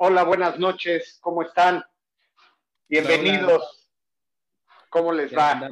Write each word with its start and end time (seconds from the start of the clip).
Hola, 0.00 0.22
buenas 0.22 0.60
noches, 0.60 1.18
¿cómo 1.20 1.42
están? 1.42 1.84
Bienvenidos. 2.88 3.90
¿Cómo 4.90 5.10
les 5.10 5.36
va? 5.36 5.68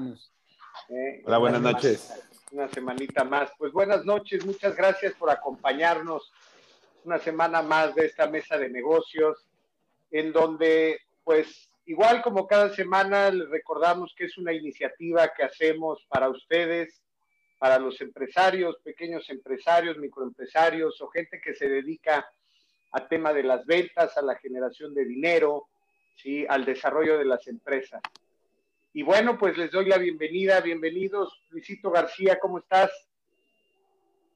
Eh, 0.88 1.22
Hola, 1.24 1.38
buenas 1.38 1.60
noches. 1.60 2.12
Una 2.50 2.66
semanita 2.66 3.22
más. 3.22 3.52
Pues 3.56 3.70
buenas 3.70 4.04
noches, 4.04 4.44
muchas 4.44 4.74
gracias 4.74 5.14
por 5.14 5.30
acompañarnos 5.30 6.32
una 7.04 7.20
semana 7.20 7.62
más 7.62 7.94
de 7.94 8.06
esta 8.06 8.26
mesa 8.26 8.58
de 8.58 8.68
negocios, 8.68 9.46
en 10.10 10.32
donde, 10.32 10.98
pues, 11.22 11.70
igual 11.84 12.20
como 12.20 12.48
cada 12.48 12.74
semana, 12.74 13.30
les 13.30 13.48
recordamos 13.48 14.12
que 14.18 14.24
es 14.24 14.36
una 14.38 14.52
iniciativa 14.52 15.32
que 15.34 15.44
hacemos 15.44 16.04
para 16.08 16.28
ustedes, 16.30 17.00
para 17.60 17.78
los 17.78 18.00
empresarios, 18.00 18.76
pequeños 18.82 19.30
empresarios, 19.30 19.98
microempresarios 19.98 21.00
o 21.00 21.06
gente 21.10 21.40
que 21.40 21.54
se 21.54 21.68
dedica 21.68 22.28
al 22.92 23.08
tema 23.08 23.32
de 23.32 23.42
las 23.42 23.66
ventas, 23.66 24.16
a 24.16 24.22
la 24.22 24.36
generación 24.36 24.94
de 24.94 25.04
dinero, 25.04 25.66
¿sí? 26.16 26.46
al 26.48 26.64
desarrollo 26.64 27.18
de 27.18 27.24
las 27.24 27.46
empresas. 27.46 28.00
Y 28.92 29.02
bueno, 29.02 29.38
pues 29.38 29.58
les 29.58 29.70
doy 29.70 29.86
la 29.86 29.98
bienvenida, 29.98 30.60
bienvenidos. 30.60 31.42
Luisito 31.50 31.90
García, 31.90 32.38
¿cómo 32.40 32.58
estás? 32.58 32.90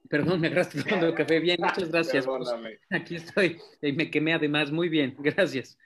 Perdón, 0.07 0.41
me 0.41 0.47
agarraste 0.47 0.83
tomando 0.83 1.07
el 1.07 1.15
café. 1.15 1.39
Bien, 1.39 1.57
muchas 1.59 1.89
gracias. 1.89 2.27
Pues, 2.27 2.79
aquí 2.89 3.15
estoy. 3.15 3.59
Y 3.81 3.93
me 3.93 4.11
quemé 4.11 4.33
además. 4.33 4.71
Muy 4.71 4.89
bien, 4.89 5.15
gracias. 5.17 5.77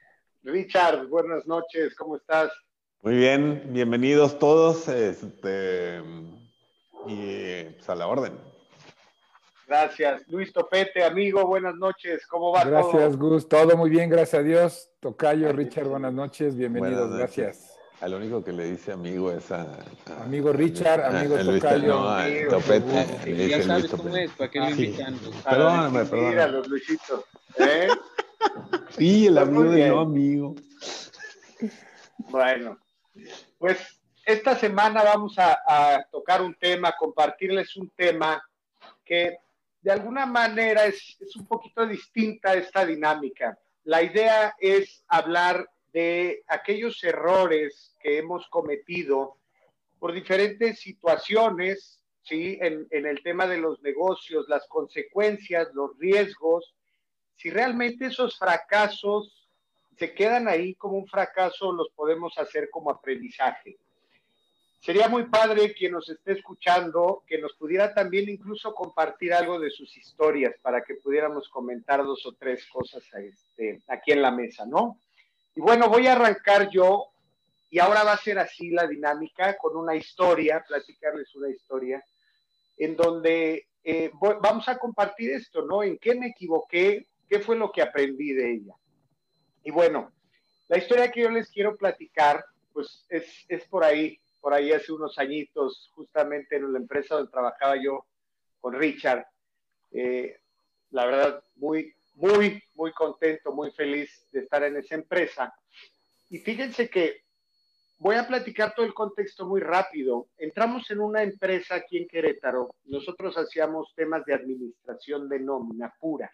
Richard, 0.44 1.08
buenas 1.08 1.46
noches. 1.48 1.96
¿Cómo 1.96 2.18
estás? 2.18 2.52
Muy 3.02 3.16
bien, 3.16 3.62
bienvenidos 3.70 4.40
todos. 4.40 4.88
Este, 4.88 6.02
y 7.08 7.64
pues, 7.64 7.90
a 7.90 7.96
la 7.96 8.08
orden. 8.08 8.55
Gracias. 9.68 10.28
Luis 10.28 10.54
Topete, 10.54 11.04
amigo, 11.04 11.46
buenas 11.46 11.76
noches. 11.76 12.26
¿Cómo 12.28 12.52
va 12.52 12.64
gracias, 12.64 13.18
Gus. 13.18 13.48
Todo 13.50 13.76
muy 13.76 13.90
bien, 13.90 14.10
gracias 14.10 14.40
a 14.40 14.44
Dios. 14.44 14.92
Tocayo, 15.00 15.52
Richard, 15.52 15.88
buenas 15.88 16.14
noches. 16.14 16.56
Bienvenidos, 16.56 17.16
gracias. 17.16 17.78
Al 18.02 18.14
único 18.14 18.44
que 18.44 18.52
le 18.52 18.72
dice 18.72 18.92
amigo 18.92 19.32
es 19.32 19.52
a... 19.52 19.66
amigo 20.22 20.52
Richard, 20.52 21.02
amigo 21.02 21.38
Tocayo. 21.38 21.88
No, 21.88 22.10
a 22.10 22.26
Topete. 22.50 23.48
ya 23.48 23.64
sabes 23.64 23.88
cómo 23.90 24.16
es, 24.16 24.32
¿para 24.32 24.52
qué 24.52 24.60
lo 24.60 24.70
invitan? 24.70 25.18
Perdóname, 25.44 26.06
perdóname. 26.06 26.30
Mira 26.30 26.48
los 26.48 26.68
Luisitos. 26.68 27.24
¿eh? 27.58 27.88
sí, 28.90 29.28
el 29.28 29.38
amigo 29.38 29.64
de 29.64 29.90
no 29.90 30.00
amigo. 30.02 30.56
Bueno, 32.18 32.78
pues 33.58 33.78
esta 34.26 34.56
semana 34.56 35.04
vamos 35.04 35.36
a, 35.38 36.06
tocar 36.12 36.42
un 36.42 36.56
tema, 36.56 36.94
compartirles 36.98 37.76
un 37.78 37.90
tema 37.90 38.44
que 39.04 39.38
de 39.86 39.92
alguna 39.92 40.26
manera 40.26 40.88
es, 40.88 41.16
un 41.36 41.46
poquito 41.46 41.86
distinta 41.86 42.56
esta 42.56 42.84
dinámica. 42.84 43.56
La 43.84 44.02
idea 44.02 44.56
es 44.60 45.06
hablar 45.08 45.70
de 45.94 46.44
aquellos 46.48 47.04
errores 47.04 47.96
que 48.02 48.18
hemos 48.18 48.48
cometido 48.48 49.38
por 50.00 50.12
diferentes 50.12 50.80
situaciones, 50.80 52.02
¿sí? 52.24 52.58
En, 52.62 52.88
en, 52.90 53.06
el 53.06 53.22
tema 53.22 53.46
de 53.46 53.60
los 53.60 53.80
negocios, 53.84 54.50
las 54.50 54.66
consecuencias, 54.68 55.68
los 55.76 55.96
riesgos, 56.00 56.74
si 57.36 57.52
realmente 57.52 58.08
esos 58.08 58.40
fracasos 58.40 59.48
se 60.00 60.16
quedan 60.16 60.48
ahí 60.48 60.74
como 60.74 60.98
un 60.98 61.06
fracaso, 61.06 61.72
los 61.72 61.90
podemos 61.90 62.36
hacer 62.40 62.72
como 62.72 62.90
aprendizaje. 62.90 63.78
Sería 64.86 65.10
muy 65.10 65.24
padre 65.24 65.74
quien 65.74 65.94
nos 65.94 66.08
esté 66.10 66.34
escuchando 66.34 67.24
que 67.26 67.40
nos 67.40 67.56
pudiera 67.56 67.92
también 67.92 68.30
incluso 68.30 68.72
compartir 68.76 69.34
algo 69.34 69.60
de 69.60 69.72
sus 69.72 69.98
historias 69.98 70.54
para 70.62 70.84
que 70.84 70.94
pudiéramos 70.94 71.50
comentar 71.50 72.04
dos 72.04 72.24
o 72.28 72.34
tres 72.34 72.68
cosas 72.68 73.04
este, 73.16 73.82
aquí 73.88 74.12
en 74.12 74.22
la 74.22 74.30
mesa, 74.30 74.64
¿no? 74.68 75.00
Y 75.56 75.62
bueno, 75.62 75.90
voy 75.90 76.06
a 76.06 76.12
arrancar 76.12 76.70
yo 76.70 77.08
y 77.72 77.80
ahora 77.80 78.04
va 78.04 78.12
a 78.12 78.18
ser 78.18 78.38
así 78.38 78.70
la 78.70 78.86
dinámica 78.86 79.58
con 79.58 79.76
una 79.76 79.96
historia, 79.96 80.64
platicarles 80.68 81.36
una 81.36 81.50
historia 81.50 82.06
en 82.78 82.96
donde 82.96 83.66
eh, 83.84 84.12
vamos 84.40 84.70
a 84.70 84.78
compartir 84.78 85.32
esto, 85.32 85.66
¿no? 85.66 85.82
¿En 85.82 85.98
qué 85.98 86.14
me 86.14 86.28
equivoqué? 86.28 87.08
¿Qué 87.28 87.40
fue 87.40 87.56
lo 87.56 87.72
que 87.72 87.82
aprendí 87.82 88.34
de 88.34 88.54
ella? 88.54 88.76
Y 89.64 89.72
bueno, 89.72 90.12
la 90.68 90.78
historia 90.78 91.12
que 91.12 91.22
yo 91.22 91.32
les 91.32 91.50
quiero 91.50 91.76
platicar, 91.76 92.46
pues 92.72 93.04
es, 93.10 93.46
es 93.50 93.66
por 93.66 93.84
ahí 93.84 94.20
por 94.46 94.54
ahí 94.54 94.72
hace 94.72 94.92
unos 94.92 95.18
añitos, 95.18 95.90
justamente 95.96 96.58
en 96.58 96.72
la 96.72 96.78
empresa 96.78 97.16
donde 97.16 97.32
trabajaba 97.32 97.82
yo 97.82 98.06
con 98.62 98.76
Richard. 98.76 99.26
Eh, 99.90 100.38
la 100.92 101.08
verdad, 101.08 101.44
muy, 101.56 101.92
muy, 102.14 102.62
muy 102.76 102.92
contento, 102.92 103.52
muy 103.52 103.72
feliz 103.72 104.28
de 104.32 104.42
estar 104.42 104.62
en 104.64 104.78
esa 104.78 104.94
empresa. 104.94 105.52
Y 106.30 106.38
fíjense 106.38 106.92
que 106.92 107.24
voy 107.98 108.18
a 108.18 108.28
platicar 108.28 108.76
todo 108.76 108.86
el 108.86 108.94
contexto 108.94 109.48
muy 109.48 109.62
rápido. 109.62 110.28
Entramos 110.38 110.92
en 110.92 111.00
una 111.00 111.24
empresa 111.24 111.74
aquí 111.74 111.98
en 111.98 112.08
Querétaro. 112.08 112.76
Nosotros 112.84 113.36
hacíamos 113.40 113.96
temas 113.96 114.24
de 114.26 114.36
administración 114.36 115.28
de 115.28 115.40
nómina 115.40 115.92
pura. 116.00 116.32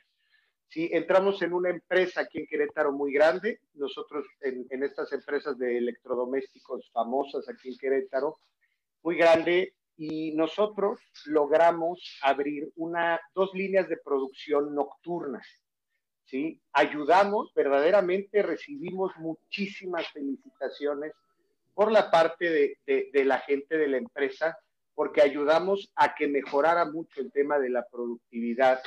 Sí, 0.71 0.89
entramos 0.93 1.41
en 1.41 1.51
una 1.51 1.69
empresa 1.69 2.21
aquí 2.21 2.39
en 2.39 2.47
Querétaro 2.47 2.93
muy 2.93 3.11
grande. 3.11 3.59
Nosotros 3.73 4.25
en, 4.39 4.83
estas 4.83 5.11
empresas 5.11 5.57
de 5.57 5.77
electrodomésticos 5.77 6.89
famosas 6.93 7.49
aquí 7.49 7.67
en 7.67 7.77
Querétaro, 7.77 8.39
muy 9.03 9.17
grande, 9.17 9.73
y 9.97 10.31
nosotros 10.31 11.01
logramos 11.25 12.17
abrir 12.21 12.71
una, 12.77 13.19
dos 13.35 13.53
líneas 13.53 13.89
de 13.89 13.97
producción 13.97 14.73
nocturnas. 14.73 15.45
¿sí? 16.23 16.61
Ayudamos, 16.71 17.53
verdaderamente 17.53 18.41
recibimos 18.41 19.11
muchísimas 19.17 20.07
felicitaciones 20.13 21.11
por 21.73 21.91
la 21.91 22.09
parte 22.09 22.49
de, 22.49 22.77
de, 22.87 23.09
de 23.11 23.25
la 23.25 23.39
gente 23.39 23.77
de 23.77 23.89
la 23.89 23.97
empresa, 23.97 24.57
porque 24.95 25.21
ayudamos 25.21 25.91
a 25.95 26.15
que 26.15 26.29
mejorara 26.29 26.85
mucho 26.85 27.19
el 27.19 27.29
tema 27.29 27.59
de 27.59 27.71
la 27.71 27.85
productividad 27.91 28.81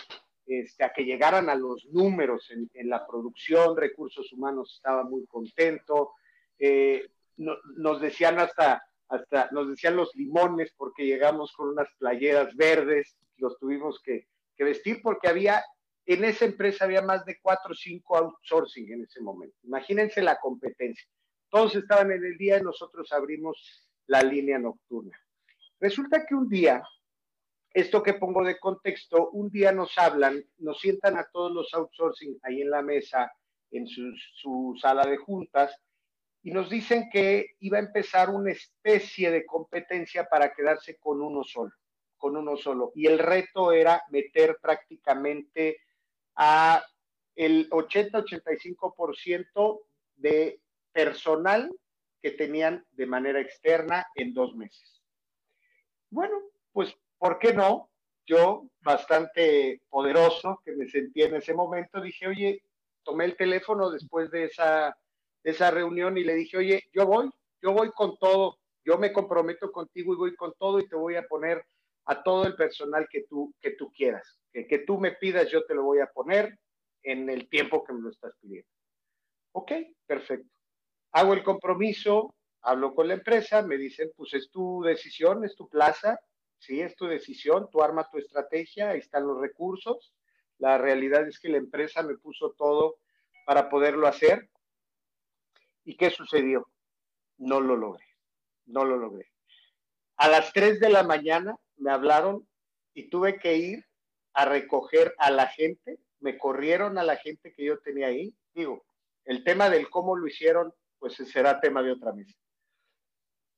este, 0.47 0.85
a 0.85 0.93
que 0.93 1.05
llegaran 1.05 1.49
a 1.49 1.55
los 1.55 1.87
números 1.87 2.51
en, 2.51 2.89
la 2.89 3.07
producción, 3.07 3.77
recursos 3.77 4.33
humanos 4.33 4.75
estaba 4.77 5.05
muy 5.05 5.27
contento, 5.27 6.13
eh, 6.59 7.09
nos 7.37 8.01
decían 8.01 8.39
hasta, 8.39 8.83
hasta, 9.09 9.49
nos 9.53 9.69
decían 9.69 9.97
los 9.97 10.15
limones 10.15 10.73
porque 10.77 11.07
llegamos 11.07 11.53
con 11.53 11.71
unas 11.71 11.89
playeras 11.99 12.55
verdes, 12.57 13.17
los 13.39 13.59
tuvimos 13.59 14.01
que, 14.03 14.29
que 14.57 14.65
vestir 14.65 15.01
porque 15.03 15.29
había, 15.29 15.63
en 16.07 16.25
esa 16.25 16.45
empresa 16.45 16.85
había 16.85 17.03
más 17.03 17.25
de 17.25 17.39
cuatro 17.41 17.73
o 17.73 17.75
cinco 17.75 18.17
outsourcing 18.17 18.93
en 18.93 19.03
ese 19.03 19.21
momento. 19.21 19.57
Imagínense 19.63 20.23
la 20.23 20.39
competencia. 20.39 21.09
Todos 21.49 21.75
estaban 21.77 22.13
en 22.13 22.25
el 22.25 22.37
día 22.37 22.59
y 22.59 22.63
nosotros 22.63 23.11
abrimos 23.13 23.89
la 24.07 24.23
línea 24.23 24.59
nocturna. 24.59 25.19
Resulta 25.81 26.25
que 26.27 26.35
un 26.35 26.49
día 26.49 26.83
esto 27.75 28.03
que 28.05 28.15
pongo 28.15 28.45
de 28.45 28.61
contexto, 28.61 29.31
un 29.31 29.51
día 29.51 29.73
nos 29.73 29.99
hablan, 29.99 30.45
nos 30.59 30.79
sientan 30.81 31.19
a 31.19 31.29
todos 31.31 31.53
los 31.53 31.75
outsourcing 31.75 32.39
ahí 32.45 32.63
en 32.63 32.71
la 32.71 32.83
mesa, 32.83 33.33
en 33.73 33.89
su, 33.89 34.79
sala 34.81 35.05
de 35.05 35.17
juntas, 35.17 35.77
y 36.43 36.53
nos 36.53 36.71
dicen 36.71 37.11
que 37.11 37.57
iba 37.59 37.79
a 37.79 37.83
empezar 37.83 38.31
una 38.31 38.53
especie 38.53 39.33
de 39.33 39.45
competencia 39.45 40.29
para 40.29 40.55
quedarse 40.55 40.99
con 40.99 41.21
uno 41.21 41.43
solo, 41.43 41.73
con 42.17 42.37
uno 42.37 42.57
solo. 42.57 42.93
Y 42.95 43.09
el 43.09 43.19
reto 43.19 43.73
era 43.73 44.05
meter 44.11 44.59
prácticamente 44.63 45.79
a 46.37 46.81
el 47.35 47.69
80-85% 47.71 49.81
de 50.15 50.61
personal 50.93 51.77
que 52.23 52.31
tenían 52.31 52.87
de 52.93 53.07
manera 53.07 53.41
externa 53.41 54.07
en 54.15 54.33
dos 54.33 54.55
meses. 54.55 55.03
Bueno, 56.09 56.41
pues 56.73 56.97
¿por 57.25 57.39
qué 57.39 57.55
no? 57.55 57.91
Yo, 58.27 58.67
bastante 58.83 59.81
poderoso, 59.89 60.61
que 60.63 60.73
me 60.73 60.87
sentí 60.87 61.23
en 61.23 61.37
ese 61.37 61.55
momento, 61.55 62.03
dije, 62.03 62.27
oye, 62.27 62.63
tomé 63.03 63.25
el 63.25 63.35
teléfono 63.35 63.89
después 63.89 64.31
de 64.31 64.45
esa, 64.45 64.95
esa 65.43 65.71
reunión 65.71 66.19
y 66.19 66.25
le 66.25 66.35
dije, 66.35 66.59
oye, 66.59 66.83
yo 66.93 67.07
voy, 67.07 67.31
yo 67.63 67.73
voy 67.73 67.91
con 67.93 68.19
todo, 68.19 68.59
yo 68.85 68.99
me 68.99 69.11
comprometo 69.11 69.73
contigo 69.73 70.13
y 70.13 70.19
voy 70.19 70.37
con 70.37 70.53
todo 70.59 70.79
y 70.81 70.87
te 70.87 70.97
voy 70.97 71.17
a 71.17 71.27
poner 71.27 71.65
a 72.05 72.23
todo 72.23 72.47
el 72.47 72.57
personal 72.57 73.09
que 73.11 73.23
tú, 73.23 73.55
que 73.59 73.71
tú 73.71 73.91
quieras. 73.91 74.39
Que, 74.53 74.67
que 74.67 74.81
tú 74.81 74.99
me 74.99 75.13
pidas, 75.13 75.51
yo 75.51 75.65
te 75.65 75.75
lo 75.75 75.83
voy 75.85 76.01
a 76.01 76.13
poner 76.13 76.59
en 77.03 77.31
el 77.31 77.49
tiempo 77.49 77.85
que 77.85 77.95
me 77.95 78.03
lo 78.03 78.11
estás 78.11 78.35
pidiendo. 78.39 78.69
Ok, 79.53 79.73
perfecto. 80.05 80.51
Hago 81.13 81.33
el 81.33 81.43
compromiso, 81.43 82.35
hablo 82.61 82.95
con 82.95 83.09
la 83.09 83.15
empresa, 83.15 83.63
me 83.63 83.79
dicen, 83.79 84.13
pues 84.15 84.35
es 84.35 84.51
tu 84.51 84.83
decisión, 84.83 85.43
es 85.47 85.57
tu 85.57 85.71
plaza, 85.71 86.21
¿sí? 86.65 86.81
Es 86.81 86.97
tu 86.97 87.07
decisión, 87.07 87.69
tú 87.71 87.83
arma 87.83 88.09
tu 88.11 88.19
estrategia, 88.19 88.91
ahí 88.91 88.99
están 88.99 89.27
los 89.27 89.41
recursos. 89.41 90.15
La 90.59 90.79
realidad 90.79 91.27
es 91.27 91.39
que 91.39 91.49
la 91.49 91.59
empresa 91.59 92.03
me 92.03 92.17
puso 92.17 92.53
todo 92.53 92.99
para 93.47 93.69
poderlo 93.69 94.07
hacer. 94.07 94.49
¿Y 95.85 95.97
qué 95.97 96.11
sucedió? 96.11 96.69
No 97.37 97.61
lo 97.61 97.77
logré, 97.77 98.07
no 98.67 98.85
lo 98.85 98.97
logré. 98.97 99.31
A 100.17 100.29
las 100.29 100.53
3 100.53 100.81
de 100.81 100.89
la 100.89 101.03
mañana 101.03 101.57
me 101.77 101.91
hablaron 101.91 102.49
y 102.95 103.11
tuve 103.11 103.39
que 103.39 103.57
ir 103.57 103.85
a 104.33 104.45
recoger 104.45 105.15
a 105.19 105.31
la 105.31 105.49
gente, 105.49 105.99
me 106.21 106.39
corrieron 106.39 106.99
a 106.99 107.05
la 107.05 107.17
gente 107.17 107.53
que 107.53 107.65
yo 107.65 107.79
tenía 107.81 108.07
ahí. 108.07 108.35
Digo, 108.55 108.85
el 109.25 109.45
tema 109.45 109.69
del 109.69 109.91
cómo 109.91 110.17
lo 110.17 110.27
hicieron, 110.27 110.73
pues 110.99 111.15
será 111.15 111.61
tema 111.61 111.83
de 111.83 111.93
otra 111.93 112.13
mesa. 112.13 112.39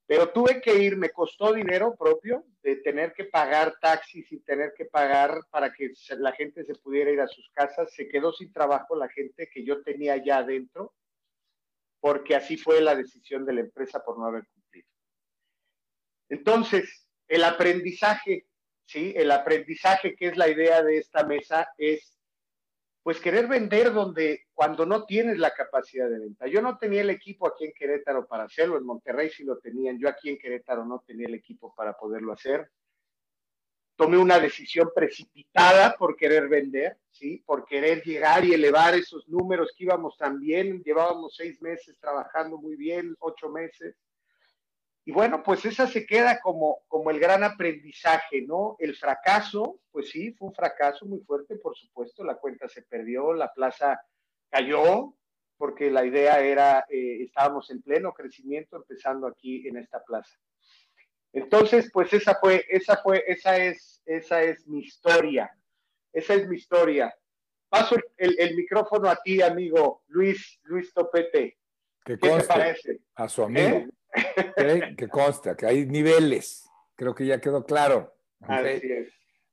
Pero 0.06 0.30
tuve 0.30 0.60
que 0.60 0.74
ir, 0.76 0.96
me 0.96 1.10
costó 1.10 1.52
dinero 1.52 1.96
propio 1.96 2.44
de 2.62 2.76
tener 2.76 3.12
que 3.12 3.24
pagar 3.24 3.76
taxis 3.80 4.30
y 4.30 4.38
tener 4.38 4.72
que 4.76 4.84
pagar 4.84 5.40
para 5.50 5.72
que 5.72 5.92
la 6.18 6.32
gente 6.32 6.64
se 6.64 6.74
pudiera 6.76 7.10
ir 7.10 7.20
a 7.20 7.26
sus 7.26 7.50
casas. 7.50 7.92
Se 7.92 8.08
quedó 8.08 8.32
sin 8.32 8.52
trabajo 8.52 8.94
la 8.94 9.08
gente 9.08 9.48
que 9.52 9.64
yo 9.64 9.82
tenía 9.82 10.16
ya 10.24 10.38
adentro, 10.38 10.94
porque 11.98 12.36
así 12.36 12.56
fue 12.56 12.80
la 12.80 12.94
decisión 12.94 13.44
de 13.44 13.54
la 13.54 13.60
empresa 13.62 14.04
por 14.04 14.16
no 14.16 14.26
haber 14.26 14.46
cumplido. 14.46 14.88
Entonces, 16.28 17.08
el 17.26 17.42
aprendizaje, 17.42 18.46
¿sí? 18.84 19.12
El 19.16 19.32
aprendizaje 19.32 20.14
que 20.14 20.28
es 20.28 20.36
la 20.36 20.48
idea 20.48 20.84
de 20.84 20.98
esta 20.98 21.24
mesa 21.24 21.68
es 21.78 22.15
pues 23.06 23.20
querer 23.20 23.46
vender 23.46 23.92
donde 23.92 24.46
cuando 24.52 24.84
no 24.84 25.04
tienes 25.04 25.38
la 25.38 25.52
capacidad 25.52 26.10
de 26.10 26.18
venta. 26.18 26.48
Yo 26.48 26.60
no 26.60 26.76
tenía 26.76 27.02
el 27.02 27.10
equipo 27.10 27.46
aquí 27.46 27.66
en 27.66 27.72
Querétaro 27.72 28.26
para 28.26 28.42
hacerlo, 28.42 28.76
en 28.76 28.84
Monterrey 28.84 29.30
sí 29.30 29.44
lo 29.44 29.58
tenían, 29.58 29.96
yo 29.96 30.08
aquí 30.08 30.30
en 30.30 30.38
Querétaro 30.38 30.84
no 30.84 31.04
tenía 31.06 31.28
el 31.28 31.34
equipo 31.36 31.72
para 31.72 31.96
poderlo 31.96 32.32
hacer. 32.32 32.68
Tomé 33.94 34.18
una 34.18 34.40
decisión 34.40 34.90
precipitada 34.92 35.94
por 35.96 36.16
querer 36.16 36.48
vender, 36.48 36.98
¿sí? 37.12 37.44
Por 37.46 37.64
querer 37.64 38.02
llegar 38.02 38.44
y 38.44 38.54
elevar 38.54 38.96
esos 38.96 39.28
números 39.28 39.72
que 39.78 39.84
íbamos 39.84 40.16
tan 40.16 40.40
bien, 40.40 40.82
llevábamos 40.82 41.36
seis 41.36 41.62
meses 41.62 41.96
trabajando 42.00 42.58
muy 42.58 42.74
bien, 42.74 43.14
ocho 43.20 43.48
meses. 43.50 43.94
Y 45.08 45.12
bueno, 45.12 45.40
pues 45.44 45.64
esa 45.64 45.86
se 45.86 46.04
queda 46.04 46.40
como, 46.40 46.80
como 46.88 47.12
el 47.12 47.20
gran 47.20 47.44
aprendizaje, 47.44 48.42
¿no? 48.42 48.74
El 48.80 48.96
fracaso, 48.96 49.78
pues 49.92 50.10
sí, 50.10 50.32
fue 50.32 50.48
un 50.48 50.54
fracaso 50.54 51.06
muy 51.06 51.20
fuerte, 51.20 51.54
por 51.56 51.76
supuesto, 51.76 52.24
la 52.24 52.34
cuenta 52.34 52.68
se 52.68 52.82
perdió, 52.82 53.32
la 53.32 53.54
plaza 53.54 54.00
cayó, 54.50 55.14
porque 55.56 55.92
la 55.92 56.04
idea 56.04 56.40
era, 56.40 56.86
eh, 56.90 57.22
estábamos 57.22 57.70
en 57.70 57.82
pleno 57.82 58.12
crecimiento 58.12 58.78
empezando 58.78 59.28
aquí 59.28 59.68
en 59.68 59.76
esta 59.76 60.02
plaza. 60.02 60.36
Entonces, 61.32 61.88
pues 61.92 62.12
esa 62.12 62.34
fue, 62.40 62.66
esa 62.68 62.96
fue, 62.96 63.22
esa 63.28 63.58
es, 63.58 64.02
esa 64.06 64.42
es 64.42 64.66
mi 64.66 64.80
historia, 64.80 65.56
esa 66.12 66.34
es 66.34 66.48
mi 66.48 66.56
historia. 66.56 67.14
Paso 67.68 67.94
el, 68.16 68.56
micrófono 68.56 69.08
a 69.08 69.14
ti, 69.22 69.40
amigo 69.40 70.02
Luis, 70.08 70.58
Luis 70.64 70.92
Topete. 70.92 71.58
¿Qué, 72.04 72.16
te 72.16 72.42
parece? 72.42 73.02
A 73.14 73.28
su 73.28 73.44
amigo. 73.44 73.68
¿Eh? 73.68 73.88
Que 74.96 75.08
consta, 75.08 75.56
que 75.56 75.66
hay 75.66 75.86
niveles. 75.86 76.68
Creo 76.94 77.14
que 77.14 77.26
ya 77.26 77.40
quedó 77.40 77.64
claro. 77.64 78.16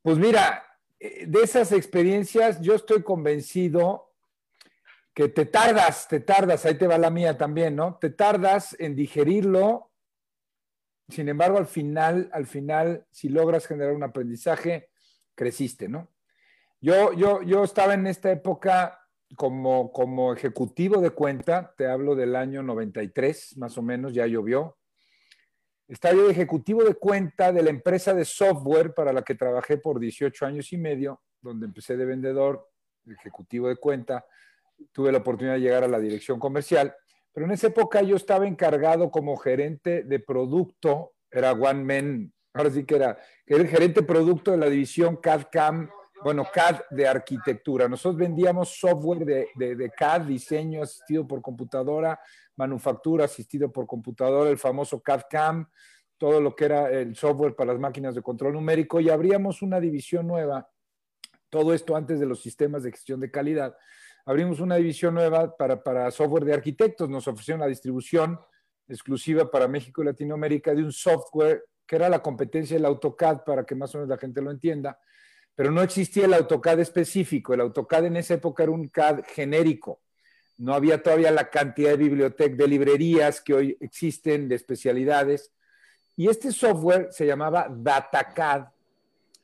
Pues 0.02 0.18
mira, 0.18 0.66
eh, 1.00 1.26
de 1.28 1.42
esas 1.42 1.72
experiencias 1.72 2.62
yo 2.62 2.76
estoy 2.76 3.04
convencido 3.04 4.14
que 5.14 5.30
te 5.30 5.46
tardas, 5.46 6.08
te 6.08 6.20
tardas, 6.20 6.66
ahí 6.66 6.76
te 6.76 6.88
va 6.88 6.98
la 6.98 7.10
mía 7.10 7.38
también, 7.38 7.76
¿no? 7.76 7.98
Te 8.00 8.10
tardas 8.10 8.76
en 8.80 8.96
digerirlo. 8.96 9.92
Sin 11.10 11.30
embargo, 11.30 11.58
al 11.58 11.68
final, 11.68 12.30
al 12.34 12.48
final, 12.48 13.06
si 13.12 13.30
logras 13.30 13.68
generar 13.68 13.94
un 13.94 14.04
aprendizaje, 14.04 14.90
creciste, 15.36 15.88
¿no? 15.88 16.10
Yo, 16.82 17.14
yo, 17.14 17.44
yo 17.44 17.64
estaba 17.64 17.94
en 17.94 18.08
esta 18.08 18.32
época 18.32 19.03
como, 19.36 19.92
como 19.92 20.34
ejecutivo 20.34 21.02
de 21.02 21.12
cuenta, 21.12 21.74
te 21.78 21.88
hablo 21.88 22.16
del 22.16 22.36
año 22.36 22.64
93, 22.64 23.58
más 23.58 23.78
o 23.78 23.82
menos, 23.82 24.14
ya 24.14 24.28
llovió. 24.28 24.78
Estaba 25.88 26.16
yo 26.16 26.26
de 26.26 26.32
ejecutivo 26.32 26.84
de 26.84 26.96
cuenta 26.96 27.52
de 27.52 27.62
la 27.62 27.70
empresa 27.70 28.14
de 28.14 28.26
software 28.26 28.94
para 28.94 29.14
la 29.14 29.22
que 29.22 29.36
trabajé 29.36 29.78
por 29.78 30.00
18 30.00 30.46
años 30.46 30.72
y 30.74 30.78
medio, 30.78 31.22
donde 31.42 31.66
empecé 31.66 31.98
de 31.98 32.06
vendedor, 32.06 32.70
ejecutivo 33.06 33.68
de 33.68 33.76
cuenta. 33.76 34.26
Tuve 34.92 35.12
la 35.12 35.20
oportunidad 35.20 35.56
de 35.56 35.62
llegar 35.62 35.84
a 35.84 35.88
la 35.88 36.00
dirección 36.00 36.40
comercial, 36.40 36.96
pero 37.32 37.46
en 37.46 37.52
esa 37.52 37.68
época 37.68 38.02
yo 38.02 38.16
estaba 38.16 38.48
encargado 38.48 39.12
como 39.12 39.36
gerente 39.38 40.04
de 40.04 40.20
producto, 40.20 41.14
era 41.30 41.52
One 41.52 41.84
Man, 41.84 42.34
ahora 42.54 42.70
sí 42.70 42.86
que 42.86 42.96
era, 42.96 43.18
era 43.46 43.62
el 43.62 43.68
gerente 43.68 44.04
producto 44.04 44.52
de 44.52 44.58
la 44.58 44.70
división 44.70 45.18
CAD-CAM 45.18 45.90
bueno, 46.24 46.48
CAD 46.52 46.82
de 46.92 47.08
arquitectura. 47.08 47.88
Nosotros 47.88 48.18
vendíamos 48.18 48.80
software 48.80 49.26
de, 49.26 49.92
CAD, 49.96 50.22
diseño 50.22 50.84
asistido 50.84 51.28
por 51.28 51.42
computadora, 51.42 52.20
manufactura 52.56 53.26
asistido 53.26 53.72
por 53.72 53.86
computadora, 53.86 54.50
el 54.50 54.58
famoso 54.58 55.02
CAD-CAM, 55.02 55.68
todo 56.18 56.40
lo 56.40 56.56
que 56.56 56.66
era 56.66 56.90
el 56.90 57.16
software 57.16 57.56
para 57.56 57.74
las 57.74 57.82
máquinas 57.82 58.16
de 58.16 58.22
control 58.22 58.54
numérico 58.54 59.00
y 59.00 59.10
abríamos 59.10 59.62
una 59.62 59.80
división 59.80 60.28
nueva. 60.28 60.70
Todo 61.50 61.74
esto 61.74 61.96
antes 61.96 62.20
de 62.20 62.26
los 62.26 62.42
sistemas 62.42 62.84
de 62.84 62.92
gestión 62.92 63.20
de 63.20 63.30
calidad. 63.30 63.76
Abrimos 64.26 64.60
una 64.60 64.78
división 64.78 65.14
nueva 65.16 65.56
para, 65.56 65.84
para 65.84 66.10
software 66.12 66.46
de 66.46 66.54
arquitectos. 66.54 67.10
Nos 67.10 67.28
ofrecieron 67.28 67.60
la 67.60 67.68
distribución 67.68 68.40
exclusiva 68.88 69.52
para 69.52 69.68
México 69.68 70.02
y 70.02 70.06
Latinoamérica 70.06 70.74
de 70.74 70.84
un 70.84 70.92
software 70.92 71.66
que 71.86 71.98
era 71.98 72.08
la 72.08 72.22
competencia 72.22 72.78
del 72.78 72.86
AutoCAD, 72.86 73.44
para 73.44 73.66
que 73.66 73.76
más 73.76 73.94
o 73.94 73.98
menos 73.98 74.10
la 74.10 74.18
gente 74.18 74.42
lo 74.42 74.52
entienda 74.52 74.98
pero 75.56 75.72
no 75.72 75.82
existía 75.82 76.26
el 76.26 76.34
AutoCAD 76.34 76.80
específico. 76.80 77.54
El 77.54 77.62
AutoCAD 77.62 78.06
en 78.06 78.18
esa 78.18 78.36
época 78.36 78.64
era 78.64 78.72
un 78.72 78.88
CAD 78.88 79.24
genérico. 79.28 80.02
No 80.58 80.74
había 80.74 81.02
todavía 81.02 81.32
la 81.32 81.50
cantidad 81.50 81.92
de 81.92 81.98
bibliotecas, 81.98 82.58
de 82.58 82.68
librerías 82.68 83.42
que 83.42 83.54
hoy 83.54 83.78
existen, 83.80 84.48
de 84.48 84.56
especialidades. 84.56 85.52
Y 86.16 86.30
este 86.30 86.52
software 86.52 87.10
se 87.12 87.26
llamaba 87.26 87.68
DataCAD. 87.70 88.68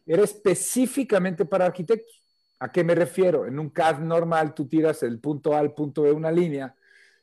Era 0.06 0.24
específicamente 0.24 1.46
para 1.46 1.66
arquitectos. 1.66 2.24
¿A 2.60 2.72
qué 2.72 2.84
me 2.84 2.96
refiero? 2.96 3.46
En 3.46 3.60
un 3.60 3.70
CAD 3.70 4.00
normal 4.00 4.54
tú 4.54 4.68
tiras 4.68 5.04
el 5.04 5.20
punto 5.20 5.54
A 5.54 5.60
al 5.60 5.74
punto 5.74 6.04
B 6.04 6.12
una 6.12 6.32
línea 6.32 6.76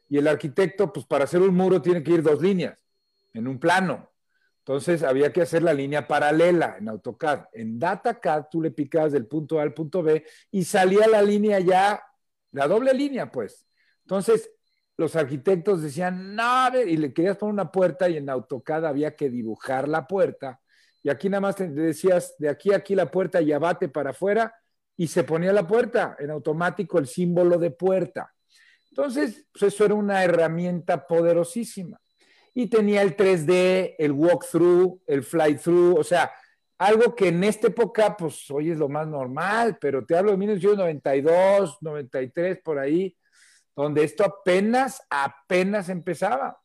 y 0.08 0.18
el 0.18 0.28
arquitecto, 0.28 0.92
pues 0.92 1.04
para 1.04 1.24
hacer 1.24 1.42
un 1.42 1.54
muro 1.54 1.82
tiene 1.82 2.02
que 2.02 2.12
ir 2.12 2.22
dos 2.22 2.40
líneas 2.40 2.78
en 3.34 3.48
un 3.48 3.58
plano. 3.58 4.08
Entonces 4.66 5.04
había 5.04 5.32
que 5.32 5.42
hacer 5.42 5.62
la 5.62 5.72
línea 5.72 6.08
paralela 6.08 6.74
en 6.80 6.88
AutoCAD. 6.88 7.44
En 7.52 7.78
DataCAD 7.78 8.46
tú 8.50 8.60
le 8.60 8.72
picabas 8.72 9.12
del 9.12 9.28
punto 9.28 9.60
A 9.60 9.62
al 9.62 9.72
punto 9.72 10.02
B 10.02 10.24
y 10.50 10.64
salía 10.64 11.06
la 11.06 11.22
línea 11.22 11.60
ya, 11.60 12.02
la 12.50 12.66
doble 12.66 12.92
línea, 12.92 13.30
pues. 13.30 13.64
Entonces 14.02 14.50
los 14.96 15.14
arquitectos 15.14 15.82
decían, 15.82 16.34
no, 16.34 16.80
y 16.80 16.96
le 16.96 17.12
querías 17.12 17.36
poner 17.36 17.52
una 17.52 17.70
puerta 17.70 18.08
y 18.08 18.16
en 18.16 18.28
AutoCAD 18.28 18.86
había 18.86 19.14
que 19.14 19.30
dibujar 19.30 19.86
la 19.86 20.04
puerta. 20.04 20.60
Y 21.00 21.10
aquí 21.10 21.28
nada 21.28 21.42
más 21.42 21.54
te 21.54 21.68
decías, 21.68 22.34
de 22.36 22.48
aquí 22.48 22.72
a 22.72 22.78
aquí 22.78 22.96
la 22.96 23.08
puerta 23.08 23.40
y 23.40 23.52
abate 23.52 23.88
para 23.88 24.10
afuera 24.10 24.52
y 24.96 25.06
se 25.06 25.22
ponía 25.22 25.52
la 25.52 25.64
puerta, 25.64 26.16
en 26.18 26.32
automático 26.32 26.98
el 26.98 27.06
símbolo 27.06 27.56
de 27.58 27.70
puerta. 27.70 28.34
Entonces, 28.90 29.46
pues 29.52 29.72
eso 29.72 29.84
era 29.84 29.94
una 29.94 30.24
herramienta 30.24 31.06
poderosísima 31.06 32.00
y 32.58 32.68
tenía 32.68 33.02
el 33.02 33.14
3D, 33.14 33.96
el 33.98 34.12
walkthrough, 34.12 35.02
el 35.06 35.22
fly-through, 35.22 35.98
o 35.98 36.02
sea, 36.02 36.32
algo 36.78 37.14
que 37.14 37.28
en 37.28 37.44
esta 37.44 37.66
época, 37.66 38.16
pues 38.16 38.50
hoy 38.50 38.70
es 38.70 38.78
lo 38.78 38.88
más 38.88 39.06
normal, 39.06 39.76
pero 39.78 40.06
te 40.06 40.16
hablo 40.16 40.30
de 40.30 40.38
1992, 40.38 41.76
93, 41.82 42.60
por 42.64 42.78
ahí, 42.78 43.14
donde 43.74 44.04
esto 44.04 44.24
apenas, 44.24 45.02
apenas 45.10 45.90
empezaba. 45.90 46.58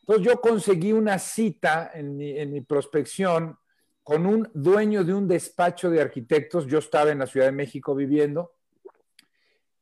Entonces 0.00 0.26
yo 0.26 0.38
conseguí 0.38 0.92
una 0.92 1.18
cita 1.18 1.92
en 1.94 2.14
mi, 2.18 2.38
en 2.38 2.52
mi 2.52 2.60
prospección 2.60 3.56
con 4.02 4.26
un 4.26 4.50
dueño 4.52 5.02
de 5.02 5.14
un 5.14 5.26
despacho 5.26 5.88
de 5.88 6.02
arquitectos, 6.02 6.66
yo 6.66 6.78
estaba 6.78 7.10
en 7.10 7.20
la 7.20 7.26
Ciudad 7.26 7.46
de 7.46 7.52
México 7.52 7.94
viviendo, 7.94 8.54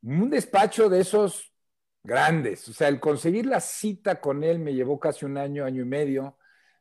un 0.01 0.31
despacho 0.31 0.89
de 0.89 1.01
esos 1.01 1.54
grandes. 2.05 2.69
O 2.69 2.73
sea, 2.73 2.89
el 2.89 3.01
conseguir 3.01 3.47
la 3.47 3.61
cita 3.61 4.21
con 4.21 4.45
él 4.45 4.59
me 4.59 4.75
llevó 4.75 5.01
casi 5.01 5.25
un 5.25 5.39
año, 5.39 5.65
año 5.65 5.83
y 5.83 5.87
medio. 5.87 6.37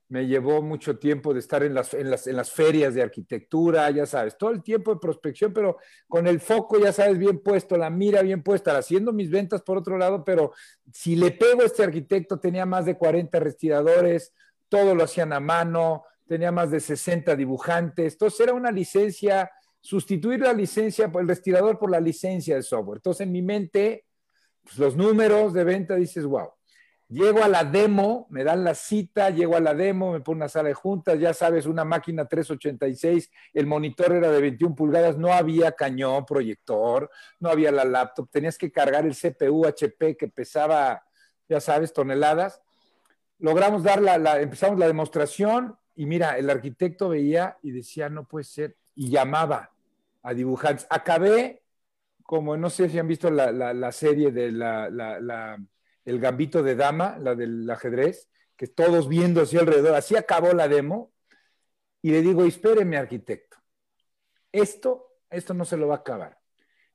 Me 0.09 0.27
llevó 0.27 0.61
mucho 0.61 0.99
tiempo 0.99 1.33
de 1.33 1.39
estar 1.39 1.63
en 1.63 1.73
las, 1.73 1.93
en 1.93 2.11
las, 2.11 2.27
en 2.27 2.35
las 2.35 2.51
ferias 2.51 2.93
de 2.93 3.01
arquitectura, 3.01 3.89
ya 3.89 4.05
sabes, 4.05 4.37
todo 4.37 4.51
el 4.51 4.61
tiempo 4.61 4.93
de 4.93 4.99
prospección, 4.99 5.53
pero 5.53 5.77
con 6.07 6.27
el 6.27 6.39
foco, 6.39 6.77
ya 6.77 6.91
sabes, 6.91 7.17
bien 7.17 7.39
puesto, 7.39 7.77
la 7.77 7.89
mira 7.89 8.21
bien 8.21 8.43
puesta, 8.43 8.77
haciendo 8.77 9.11
mis 9.11 9.31
ventas 9.31 9.63
por 9.63 9.77
otro 9.77 9.97
lado, 9.97 10.23
pero 10.23 10.51
si 10.91 11.15
le 11.15 11.31
pego 11.31 11.61
a 11.61 11.65
este 11.65 11.83
arquitecto, 11.83 12.37
tenía 12.37 12.65
más 12.65 12.85
de 12.85 12.95
40 12.95 13.39
respiradores, 13.39 14.33
todo 14.69 14.93
lo 14.93 15.05
hacían 15.05 15.33
a 15.33 15.39
mano, 15.39 16.03
tenía 16.27 16.51
más 16.51 16.69
de 16.69 16.81
60 16.81 17.35
dibujantes, 17.35 18.13
entonces 18.13 18.39
era 18.41 18.53
una 18.53 18.71
licencia, 18.71 19.49
sustituir 19.79 20.41
la 20.41 20.53
licencia, 20.53 21.09
el 21.11 21.27
respirador 21.27 21.79
por 21.79 21.89
la 21.89 21.99
licencia 21.99 22.55
de 22.55 22.61
software. 22.61 22.97
Entonces 22.97 23.25
en 23.25 23.31
mi 23.31 23.41
mente 23.41 24.05
pues, 24.63 24.77
los 24.77 24.95
números 24.95 25.53
de 25.53 25.63
venta, 25.63 25.95
dices, 25.95 26.25
wow. 26.25 26.49
Llego 27.09 27.43
a 27.43 27.47
la 27.47 27.63
demo, 27.63 28.25
me 28.31 28.43
dan 28.43 28.63
la 28.63 28.73
cita, 28.73 29.29
llego 29.29 29.55
a 29.55 29.59
la 29.59 29.75
demo, 29.75 30.13
me 30.13 30.21
pongo 30.21 30.37
una 30.37 30.49
sala 30.49 30.69
de 30.69 30.73
juntas, 30.73 31.19
ya 31.19 31.31
sabes, 31.33 31.67
una 31.67 31.85
máquina 31.85 32.25
386, 32.25 33.29
el 33.53 33.67
monitor 33.67 34.13
era 34.13 34.31
de 34.31 34.41
21 34.41 34.73
pulgadas, 34.73 35.17
no 35.17 35.31
había 35.31 35.73
cañón, 35.73 36.25
proyector, 36.25 37.11
no 37.39 37.49
había 37.49 37.71
la 37.71 37.85
laptop, 37.85 38.29
tenías 38.31 38.57
que 38.57 38.71
cargar 38.71 39.05
el 39.05 39.15
CPU 39.15 39.67
HP 39.67 40.17
que 40.17 40.27
pesaba, 40.27 41.03
ya 41.47 41.59
sabes, 41.59 41.93
toneladas. 41.93 42.61
Logramos 43.37 43.83
dar 43.83 44.01
la, 44.01 44.41
empezamos 44.41 44.79
la 44.79 44.87
demostración 44.87 45.77
y 45.95 46.07
mira, 46.07 46.37
el 46.37 46.49
arquitecto 46.49 47.09
veía 47.09 47.57
y 47.61 47.71
decía, 47.71 48.09
no 48.09 48.27
puede 48.27 48.45
ser, 48.45 48.75
y 48.95 49.09
llamaba 49.09 49.71
a 50.23 50.33
dibujantes. 50.33 50.87
Acabé 50.89 51.62
como 52.23 52.57
no 52.57 52.69
sé 52.69 52.89
si 52.89 52.97
han 52.99 53.07
visto 53.07 53.29
la, 53.29 53.91
serie 53.91 54.31
de 54.31 54.51
la, 54.51 55.57
El 56.05 56.19
Gambito 56.19 56.63
de 56.63 56.75
Dama, 56.75 57.17
la 57.19 57.35
del 57.35 57.69
ajedrez, 57.69 58.29
que 58.55 58.67
todos 58.67 59.07
viendo 59.07 59.41
así 59.41 59.57
alrededor, 59.57 59.95
así 59.95 60.15
acabó 60.15 60.53
la 60.53 60.67
demo, 60.67 61.13
y 62.01 62.11
le 62.11 62.21
digo, 62.21 62.43
espéreme 62.43 62.97
arquitecto, 62.97 63.57
esto, 64.51 65.17
esto 65.29 65.53
no 65.53 65.65
se 65.65 65.77
lo 65.77 65.87
va 65.87 65.95
a 65.95 65.99
acabar. 65.99 66.37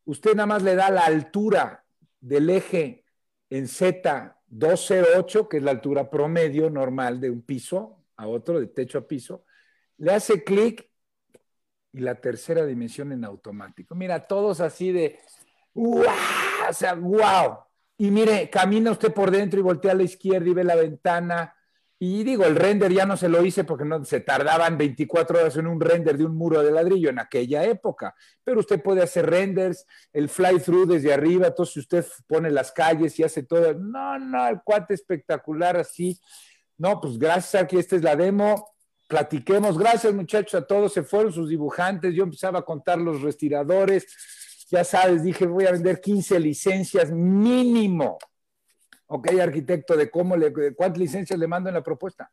Usted 0.04 0.34
nada 0.34 0.46
más 0.46 0.62
le 0.62 0.74
da 0.74 0.90
la 0.90 1.02
altura 1.02 1.84
del 2.20 2.50
eje 2.50 3.04
en 3.50 3.64
Z208, 3.66 5.48
que 5.48 5.58
es 5.58 5.62
la 5.62 5.70
altura 5.72 6.10
promedio 6.10 6.70
normal 6.70 7.20
de 7.20 7.30
un 7.30 7.42
piso 7.42 8.04
a 8.16 8.26
otro, 8.26 8.60
de 8.60 8.66
techo 8.66 8.98
a 8.98 9.06
piso, 9.06 9.44
le 9.98 10.12
hace 10.12 10.44
clic 10.44 10.88
y 11.98 12.02
la 12.02 12.14
tercera 12.14 12.64
dimensión 12.64 13.12
en 13.12 13.24
automático. 13.24 13.94
Mira, 13.94 14.26
todos 14.26 14.60
así 14.60 14.92
de, 14.92 15.18
¡wow! 15.74 16.04
O 16.68 16.72
sea, 16.72 16.94
¡wow! 16.94 17.58
Y 17.98 18.10
mire, 18.10 18.48
camina 18.48 18.92
usted 18.92 19.12
por 19.12 19.30
dentro 19.30 19.58
y 19.58 19.62
voltea 19.62 19.92
a 19.92 19.96
la 19.96 20.04
izquierda 20.04 20.48
y 20.48 20.54
ve 20.54 20.64
la 20.64 20.76
ventana. 20.76 21.54
Y 21.98 22.22
digo, 22.22 22.44
el 22.44 22.54
render 22.54 22.92
ya 22.92 23.04
no 23.04 23.16
se 23.16 23.28
lo 23.28 23.44
hice 23.44 23.64
porque 23.64 23.84
no, 23.84 24.04
se 24.04 24.20
tardaban 24.20 24.78
24 24.78 25.40
horas 25.40 25.56
en 25.56 25.66
un 25.66 25.80
render 25.80 26.16
de 26.16 26.24
un 26.24 26.36
muro 26.36 26.62
de 26.62 26.70
ladrillo 26.70 27.10
en 27.10 27.18
aquella 27.18 27.64
época. 27.64 28.14
Pero 28.44 28.60
usted 28.60 28.80
puede 28.80 29.02
hacer 29.02 29.28
renders, 29.28 29.84
el 30.12 30.28
fly-through 30.28 30.86
desde 30.86 31.12
arriba, 31.12 31.48
entonces 31.48 31.78
usted 31.78 32.06
pone 32.28 32.52
las 32.52 32.70
calles 32.70 33.18
y 33.18 33.24
hace 33.24 33.42
todo. 33.42 33.74
No, 33.74 34.16
no, 34.20 34.46
el 34.46 34.62
cuate 34.62 34.94
espectacular 34.94 35.76
así. 35.76 36.20
No, 36.76 37.00
pues 37.00 37.18
gracias 37.18 37.60
a 37.60 37.66
que 37.66 37.80
esta 37.80 37.96
es 37.96 38.04
la 38.04 38.14
demo 38.14 38.77
platiquemos. 39.08 39.76
Gracias 39.76 40.14
muchachos 40.14 40.54
a 40.54 40.66
todos, 40.66 40.92
se 40.92 41.02
fueron 41.02 41.32
sus 41.32 41.48
dibujantes, 41.48 42.14
yo 42.14 42.22
empezaba 42.22 42.60
a 42.60 42.62
contar 42.62 42.98
los 42.98 43.22
respiradores, 43.22 44.06
ya 44.70 44.84
sabes, 44.84 45.24
dije 45.24 45.46
voy 45.46 45.66
a 45.66 45.72
vender 45.72 46.00
15 46.00 46.38
licencias 46.38 47.10
mínimo. 47.10 48.18
Ok, 49.06 49.30
arquitecto, 49.40 49.96
de 49.96 50.10
cómo 50.10 50.36
le, 50.36 50.52
cuántas 50.74 50.98
licencias 50.98 51.38
le 51.38 51.48
mando 51.48 51.70
en 51.70 51.74
la 51.74 51.82
propuesta. 51.82 52.30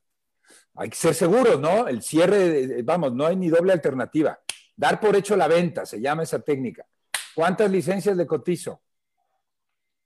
Hay 0.76 0.90
que 0.90 0.98
ser 0.98 1.16
seguros, 1.16 1.60
¿no? 1.60 1.88
El 1.88 2.02
cierre, 2.02 2.84
vamos, 2.84 3.14
no 3.14 3.26
hay 3.26 3.38
ni 3.38 3.48
doble 3.48 3.72
alternativa. 3.72 4.38
Dar 4.76 5.00
por 5.00 5.16
hecho 5.16 5.38
la 5.38 5.48
venta, 5.48 5.86
se 5.86 6.02
llama 6.02 6.24
esa 6.24 6.40
técnica. 6.40 6.86
¿Cuántas 7.34 7.72
licencias 7.72 8.18
le 8.18 8.28
cotizo? 8.28 8.82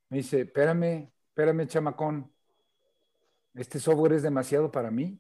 Me 0.10 0.18
dice, 0.18 0.42
espérame, 0.42 1.12
espérame, 1.30 1.68
chamacón. 1.68 2.32
Este 3.56 3.80
software 3.80 4.14
es 4.14 4.22
demasiado 4.22 4.72
para 4.72 4.92
mí. 4.92 5.20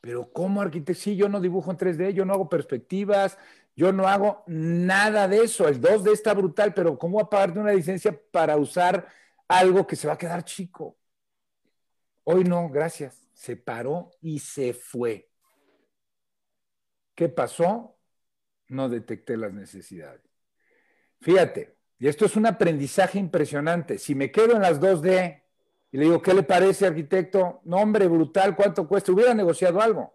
Pero 0.00 0.32
¿cómo 0.32 0.60
arquitecto? 0.60 1.00
Sí, 1.00 1.16
yo 1.16 1.28
no 1.28 1.40
dibujo 1.40 1.70
en 1.70 1.76
3D, 1.76 2.12
yo 2.12 2.24
no 2.24 2.32
hago 2.32 2.48
perspectivas, 2.48 3.36
yo 3.76 3.92
no 3.92 4.08
hago 4.08 4.44
nada 4.46 5.28
de 5.28 5.44
eso. 5.44 5.68
El 5.68 5.80
2D 5.80 6.12
está 6.12 6.34
brutal, 6.34 6.74
pero 6.74 6.98
¿cómo 6.98 7.14
voy 7.14 7.24
a 7.24 7.30
pagarte 7.30 7.58
una 7.58 7.72
licencia 7.72 8.18
para 8.30 8.56
usar 8.56 9.08
algo 9.48 9.86
que 9.86 9.96
se 9.96 10.06
va 10.06 10.14
a 10.14 10.18
quedar 10.18 10.44
chico? 10.44 10.96
Hoy 12.24 12.44
no, 12.44 12.68
gracias. 12.68 13.28
Se 13.32 13.56
paró 13.56 14.10
y 14.20 14.38
se 14.38 14.72
fue. 14.72 15.30
¿Qué 17.14 17.28
pasó? 17.28 17.98
No 18.68 18.88
detecté 18.88 19.36
las 19.36 19.52
necesidades. 19.52 20.22
Fíjate, 21.20 21.76
y 21.98 22.08
esto 22.08 22.24
es 22.24 22.36
un 22.36 22.46
aprendizaje 22.46 23.18
impresionante. 23.18 23.98
Si 23.98 24.14
me 24.14 24.30
quedo 24.30 24.56
en 24.56 24.62
las 24.62 24.80
2D 24.80 25.39
y 25.92 25.98
le 25.98 26.04
digo, 26.04 26.22
¿qué 26.22 26.34
le 26.34 26.42
parece, 26.42 26.86
arquitecto? 26.86 27.60
Nombre 27.64 28.06
brutal, 28.06 28.54
¿cuánto 28.54 28.86
cuesta? 28.86 29.10
Hubiera 29.12 29.34
negociado 29.34 29.80
algo. 29.80 30.14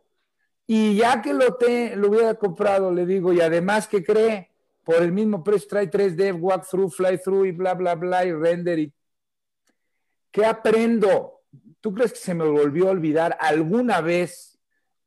Y 0.65 0.95
ya 0.95 1.21
que 1.21 1.33
lo, 1.33 1.55
te, 1.55 1.95
lo 1.95 2.09
hubiera 2.09 2.33
comprado, 2.35 2.91
le 2.91 3.05
digo, 3.05 3.33
y 3.33 3.41
además, 3.41 3.87
¿qué 3.87 4.03
cree? 4.03 4.51
Por 4.83 4.95
el 4.95 5.11
mismo 5.11 5.43
precio 5.43 5.67
trae 5.69 5.89
3D, 5.89 6.39
walkthrough, 6.39 6.89
fly-through 6.89 7.45
y 7.45 7.51
bla, 7.51 7.73
bla, 7.73 7.95
bla, 7.95 8.25
y 8.25 8.31
render. 8.31 8.79
Y... 8.79 8.93
¿Qué 10.31 10.45
aprendo? 10.45 11.41
¿Tú 11.81 11.93
crees 11.93 12.13
que 12.13 12.19
se 12.19 12.33
me 12.33 12.45
volvió 12.45 12.87
a 12.87 12.91
olvidar 12.91 13.37
alguna 13.39 13.99
vez, 13.99 14.57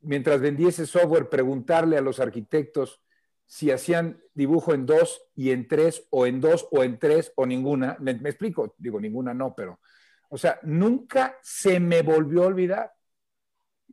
mientras 0.00 0.40
vendí 0.40 0.66
ese 0.66 0.86
software, 0.86 1.30
preguntarle 1.30 1.96
a 1.96 2.02
los 2.02 2.20
arquitectos 2.20 3.00
si 3.46 3.70
hacían 3.70 4.22
dibujo 4.34 4.74
en 4.74 4.84
dos 4.84 5.22
y 5.34 5.50
en 5.50 5.66
tres, 5.66 6.06
o 6.10 6.26
en 6.26 6.40
dos 6.42 6.68
o 6.70 6.84
en 6.84 6.98
tres, 6.98 7.32
o 7.36 7.46
ninguna? 7.46 7.96
me 8.00 8.12
explico? 8.12 8.74
Digo, 8.76 9.00
ninguna 9.00 9.32
no, 9.32 9.54
pero 9.56 9.80
o 10.28 10.38
sea, 10.38 10.58
nunca 10.62 11.38
se 11.42 11.80
me 11.80 12.02
volvió 12.02 12.44
a 12.44 12.46
olvidar. 12.46 12.94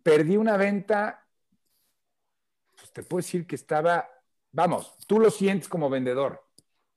Perdí 0.04 0.38
una 0.38 0.58
venta, 0.58 1.26
pues 2.76 2.92
te 2.92 3.04
puedo 3.04 3.20
decir 3.20 3.48
que 3.48 3.56
estaba, 3.56 4.08
vamos, 4.52 4.98
tú 5.08 5.20
lo 5.20 5.30
sientes 5.32 5.70
como 5.70 5.90
vendedor. 5.90 6.44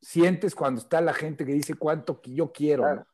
Sientes 0.01 0.55
cuando 0.55 0.81
está 0.81 1.01
la 1.01 1.15
gente 1.15 1.45
que 1.45 1.53
dice 1.53 1.75
cuánto 1.75 2.21
yo 2.25 2.53
quiero. 2.53 2.95
¿no? 2.95 3.07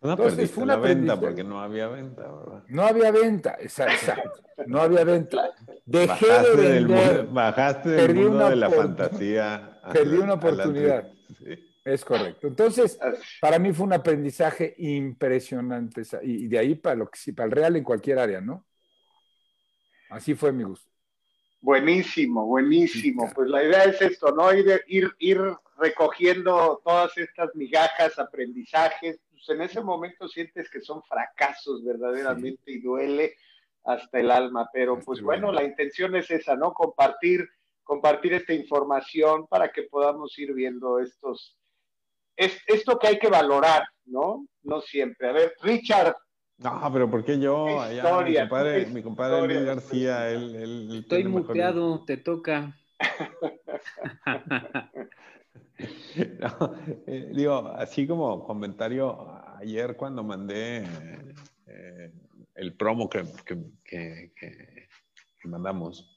No, 0.00 0.10
Entonces, 0.10 0.50
fue 0.50 0.64
una 0.64 0.76
venta 0.76 1.18
porque 1.18 1.42
no 1.42 1.60
había 1.60 1.88
venta, 1.88 2.30
¿verdad? 2.30 2.62
No 2.68 2.82
había 2.82 3.10
venta, 3.10 3.56
exacto. 3.58 4.12
No 4.66 4.82
había 4.82 5.02
venta. 5.02 5.50
Dejé 5.86 6.26
de 6.26 6.56
vender. 6.56 7.26
bajaste 7.26 7.88
del 7.88 8.14
mundo 8.14 8.50
de 8.50 8.56
la 8.56 8.70
fantasía. 8.70 9.80
Perdí 9.92 10.18
una 10.18 10.34
oportunidad. 10.34 11.10
Sí. 11.38 11.73
Es 11.84 12.02
correcto. 12.04 12.46
Entonces, 12.46 12.98
para 13.40 13.58
mí 13.58 13.72
fue 13.72 13.86
un 13.86 13.92
aprendizaje 13.92 14.74
impresionante 14.78 16.02
y 16.22 16.48
de 16.48 16.58
ahí 16.58 16.74
para 16.74 16.96
lo 16.96 17.10
que 17.10 17.32
para 17.34 17.46
el 17.46 17.52
real 17.52 17.76
en 17.76 17.84
cualquier 17.84 18.18
área, 18.18 18.40
¿no? 18.40 18.66
Así 20.08 20.34
fue 20.34 20.50
mi 20.52 20.64
gusto. 20.64 20.90
Buenísimo, 21.60 22.46
buenísimo. 22.46 23.30
Pues 23.34 23.48
la 23.48 23.62
idea 23.64 23.84
es 23.84 24.00
esto, 24.00 24.32
¿no? 24.32 24.52
Ir, 24.52 24.82
ir, 24.86 25.10
ir 25.18 25.40
recogiendo 25.78 26.80
todas 26.84 27.16
estas 27.18 27.54
migajas, 27.54 28.18
aprendizajes. 28.18 29.20
Pues 29.30 29.48
en 29.48 29.62
ese 29.62 29.82
momento 29.82 30.28
sientes 30.28 30.70
que 30.70 30.80
son 30.80 31.02
fracasos 31.02 31.84
verdaderamente 31.84 32.70
y 32.70 32.80
duele 32.80 33.34
hasta 33.84 34.20
el 34.20 34.30
alma, 34.30 34.70
pero 34.72 34.98
pues 35.00 35.20
bueno, 35.20 35.52
la 35.52 35.62
intención 35.62 36.16
es 36.16 36.30
esa, 36.30 36.56
¿no? 36.56 36.72
Compartir, 36.72 37.46
compartir 37.82 38.32
esta 38.32 38.54
información 38.54 39.46
para 39.46 39.70
que 39.70 39.82
podamos 39.82 40.38
ir 40.38 40.54
viendo 40.54 40.98
estos, 40.98 41.58
es 42.36 42.60
esto 42.66 42.98
que 42.98 43.08
hay 43.08 43.18
que 43.18 43.28
valorar, 43.28 43.84
¿no? 44.06 44.46
No 44.62 44.80
siempre. 44.80 45.28
A 45.28 45.32
ver, 45.32 45.54
Richard. 45.62 46.16
No, 46.58 46.90
pero 46.92 47.10
¿por 47.10 47.24
qué 47.24 47.38
yo? 47.38 47.80
Allá, 47.80 48.22
mi 48.22 48.36
compadre, 48.36 48.86
mi 48.86 49.02
compadre 49.02 49.46
Luis 49.46 49.66
García, 49.66 50.30
él, 50.30 50.54
él 50.54 50.98
Estoy 51.00 51.24
muteado, 51.24 52.04
te 52.04 52.16
toca. 52.16 52.76
no, 56.40 56.74
eh, 57.06 57.30
digo, 57.34 57.68
así 57.76 58.06
como 58.06 58.44
comentario, 58.44 59.28
ayer 59.58 59.96
cuando 59.96 60.22
mandé 60.22 60.84
eh, 61.66 62.12
el 62.54 62.76
promo 62.76 63.08
que, 63.08 63.24
que, 63.44 63.58
que, 63.84 64.32
que 64.36 65.48
mandamos, 65.48 66.13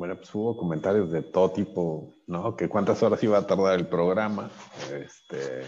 bueno, 0.00 0.16
pues 0.16 0.34
hubo 0.34 0.56
comentarios 0.56 1.12
de 1.12 1.20
todo 1.20 1.50
tipo, 1.50 2.14
¿no? 2.26 2.56
Que 2.56 2.70
cuántas 2.70 3.02
horas 3.02 3.22
iba 3.22 3.36
a 3.36 3.46
tardar 3.46 3.78
el 3.78 3.86
programa, 3.86 4.50
este, 4.94 5.60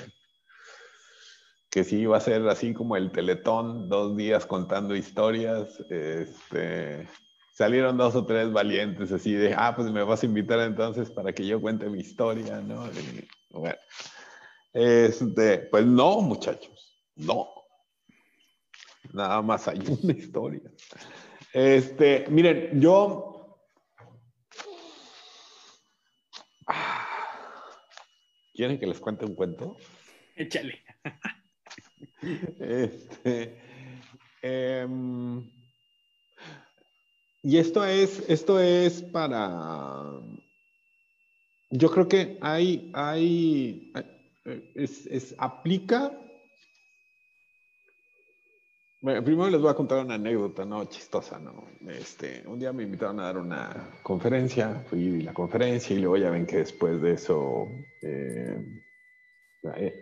que 1.69 1.85
si 1.85 1.99
iba 1.99 2.17
a 2.17 2.21
ser 2.21 2.49
así 2.49 2.73
como 2.73 2.97
el 2.97 3.13
teletón, 3.13 3.91
dos 3.91 4.17
días 4.17 4.47
contando 4.47 4.97
historias, 4.97 5.79
este, 5.91 7.07
salieron 7.53 7.99
dos 7.99 8.17
o 8.17 8.25
tres 8.25 8.51
valientes 8.51 9.13
así 9.13 9.35
de, 9.35 9.55
ah, 9.55 9.75
pues 9.77 9.93
me 9.93 10.03
vas 10.03 10.23
a 10.23 10.27
invitar 10.27 10.61
entonces 10.61 11.11
para 11.11 11.35
que 11.35 11.47
yo 11.47 11.61
cuente 11.61 11.91
mi 11.91 12.01
historia, 12.01 12.59
¿no? 12.63 12.89
bueno, 13.51 13.77
este, 14.73 15.59
pues 15.59 15.85
no, 15.85 16.23
muchachos, 16.23 17.05
no. 17.17 17.51
Nada 19.13 19.43
más 19.43 19.69
hay 19.69 19.81
una 20.03 20.15
historia. 20.15 20.73
Este, 21.53 22.25
miren, 22.31 22.81
yo 22.81 23.33
¿Quieren 28.55 28.79
que 28.79 28.87
les 28.87 29.01
cuente 29.01 29.25
un 29.25 29.35
cuento? 29.35 29.77
Échale. 30.37 30.83
Este, 32.61 33.59
em, 34.43 35.51
y 37.43 37.59
esto 37.59 37.85
es, 37.85 38.23
esto 38.29 38.61
es 38.61 39.03
para. 39.03 40.05
Yo 41.71 41.91
creo 41.91 42.07
que 42.07 42.39
hay, 42.41 42.91
hay, 42.95 43.93
es, 44.75 45.35
aplica. 45.39 46.17
Primero 49.03 49.51
les 49.51 49.61
voy 49.61 49.69
a 49.69 49.75
contar 49.75 50.05
una 50.05 50.15
anécdota, 50.15 50.65
¿no? 50.65 50.85
Chistosa, 50.85 51.41
¿no? 51.41 51.67
Este, 51.89 52.45
un 52.47 52.57
día 52.57 52.73
me 52.73 52.85
invitaron 52.85 53.19
a 53.19 53.25
dar 53.25 53.39
una 53.39 53.91
conferencia, 54.01 54.85
fui 54.89 55.23
a 55.23 55.25
la 55.25 55.35
conferencia 55.35 55.97
y 55.97 55.99
luego 55.99 56.19
ya 56.19 56.31
ven 56.31 56.47
que 56.47 56.59
después 56.59 57.03
de 57.03 57.15
eso 57.15 57.69
eh, 58.01 58.81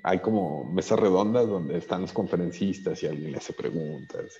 hay 0.03 0.19
como 0.19 0.71
mesas 0.71 0.99
redondas 0.99 1.49
donde 1.49 1.79
están 1.79 2.03
los 2.03 2.13
conferencistas 2.13 3.03
y 3.03 3.07
alguien 3.07 3.33
le 3.33 3.39
hace 3.39 3.55
preguntas. 3.55 4.37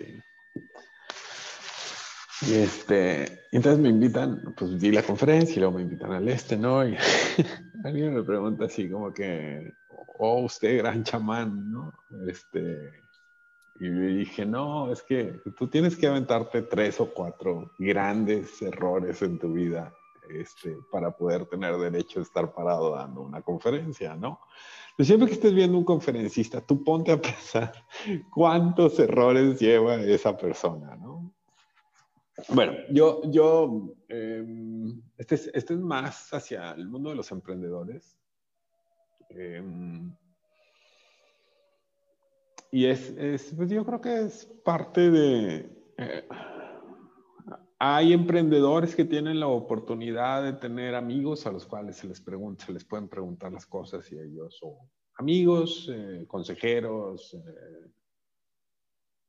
Y, 2.43 2.55
este, 2.55 3.47
entonces 3.53 3.81
me 3.81 3.89
invitan, 3.89 4.55
pues 4.59 4.79
di 4.79 4.93
la 4.93 5.03
conferencia 5.03 5.57
y 5.57 5.61
luego 5.61 5.77
me 5.79 5.83
invitan 5.85 6.13
al 6.13 6.29
este, 6.29 6.59
¿no? 6.59 6.87
Y 6.87 6.99
alguien 7.85 8.13
me 8.13 8.23
pregunta 8.23 8.67
así 8.67 8.91
como 8.91 9.11
que, 9.11 9.73
oh, 10.19 10.43
usted 10.43 10.77
gran 10.77 11.03
chamán, 11.03 11.73
¿no? 11.73 11.95
Este, 12.29 13.01
y 13.81 13.87
yo 13.87 14.19
dije, 14.19 14.45
no, 14.45 14.93
es 14.93 15.03
que 15.03 15.41
tú 15.57 15.67
tienes 15.69 15.97
que 15.97 16.07
aventarte 16.07 16.63
tres 16.63 17.01
o 17.01 17.07
cuatro 17.13 17.73
grandes 17.79 18.61
errores 18.61 19.23
en 19.23 19.39
tu 19.39 19.55
vida 19.55 19.95
este, 20.29 20.77
para 20.93 21.11
poder 21.11 21.47
tener 21.47 21.77
derecho 21.79 22.21
a 22.21 22.23
estar 22.23 22.53
parado 22.53 22.95
dando 22.95 23.23
una 23.23 23.41
conferencia, 23.41 24.15
¿no? 24.15 24.39
Pero 24.97 25.07
siempre 25.07 25.29
que 25.29 25.35
estés 25.35 25.55
viendo 25.55 25.79
un 25.79 25.85
conferencista, 25.85 26.61
tú 26.61 26.85
ponte 26.85 27.11
a 27.11 27.21
pensar 27.21 27.73
cuántos 28.31 28.99
errores 28.99 29.59
lleva 29.59 29.95
esa 29.95 30.37
persona, 30.37 30.95
¿no? 30.97 31.33
Bueno, 32.51 32.75
yo, 32.91 33.23
yo, 33.31 33.95
em, 34.09 35.01
este, 35.17 35.37
es, 35.37 35.51
este, 35.55 35.75
es, 35.75 35.81
más 35.81 36.33
hacia 36.35 36.73
el 36.73 36.87
mundo 36.87 37.11
de 37.11 37.17
los 37.17 37.31
emprendedores. 37.33 38.19
Em, 39.31 40.15
y 42.73 42.87
es, 42.87 43.11
es 43.17 43.53
pues 43.57 43.71
yo 43.71 43.85
creo 43.85 44.01
que 44.01 44.21
es 44.21 44.47
parte 44.65 45.11
de... 45.11 45.93
Eh, 45.99 46.29
hay 47.79 48.13
emprendedores 48.13 48.95
que 48.95 49.05
tienen 49.05 49.41
la 49.41 49.49
oportunidad 49.49 50.45
de 50.45 50.53
tener 50.53 50.95
amigos 50.95 51.47
a 51.47 51.51
los 51.51 51.67
cuales 51.67 51.97
se 51.97 52.07
les 52.07 52.21
pregunta, 52.21 52.67
se 52.67 52.73
les 52.73 52.85
pueden 52.85 53.09
preguntar 53.09 53.53
las 53.53 53.67
cosas 53.67 54.11
y 54.13 54.19
ellos 54.19 54.57
son 54.59 54.75
amigos, 55.17 55.91
eh, 55.93 56.27
consejeros, 56.29 57.35
eh, 57.35 57.91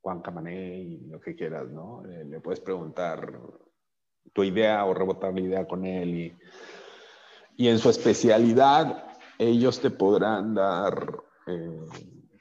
Juan 0.02 0.22
Camané 0.22 0.80
y 0.80 0.98
lo 1.08 1.20
que 1.20 1.36
quieras, 1.36 1.70
¿no? 1.70 2.04
Le 2.04 2.42
puedes 2.42 2.60
preguntar 2.60 3.40
tu 4.34 4.44
idea 4.44 4.84
o 4.86 4.94
rebotar 4.94 5.34
la 5.34 5.42
idea 5.42 5.68
con 5.68 5.86
él 5.86 6.10
y, 6.10 6.38
y 7.56 7.68
en 7.68 7.78
su 7.78 7.90
especialidad 7.90 9.18
ellos 9.38 9.80
te 9.80 9.92
podrán 9.92 10.56
dar 10.56 11.24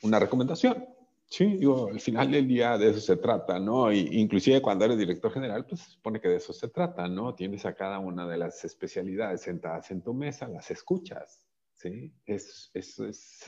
una 0.02 0.18
recomendación. 0.18 0.89
Sí, 1.30 1.46
digo, 1.58 1.88
al 1.88 2.00
final 2.00 2.28
del 2.32 2.48
día 2.48 2.76
de 2.76 2.90
eso 2.90 3.00
se 3.00 3.16
trata, 3.16 3.60
¿no? 3.60 3.92
Y 3.92 4.00
inclusive 4.18 4.60
cuando 4.60 4.84
eres 4.84 4.98
director 4.98 5.32
general, 5.32 5.64
pues 5.64 5.80
se 5.80 5.90
supone 5.92 6.20
que 6.20 6.28
de 6.28 6.36
eso 6.36 6.52
se 6.52 6.66
trata, 6.68 7.06
¿no? 7.06 7.36
Tienes 7.36 7.64
a 7.66 7.74
cada 7.76 8.00
una 8.00 8.26
de 8.26 8.36
las 8.36 8.64
especialidades 8.64 9.42
sentadas 9.42 9.92
en 9.92 10.02
tu 10.02 10.12
mesa, 10.12 10.48
las 10.48 10.72
escuchas, 10.72 11.46
¿sí? 11.74 12.12
Es, 12.26 12.72
es, 12.74 12.98
es, 12.98 13.46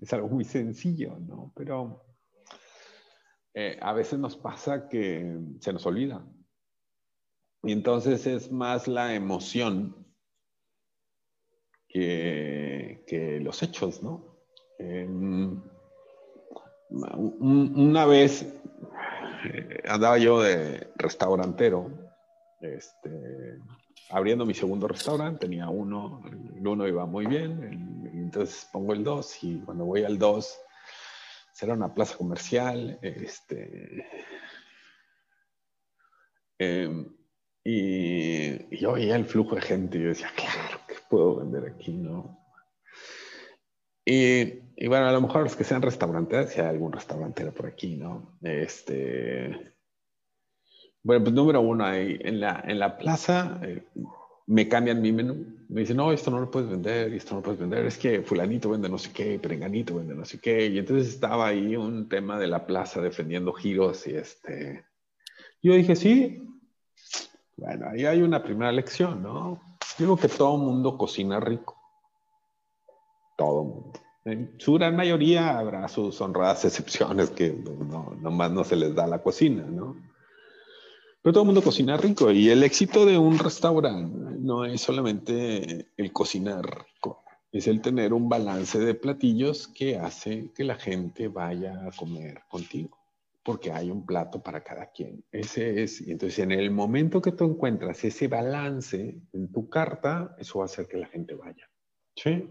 es, 0.00 0.12
algo 0.14 0.28
muy 0.30 0.44
sencillo, 0.44 1.18
¿no? 1.20 1.52
Pero 1.54 2.02
eh, 3.52 3.78
a 3.82 3.92
veces 3.92 4.18
nos 4.18 4.34
pasa 4.34 4.88
que 4.88 5.36
se 5.60 5.70
nos 5.70 5.84
olvida. 5.84 6.26
Y 7.62 7.72
entonces 7.72 8.26
es 8.26 8.50
más 8.50 8.88
la 8.88 9.14
emoción 9.14 10.06
que, 11.86 13.04
que 13.06 13.38
los 13.40 13.62
hechos, 13.62 14.02
¿no? 14.02 14.40
Una 16.94 18.06
vez 18.06 18.46
eh, 19.44 19.82
andaba 19.88 20.18
yo 20.18 20.40
de 20.40 20.88
restaurantero, 20.96 21.90
este, 22.60 23.58
abriendo 24.10 24.46
mi 24.46 24.54
segundo 24.54 24.88
restaurante, 24.88 25.46
tenía 25.46 25.68
uno, 25.68 26.22
el 26.56 26.66
uno 26.66 26.88
iba 26.88 27.04
muy 27.04 27.26
bien, 27.26 28.10
entonces 28.14 28.68
pongo 28.72 28.92
el 28.92 29.04
dos 29.04 29.42
y 29.42 29.60
cuando 29.60 29.84
voy 29.84 30.04
al 30.04 30.18
dos, 30.18 30.58
será 31.52 31.74
una 31.74 31.92
plaza 31.92 32.16
comercial, 32.16 32.98
este, 33.02 34.06
em, 36.58 37.14
y, 37.62 38.76
yo 38.76 38.92
veía 38.92 39.16
el 39.16 39.24
flujo 39.24 39.56
de 39.56 39.62
gente 39.62 39.98
y 39.98 40.02
yo 40.02 40.08
decía, 40.08 40.30
claro 40.34 40.80
que 40.86 40.94
puedo 41.08 41.36
vender 41.36 41.72
aquí, 41.72 41.92
¿no? 41.92 42.38
Y, 44.04 44.63
y, 44.76 44.88
bueno, 44.88 45.06
a 45.06 45.12
lo 45.12 45.20
mejor 45.20 45.42
los 45.42 45.56
que 45.56 45.64
sean 45.64 45.82
restaurantes, 45.82 46.50
si 46.50 46.60
hay 46.60 46.68
algún 46.68 46.92
restaurantero 46.92 47.52
por 47.52 47.66
aquí, 47.66 47.96
¿no? 47.96 48.36
Este, 48.42 49.74
bueno, 51.02 51.24
pues 51.24 51.34
número 51.34 51.60
uno, 51.60 51.84
ahí, 51.84 52.18
en, 52.20 52.40
la, 52.40 52.62
en 52.66 52.78
la 52.78 52.96
plaza 52.96 53.58
eh, 53.62 53.84
me 54.46 54.68
cambian 54.68 55.00
mi 55.02 55.12
menú. 55.12 55.46
Me 55.68 55.80
dicen, 55.80 55.96
no, 55.96 56.12
esto 56.12 56.30
no 56.30 56.40
lo 56.40 56.50
puedes 56.50 56.68
vender, 56.68 57.12
esto 57.14 57.34
no 57.34 57.40
lo 57.40 57.44
puedes 57.44 57.60
vender, 57.60 57.86
es 57.86 57.98
que 57.98 58.22
fulanito 58.22 58.70
vende 58.70 58.88
no 58.88 58.98
sé 58.98 59.12
qué, 59.12 59.38
perenganito 59.38 59.96
vende 59.96 60.14
no 60.14 60.24
sé 60.24 60.38
qué. 60.40 60.66
Y 60.66 60.78
entonces 60.78 61.08
estaba 61.08 61.48
ahí 61.48 61.76
un 61.76 62.08
tema 62.08 62.38
de 62.38 62.46
la 62.46 62.66
plaza 62.66 63.00
defendiendo 63.00 63.52
giros 63.52 64.06
y 64.06 64.14
este... 64.14 64.84
Yo 65.62 65.72
dije, 65.74 65.96
sí, 65.96 66.42
bueno, 67.56 67.88
ahí 67.88 68.04
hay 68.04 68.20
una 68.22 68.42
primera 68.42 68.70
lección, 68.70 69.22
¿no? 69.22 69.60
Digo 69.98 70.16
que 70.16 70.28
todo 70.28 70.58
mundo 70.58 70.98
cocina 70.98 71.40
rico 71.40 71.74
todo 73.36 73.64
mundo. 73.64 74.00
En 74.24 74.54
su 74.58 74.74
gran 74.74 74.96
mayoría 74.96 75.58
habrá 75.58 75.86
sus 75.88 76.18
honradas 76.20 76.64
excepciones 76.64 77.30
que 77.30 77.50
no, 77.52 78.16
nomás 78.20 78.50
no 78.50 78.64
se 78.64 78.76
les 78.76 78.94
da 78.94 79.06
la 79.06 79.22
cocina, 79.22 79.64
¿no? 79.64 79.96
Pero 81.20 81.32
todo 81.32 81.42
el 81.42 81.46
mundo 81.46 81.62
cocina 81.62 81.96
rico 81.96 82.30
y 82.30 82.48
el 82.48 82.62
éxito 82.62 83.04
de 83.04 83.18
un 83.18 83.38
restaurante 83.38 84.38
no 84.40 84.64
es 84.64 84.80
solamente 84.80 85.88
el 85.96 86.12
cocinar 86.12 86.64
rico, 86.64 87.22
es 87.52 87.66
el 87.66 87.82
tener 87.82 88.12
un 88.12 88.28
balance 88.28 88.78
de 88.78 88.94
platillos 88.94 89.68
que 89.68 89.98
hace 89.98 90.52
que 90.54 90.64
la 90.64 90.76
gente 90.76 91.28
vaya 91.28 91.86
a 91.86 91.90
comer 91.92 92.42
contigo, 92.48 92.98
porque 93.42 93.72
hay 93.72 93.90
un 93.90 94.06
plato 94.06 94.42
para 94.42 94.62
cada 94.62 94.90
quien. 94.90 95.22
Ese 95.32 95.82
es, 95.82 96.00
y 96.00 96.12
entonces 96.12 96.38
en 96.38 96.52
el 96.52 96.70
momento 96.70 97.20
que 97.20 97.32
tú 97.32 97.44
encuentras 97.44 98.04
ese 98.04 98.28
balance 98.28 99.18
en 99.32 99.52
tu 99.52 99.68
carta, 99.68 100.34
eso 100.38 100.58
va 100.58 100.64
a 100.64 100.66
hacer 100.66 100.88
que 100.88 100.96
la 100.96 101.06
gente 101.06 101.34
vaya. 101.34 101.70
¿Sí? 102.16 102.48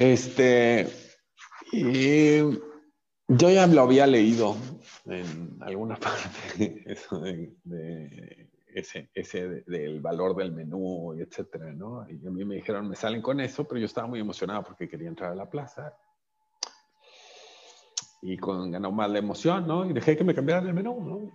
Este, 0.00 0.88
y 1.72 2.38
yo 2.38 3.50
ya 3.50 3.66
lo 3.66 3.82
había 3.82 4.06
leído 4.06 4.56
en 5.04 5.58
alguna 5.60 5.96
parte, 6.00 6.84
eso 6.86 7.20
de, 7.20 8.48
ese, 8.74 9.10
ese 9.12 9.62
del 9.66 10.00
valor 10.00 10.34
del 10.34 10.52
menú 10.52 11.14
y 11.14 11.20
etcétera, 11.20 11.74
¿no? 11.74 12.06
Y 12.08 12.26
a 12.26 12.30
mí 12.30 12.46
me 12.46 12.54
dijeron, 12.54 12.88
me 12.88 12.96
salen 12.96 13.20
con 13.20 13.40
eso, 13.40 13.68
pero 13.68 13.78
yo 13.78 13.84
estaba 13.84 14.06
muy 14.06 14.20
emocionado 14.20 14.64
porque 14.64 14.88
quería 14.88 15.08
entrar 15.08 15.32
a 15.32 15.34
la 15.34 15.50
plaza. 15.50 15.94
Y 18.22 18.38
con, 18.38 18.70
ganó 18.70 18.90
más 18.92 19.10
la 19.10 19.18
emoción, 19.18 19.66
¿no? 19.66 19.84
Y 19.84 19.92
dejé 19.92 20.16
que 20.16 20.24
me 20.24 20.34
cambiaran 20.34 20.66
el 20.66 20.72
menú, 20.72 20.98
¿no? 20.98 21.30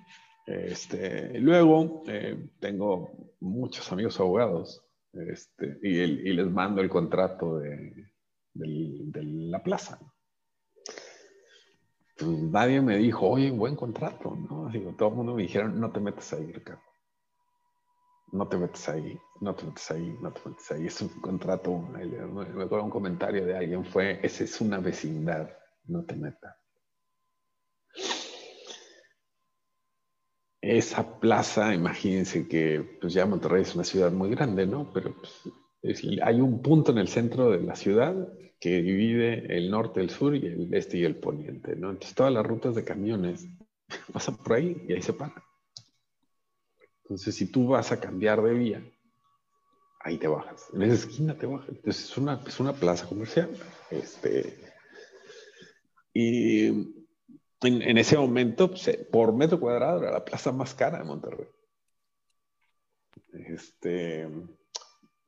Este, 0.48 1.40
luego, 1.40 2.02
eh, 2.08 2.50
tengo 2.60 3.32
muchos 3.42 3.92
amigos 3.92 4.20
abogados 4.20 4.84
este, 5.14 5.78
y, 5.84 6.00
y 6.00 6.34
les 6.34 6.48
mando 6.48 6.82
el 6.82 6.90
contrato 6.90 7.60
de, 7.60 8.15
de 8.56 9.24
la 9.24 9.62
plaza. 9.62 10.00
Pues 12.18 12.32
nadie 12.32 12.82
me 12.82 12.98
dijo, 12.98 13.28
oye, 13.28 13.52
buen 13.52 13.76
contrato, 13.76 14.36
¿no? 14.36 14.70
Digo, 14.70 14.96
todo 14.98 15.10
el 15.10 15.16
mundo 15.16 15.36
me 15.36 15.44
dijeron, 15.44 15.80
no 15.80 15.92
te 15.92 16.00
metas 16.00 16.32
ahí, 16.34 16.52
Ricardo. 16.52 16.82
No 18.32 18.48
te 18.48 18.58
metes 18.58 18.90
ahí, 18.90 19.20
no 19.42 19.54
te 19.54 19.66
metes 19.66 19.92
ahí, 19.92 20.18
no 20.22 20.32
te 20.32 20.50
metes 20.50 20.72
ahí. 20.72 20.88
Es 20.88 21.02
un 21.02 21.10
contrato, 21.22 21.78
me 21.78 22.64
acuerdo 22.64 22.84
un 22.86 22.90
comentario 22.90 23.46
de 23.46 23.58
alguien 23.58 23.86
fue, 23.86 24.20
esa 24.24 24.44
es 24.46 24.62
una 24.62 24.80
vecindad, 24.80 25.50
no 25.86 26.04
te 26.06 26.16
metas. 26.16 26.56
Esa 30.62 31.20
plaza, 31.20 31.76
imagínense 31.76 32.48
que 32.48 32.98
pues 33.00 33.14
ya 33.14 33.26
Monterrey 33.26 33.62
es 33.62 33.76
una 33.76 33.84
ciudad 33.84 34.12
muy 34.12 34.32
grande, 34.32 34.66
¿no? 34.66 34.92
Pero 34.92 35.14
pues, 35.16 35.32
hay 36.24 36.42
un 36.42 36.62
punto 36.62 36.92
en 36.92 36.98
el 36.98 37.08
centro 37.08 37.52
de 37.52 37.62
la 37.62 37.76
ciudad 37.76 38.16
que 38.60 38.82
divide 38.82 39.58
el 39.58 39.70
norte, 39.70 40.02
el 40.02 40.10
sur 40.10 40.36
y 40.36 40.46
el 40.46 40.74
este 40.74 40.98
y 40.98 41.04
el 41.04 41.16
poniente. 41.16 41.74
Entonces 41.74 42.16
todas 42.16 42.34
las 42.34 42.46
rutas 42.46 42.76
de 42.76 42.84
camiones 42.84 43.48
pasan 44.14 44.38
por 44.38 44.54
ahí 44.54 44.86
y 44.88 44.94
ahí 44.94 45.02
se 45.02 45.14
paran. 45.14 45.44
Entonces 47.04 47.36
si 47.36 47.52
tú 47.52 47.68
vas 47.68 47.92
a 47.92 48.00
cambiar 48.00 48.42
de 48.42 48.54
vía, 48.54 48.84
ahí 50.00 50.18
te 50.18 50.28
bajas. 50.28 50.70
En 50.74 50.82
esa 50.84 50.94
esquina 50.94 51.38
te 51.38 51.46
bajas. 51.46 51.70
Entonces 51.70 52.06
es 52.06 52.18
una, 52.18 52.42
es 52.48 52.60
una 52.60 52.74
plaza 52.74 53.08
comercial. 53.08 53.50
Este, 53.92 54.58
y 56.14 56.68
en, 56.68 57.82
en 57.82 57.98
ese 57.98 58.18
momento, 58.18 58.70
pues, 58.70 58.88
eh, 58.88 59.08
por 59.12 59.34
metro 59.34 59.60
cuadrado, 59.60 60.02
era 60.02 60.12
la 60.12 60.26
plaza 60.26 60.52
más 60.52 60.74
cara 60.74 61.00
de 61.00 61.04
Monterrey. 61.04 61.48
Este, 63.34 64.28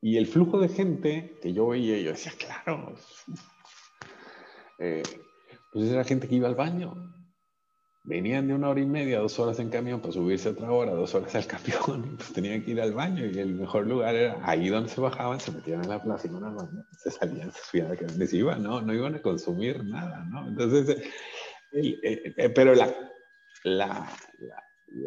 y 0.00 0.16
el 0.16 0.26
flujo 0.26 0.60
de 0.60 0.68
gente 0.68 1.38
que 1.42 1.52
yo 1.52 1.68
veía, 1.68 1.98
yo 1.98 2.10
decía, 2.10 2.32
claro, 2.38 2.94
eh, 4.78 5.02
pues 5.72 5.90
era 5.90 6.04
gente 6.04 6.28
que 6.28 6.36
iba 6.36 6.48
al 6.48 6.54
baño. 6.54 7.14
Venían 8.04 8.48
de 8.48 8.54
una 8.54 8.70
hora 8.70 8.80
y 8.80 8.86
media, 8.86 9.18
dos 9.18 9.38
horas 9.38 9.58
en 9.58 9.68
camión 9.68 10.00
para 10.00 10.14
subirse 10.14 10.48
otra 10.48 10.70
hora, 10.70 10.92
dos 10.92 11.14
horas 11.14 11.34
al 11.34 11.46
camión, 11.46 12.16
pues 12.16 12.32
tenían 12.32 12.64
que 12.64 12.70
ir 12.70 12.80
al 12.80 12.92
baño. 12.92 13.26
Y 13.26 13.38
el 13.38 13.54
mejor 13.54 13.86
lugar 13.86 14.14
era 14.14 14.38
ahí 14.44 14.68
donde 14.68 14.88
se 14.88 15.00
bajaban, 15.00 15.40
se 15.40 15.52
metían 15.52 15.82
en 15.82 15.90
la 15.90 16.02
plaza 16.02 16.26
y 16.26 16.30
no 16.30 16.56
se 17.02 17.10
salían, 17.10 17.52
se 17.52 17.60
subían 17.64 17.92
a 17.92 18.26
se 18.26 18.36
iban, 18.36 18.62
¿no? 18.62 18.80
No 18.80 18.94
iban 18.94 19.16
a 19.16 19.20
consumir 19.20 19.84
nada, 19.84 20.24
¿no? 20.30 20.48
Entonces, 20.48 20.96
pero 22.54 22.74
la 22.74 24.08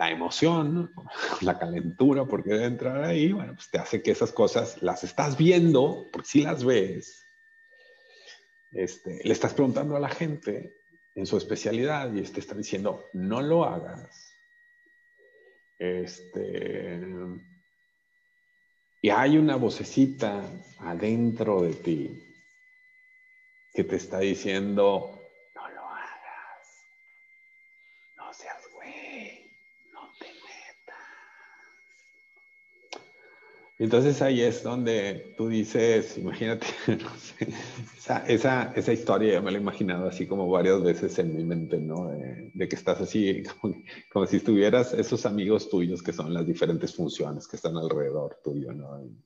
emoción, 0.09 0.91
la 1.41 1.57
calentura, 1.57 2.25
porque 2.25 2.51
debe 2.51 2.65
entrar 2.65 3.03
ahí, 3.03 3.31
bueno, 3.31 3.55
pues 3.55 3.69
te 3.69 3.79
hace 3.79 4.01
que 4.01 4.11
esas 4.11 4.31
cosas 4.31 4.81
las 4.81 5.03
estás 5.03 5.37
viendo, 5.37 6.07
porque 6.11 6.27
si 6.27 6.41
las 6.41 6.63
ves, 6.63 7.25
este, 8.71 9.21
le 9.23 9.33
estás 9.33 9.53
preguntando 9.53 9.95
a 9.95 9.99
la 9.99 10.09
gente 10.09 10.73
en 11.15 11.25
su 11.25 11.37
especialidad 11.37 12.13
y 12.13 12.21
te 12.21 12.39
está 12.39 12.55
diciendo, 12.55 13.05
no 13.13 13.41
lo 13.41 13.65
hagas. 13.65 14.33
Este, 15.77 17.01
y 19.01 19.09
hay 19.09 19.37
una 19.37 19.55
vocecita 19.55 20.43
adentro 20.79 21.63
de 21.63 21.73
ti 21.73 22.35
que 23.73 23.83
te 23.83 23.95
está 23.95 24.19
diciendo, 24.19 25.20
Entonces 33.81 34.21
ahí 34.21 34.41
es 34.41 34.61
donde 34.61 35.33
tú 35.35 35.47
dices, 35.47 36.15
imagínate, 36.19 36.67
esa, 38.27 38.71
esa, 38.75 38.93
historia 38.93 39.33
ya 39.33 39.41
me 39.41 39.49
la 39.49 39.57
he 39.57 39.61
imaginado 39.61 40.07
así 40.07 40.27
como 40.27 40.47
varias 40.47 40.83
veces 40.83 41.17
en 41.17 41.35
mi 41.35 41.43
mente, 41.43 41.79
¿no? 41.79 42.09
De, 42.09 42.69
que 42.69 42.75
estás 42.75 43.01
así, 43.01 43.41
como, 44.13 44.27
si 44.27 44.37
estuvieras 44.37 44.93
esos 44.93 45.25
amigos 45.25 45.67
tuyos 45.67 46.03
que 46.03 46.13
son 46.13 46.31
las 46.31 46.45
diferentes 46.45 46.95
funciones 46.95 47.47
que 47.47 47.55
están 47.55 47.75
alrededor 47.75 48.37
tuyo, 48.43 48.71
¿no? 48.71 49.03
Y, 49.03 49.17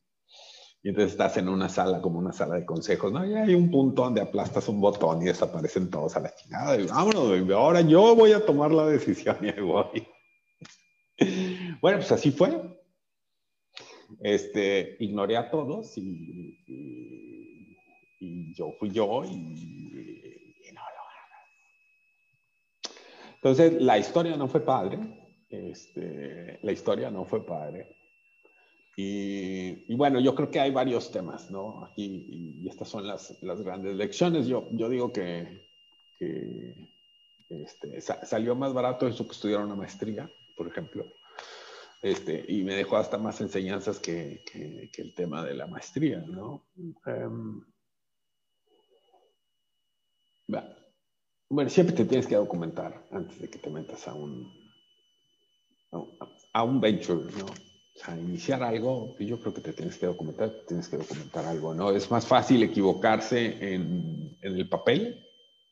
entonces 0.87 1.11
estás 1.11 1.35
en 1.35 1.49
una 1.49 1.67
sala, 1.67 2.01
como 2.01 2.19
una 2.19 2.31
sala 2.31 2.55
de 2.55 2.65
consejos, 2.65 3.11
¿no? 3.11 3.25
Y 3.25 3.33
hay 3.33 3.55
un 3.55 3.69
punto 3.69 4.03
donde 4.03 4.21
aplastas 4.21 4.69
un 4.69 4.79
botón 4.79 5.21
y 5.21 5.25
desaparecen 5.25 5.89
todos 5.89 6.15
a 6.15 6.21
la 6.21 6.33
chingada. 6.33 6.79
Y 6.79 6.85
vámonos, 6.85 7.51
ahora 7.51 7.81
yo 7.81 8.15
voy 8.15 8.31
a 8.31 8.45
tomar 8.45 8.71
la 8.71 8.87
decisión 8.87 9.35
y 9.41 9.59
voy. 9.59 10.07
Bueno, 11.81 11.99
pues 11.99 12.11
así 12.11 12.31
fue 12.31 12.74
este, 14.25 14.97
ignoré 15.01 15.37
a 15.37 15.51
todos 15.51 15.95
y, 15.97 16.57
yo 18.55 18.71
fui 18.79 18.89
yo 18.89 19.23
y, 19.23 20.71
no 20.73 20.81
lo 20.81 21.03
Entonces, 23.35 23.79
la 23.83 23.99
historia 23.99 24.35
no 24.35 24.47
fue 24.47 24.61
padre. 24.61 24.97
Este, 25.47 26.57
la 26.63 26.71
historia 26.71 27.11
no 27.11 27.25
fue 27.25 27.45
padre. 27.45 27.95
Y, 28.97 29.93
bueno, 29.93 30.19
yo 30.19 30.33
creo 30.33 30.49
que 30.49 30.59
hay 30.59 30.71
varios 30.71 31.11
temas, 31.11 31.51
¿no? 31.51 31.85
Aquí, 31.85 32.61
y, 32.63 32.67
estas 32.67 32.89
son 32.89 33.05
las, 33.05 33.37
grandes 33.41 33.95
lecciones. 33.95 34.47
Yo, 34.47 34.67
digo 34.71 35.13
que, 35.13 35.67
que 36.17 36.73
este, 37.49 38.01
salió 38.01 38.55
más 38.55 38.73
barato 38.73 39.07
eso 39.07 39.27
que 39.27 39.33
estudiar 39.33 39.63
una 39.63 39.75
maestría, 39.75 40.27
por 40.57 40.67
ejemplo. 40.67 41.05
Este, 42.05 42.45
y 42.47 42.61
me 42.61 42.75
dejó 42.75 42.97
hasta 42.97 43.17
más 43.17 43.41
enseñanzas 43.41 43.97
que, 43.97 44.43
el 44.95 45.15
tema 45.15 45.43
de 45.43 45.55
la 45.55 45.65
maestría, 45.65 46.19
¿no? 46.19 46.63
Em, 47.07 47.65
bueno, 51.49 51.67
siempre 51.67 51.95
te 51.95 52.05
tienes 52.05 52.27
que 52.27 52.35
documentar 52.35 53.07
antes 53.09 53.41
de 53.41 53.49
que 53.49 53.57
te 53.57 53.71
metas 53.71 54.07
a 54.07 54.13
un, 54.13 54.53
a, 56.53 56.63
un 56.63 56.79
venture, 56.79 57.23
¿no? 57.39 57.45
O 57.45 57.99
sea, 57.99 58.15
iniciar 58.15 58.61
algo, 58.61 59.17
yo 59.17 59.39
creo 59.39 59.55
que 59.55 59.61
te 59.61 59.73
tienes 59.73 59.97
que 59.97 60.05
documentar, 60.05 60.53
tienes 60.67 60.87
que 60.87 60.97
documentar 60.97 61.45
algo, 61.45 61.73
¿no? 61.73 61.89
Es 61.89 62.11
más 62.11 62.27
fácil 62.27 62.61
equivocarse 62.61 63.73
en, 63.73 64.37
en 64.43 64.55
el 64.55 64.69
papel 64.69 65.25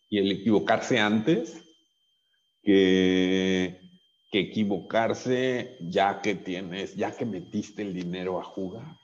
y 0.10 0.18
el 0.18 0.32
equivocarse 0.32 0.98
antes 0.98 1.64
que 2.64 3.83
que 4.34 4.40
equivocarse 4.40 5.78
ya 5.80 6.20
que 6.20 6.34
tienes, 6.34 6.96
ya 6.96 7.16
que 7.16 7.24
metiste 7.24 7.84
el 7.84 7.94
dinero 7.94 8.40
a 8.40 8.44
jugar. 8.44 8.98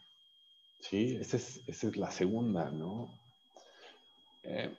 Sí, 0.79 1.19
esa 1.21 1.37
es, 1.37 1.61
esa 1.67 1.87
es 1.89 1.97
la 1.97 2.09
segunda, 2.09 2.71
¿no? 2.71 3.13
Eh, 4.41 4.75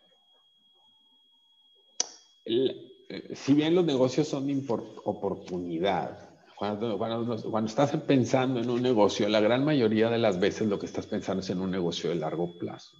eh, 2.47 3.37
si 3.37 3.55
bien 3.55 3.77
los 3.77 3.85
negocios 3.85 4.27
son 4.27 4.49
de 4.49 4.67
oportunidad, 5.05 6.31
cuando, 6.57 6.99
cuando, 6.99 7.69
estás 7.69 7.97
pensando 7.99 8.59
en 8.59 8.71
un 8.71 8.83
negocio, 8.83 9.29
la 9.29 9.39
gran 9.39 9.65
mayoría 9.65 10.11
de 10.11 10.19
las 10.19 10.41
veces 10.41 10.67
lo 10.67 10.81
que 10.81 10.87
estás 10.87 11.07
pensando 11.07 11.45
es 11.45 11.51
en 11.51 11.61
un 11.61 11.71
negocio 11.71 12.11
de 12.11 12.17
largo 12.17 12.59
plazo. 12.59 12.97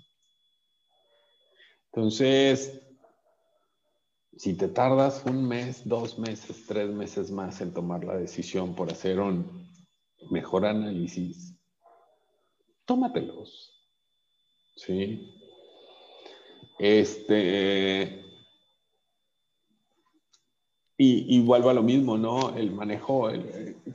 Entonces, 1.87 2.81
si 4.37 4.55
te 4.55 4.69
tardas 4.69 5.23
un 5.27 5.47
mes, 5.47 5.87
dos 5.87 6.19
meses, 6.19 6.65
tres 6.67 6.91
meses 6.91 7.31
más 7.31 7.61
en 7.61 7.73
tomar 7.73 8.05
la 8.05 8.17
decisión 8.17 8.75
por 8.75 8.91
hacer 8.91 9.21
un 9.21 9.69
mejor 10.31 10.67
análisis, 10.67 11.55
tómatelos. 12.85 13.73
¿Sí? 14.77 15.29
Este. 16.79 18.25
Y, 20.97 21.37
y, 21.37 21.41
vuelvo 21.41 21.71
a 21.71 21.75
lo 21.75 21.83
mismo, 21.83 22.19
¿no? 22.19 22.55
El 22.57 22.73
manejo, 22.73 23.31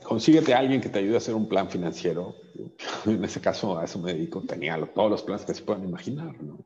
consíguete 0.02 0.54
a 0.54 0.58
alguien 0.58 0.80
que 0.80 0.88
te 0.88 0.98
ayude 0.98 1.14
a 1.14 1.18
hacer 1.18 1.34
un 1.34 1.48
plan 1.48 1.70
financiero. 1.70 2.34
En 3.06 3.24
ese 3.24 3.40
caso, 3.40 3.78
a 3.78 3.84
eso 3.84 4.00
me 4.00 4.12
dedico. 4.12 4.40
Tenía 4.42 4.76
todos 4.92 5.10
los 5.10 5.22
planes 5.22 5.46
que 5.46 5.54
se 5.54 5.62
puedan 5.62 5.84
imaginar, 5.84 6.40
¿no? 6.42 6.64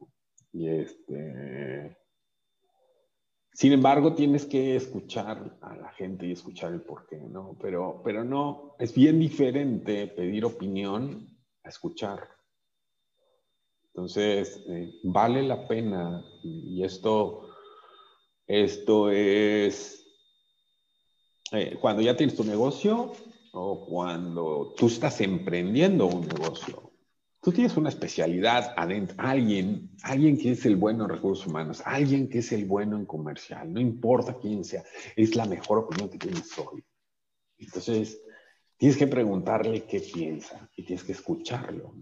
Y 0.52 0.68
este 0.68 1.99
sin 3.52 3.72
embargo, 3.72 4.14
tienes 4.14 4.46
que 4.46 4.76
escuchar 4.76 5.58
a 5.60 5.76
la 5.76 5.90
gente 5.92 6.26
y 6.26 6.32
escuchar 6.32 6.72
el 6.72 6.82
porqué, 6.82 7.16
¿no? 7.18 7.56
Pero, 7.60 8.00
pero 8.04 8.24
no, 8.24 8.76
es 8.78 8.94
bien 8.94 9.18
diferente 9.18 10.06
pedir 10.06 10.44
opinión 10.44 11.28
a 11.64 11.68
escuchar. 11.68 12.28
Entonces, 13.86 14.64
eh, 14.68 14.94
vale 15.02 15.42
la 15.42 15.66
pena, 15.66 16.24
y 16.42 16.82
esto, 16.84 17.48
esto 18.46 19.10
es 19.10 20.06
eh, 21.52 21.76
cuando 21.80 22.02
ya 22.02 22.16
tienes 22.16 22.36
tu 22.36 22.44
negocio 22.44 23.12
o 23.52 23.84
cuando 23.84 24.74
tú 24.76 24.86
estás 24.86 25.20
emprendiendo 25.20 26.06
un 26.06 26.26
negocio 26.28 26.89
tú 27.40 27.52
tienes 27.52 27.76
una 27.76 27.88
especialidad 27.88 28.74
adentro, 28.76 29.16
alguien, 29.18 29.90
alguien 30.02 30.36
que 30.36 30.52
es 30.52 30.66
el 30.66 30.76
bueno 30.76 31.04
en 31.04 31.10
recursos 31.10 31.46
humanos, 31.46 31.82
alguien 31.84 32.28
que 32.28 32.38
es 32.38 32.52
el 32.52 32.66
bueno 32.66 32.96
en 32.96 33.06
comercial, 33.06 33.72
no 33.72 33.80
importa 33.80 34.36
quién 34.40 34.64
sea, 34.64 34.84
es 35.16 35.34
la 35.36 35.46
mejor 35.46 35.78
opinión 35.78 36.10
que 36.10 36.18
tienes 36.18 36.56
hoy. 36.58 36.84
Entonces, 37.58 38.20
tienes 38.76 38.96
que 38.96 39.06
preguntarle 39.06 39.84
qué 39.84 40.00
piensa 40.00 40.68
y 40.76 40.84
tienes 40.84 41.04
que 41.04 41.12
escucharlo. 41.12 41.94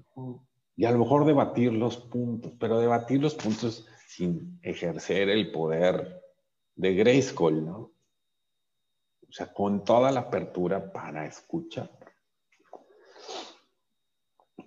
Y 0.77 0.85
a 0.85 0.91
lo 0.93 0.99
mejor 0.99 1.25
debatir 1.25 1.73
los 1.73 1.97
puntos, 1.97 2.53
pero 2.59 2.79
debatir 2.79 3.21
los 3.21 3.35
puntos 3.35 3.87
sin 4.07 4.59
ejercer 4.63 5.29
el 5.29 5.51
poder 5.51 6.23
de 6.75 6.95
Grayskull, 6.95 7.65
¿no? 7.65 7.93
O 9.29 9.33
sea, 9.33 9.53
con 9.53 9.85
toda 9.85 10.11
la 10.11 10.21
apertura 10.21 10.93
para 10.93 11.27
escuchar. 11.27 11.98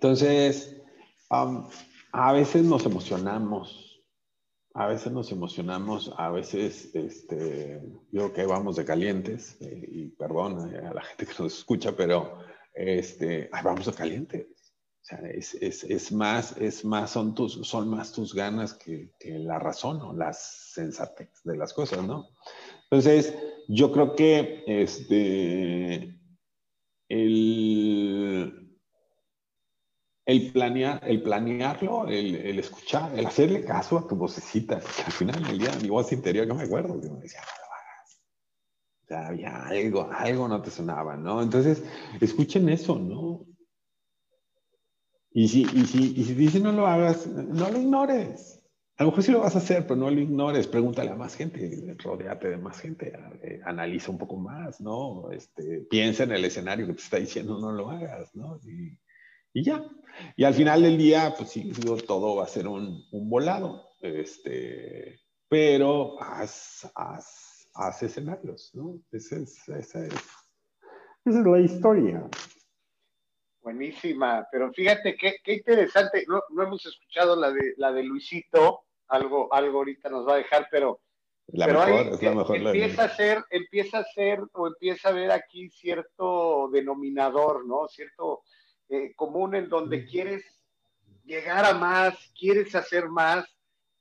Entonces, 0.02 0.82
a 1.30 2.32
veces 2.32 2.64
nos 2.64 2.84
emocionamos, 2.86 4.02
a 4.74 4.88
veces 4.88 5.12
nos 5.12 5.30
emocionamos, 5.30 6.12
a 6.18 6.28
veces, 6.32 6.92
este, 6.92 7.80
yo 8.10 8.32
que 8.32 8.44
vamos 8.44 8.74
de 8.74 8.84
calientes, 8.84 9.56
eh, 9.60 9.88
y 9.88 10.08
perdón 10.08 10.74
a 10.74 10.92
la 10.92 11.02
gente 11.02 11.24
que 11.24 11.40
nos 11.40 11.56
escucha, 11.56 11.92
pero 11.92 12.36
este, 12.74 13.48
vamos 13.62 13.86
de 13.86 13.92
calientes. 13.92 14.48
O 15.02 15.04
sea, 15.04 15.18
es, 15.30 15.54
es, 15.54 15.84
es, 15.84 16.10
más, 16.10 16.56
es 16.56 16.84
más, 16.84 17.12
son, 17.12 17.36
tus, 17.36 17.64
son 17.64 17.88
más 17.88 18.10
tus 18.10 18.34
ganas 18.34 18.74
que, 18.74 19.12
que 19.20 19.38
la 19.38 19.60
razón 19.60 20.02
o 20.02 20.12
las 20.12 20.72
sensatez 20.72 21.30
de 21.44 21.56
las 21.56 21.72
cosas, 21.72 22.04
¿no? 22.04 22.26
Entonces, 22.90 23.38
yo 23.68 23.92
creo 23.92 24.16
que 24.16 24.64
este, 24.66 26.18
el, 27.08 28.61
el, 30.24 30.52
planear, 30.52 31.00
el 31.04 31.22
planearlo, 31.22 32.06
el, 32.08 32.58
escuchar, 32.58 33.16
el 33.18 33.26
hacerle 33.26 33.64
caso 33.64 33.98
a 33.98 34.06
tu 34.06 34.16
vocecita, 34.16 34.78
porque 34.78 35.02
al 35.04 35.12
final 35.12 35.42
del 35.42 35.58
día 35.58 35.70
mi 35.80 35.88
voz 35.88 36.12
interior, 36.12 36.46
yo 36.46 36.54
me 36.54 36.64
acuerdo 36.64 37.00
que 37.00 37.08
me 37.08 37.20
decía, 37.20 37.40
no 37.40 37.46
lo 37.58 37.72
hagas. 37.74 38.20
O 39.02 39.06
sea, 39.06 39.26
había 39.28 39.66
algo, 39.66 40.10
algo 40.12 40.48
no 40.48 40.62
te 40.62 40.70
sonaba, 40.70 41.16
¿no? 41.16 41.42
Entonces, 41.42 41.82
escuchen 42.20 42.68
eso, 42.68 42.98
¿no? 42.98 43.46
Y 45.34 45.48
si, 45.48 45.62
y 45.62 45.86
si, 45.86 46.12
y 46.14 46.24
si 46.24 46.34
dicen 46.34 46.62
no 46.62 46.72
lo 46.72 46.86
hagas, 46.86 47.26
no 47.26 47.70
lo 47.70 47.78
ignores. 47.78 48.62
A 48.98 49.04
lo 49.04 49.10
mejor 49.10 49.24
sí 49.24 49.32
lo 49.32 49.40
vas 49.40 49.54
a 49.54 49.58
hacer, 49.58 49.86
pero 49.86 49.96
no 49.96 50.10
lo 50.10 50.20
ignores. 50.20 50.68
Pregúntale 50.68 51.10
a 51.10 51.16
más 51.16 51.34
gente, 51.34 51.96
rodeate 52.04 52.50
de 52.50 52.58
más 52.58 52.78
gente, 52.78 53.12
eh, 53.42 53.60
analiza 53.64 54.10
un 54.10 54.18
poco 54.18 54.36
más, 54.36 54.80
¿no? 54.80 55.30
Este, 55.32 55.78
piensa 55.90 56.24
en 56.24 56.32
el 56.32 56.44
escenario 56.44 56.86
que 56.86 56.92
te 56.92 57.00
está 57.00 57.16
diciendo 57.16 57.58
no 57.58 57.72
lo 57.72 57.90
hagas, 57.90 58.34
¿no? 58.36 58.60
Y 59.52 59.64
ya. 59.64 59.84
Y 60.36 60.44
al 60.44 60.54
final 60.54 60.82
del 60.82 60.98
día, 60.98 61.34
pues 61.36 61.50
sí, 61.50 61.72
todo 62.06 62.36
va 62.36 62.44
a 62.44 62.48
ser 62.48 62.66
un, 62.68 63.04
un 63.10 63.30
volado. 63.30 63.88
Este, 64.00 65.20
pero 65.48 66.20
haz, 66.20 66.90
haz, 66.94 67.68
haz 67.74 68.02
escenarios, 68.02 68.70
¿no? 68.74 68.98
Ese 69.10 69.42
es, 69.42 69.68
ese 69.68 70.06
es, 70.06 70.14
Esa 71.24 71.40
es 71.40 71.46
la 71.46 71.60
historia. 71.60 72.28
Buenísima, 73.60 74.46
pero 74.50 74.72
fíjate 74.72 75.16
qué, 75.16 75.36
qué 75.44 75.54
interesante, 75.54 76.24
no, 76.26 76.42
no, 76.50 76.64
hemos 76.64 76.84
escuchado 76.84 77.36
la 77.36 77.52
de, 77.52 77.74
la 77.76 77.92
de 77.92 78.02
Luisito, 78.02 78.86
algo, 79.06 79.52
algo 79.54 79.78
ahorita 79.78 80.08
nos 80.08 80.26
va 80.26 80.34
a 80.34 80.38
dejar, 80.38 80.66
pero, 80.68 81.00
la 81.46 81.68
mejor, 81.68 81.90
es 81.90 82.22
la 82.22 82.34
mejor 82.34 82.56
empieza 82.56 83.04
a 83.04 83.08
ser, 83.10 83.44
empieza 83.50 83.98
a 83.98 84.04
ser 84.04 84.40
o 84.52 84.66
empieza 84.66 85.10
a 85.10 85.12
ver 85.12 85.30
aquí 85.30 85.70
cierto 85.70 86.70
denominador, 86.72 87.64
¿no? 87.64 87.86
Cierto 87.86 88.42
eh, 88.92 89.14
común 89.16 89.54
en 89.54 89.70
donde 89.70 90.04
quieres 90.04 90.44
llegar 91.24 91.64
a 91.64 91.72
más, 91.72 92.14
quieres 92.38 92.74
hacer 92.74 93.08
más, 93.08 93.46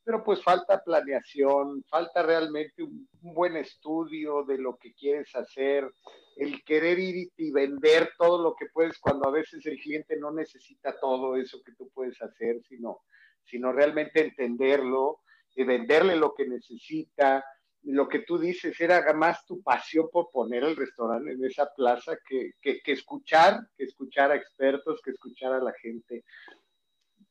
pero 0.03 0.21
pues 0.21 0.43
falta 0.43 0.83
planeación, 0.83 1.81
falta 1.87 2.21
realmente 2.21 2.83
un, 2.83 3.07
buen 3.21 3.55
estudio 3.55 4.43
de 4.43 4.57
lo 4.57 4.75
que 4.75 4.93
quieres 4.93 5.33
hacer, 5.33 5.89
el 6.35 6.61
querer 6.65 6.99
ir 6.99 7.31
y 7.37 7.51
vender 7.53 8.11
todo 8.17 8.43
lo 8.43 8.53
que 8.53 8.65
puedes 8.65 8.99
cuando 8.99 9.29
a 9.29 9.31
veces 9.31 9.65
el 9.65 9.79
cliente 9.79 10.17
no 10.17 10.29
necesita 10.29 10.99
todo 10.99 11.37
eso 11.37 11.61
que 11.63 11.71
tú 11.71 11.89
puedes 11.93 12.21
hacer, 12.21 12.61
sino, 12.67 12.99
sino 13.45 13.71
realmente 13.71 14.21
entenderlo 14.21 15.21
y 15.55 15.63
venderle 15.63 16.17
lo 16.17 16.33
que 16.33 16.49
necesita. 16.49 17.45
Lo 17.83 18.07
que 18.07 18.19
tú 18.19 18.37
dices 18.37 18.79
era 18.79 19.11
más 19.13 19.45
tu 19.45 19.61
pasión 19.61 20.07
por 20.11 20.29
poner 20.31 20.63
el 20.63 20.75
restaurante 20.75 21.31
en 21.31 21.43
esa 21.43 21.67
plaza 21.75 22.17
que, 22.27 22.51
que, 22.61 22.81
que 22.81 22.91
escuchar, 22.91 23.59
que 23.75 23.85
escuchar 23.85 24.31
a 24.31 24.35
expertos, 24.35 25.01
que 25.03 25.11
escuchar 25.11 25.53
a 25.53 25.63
la 25.63 25.73
gente. 25.81 26.23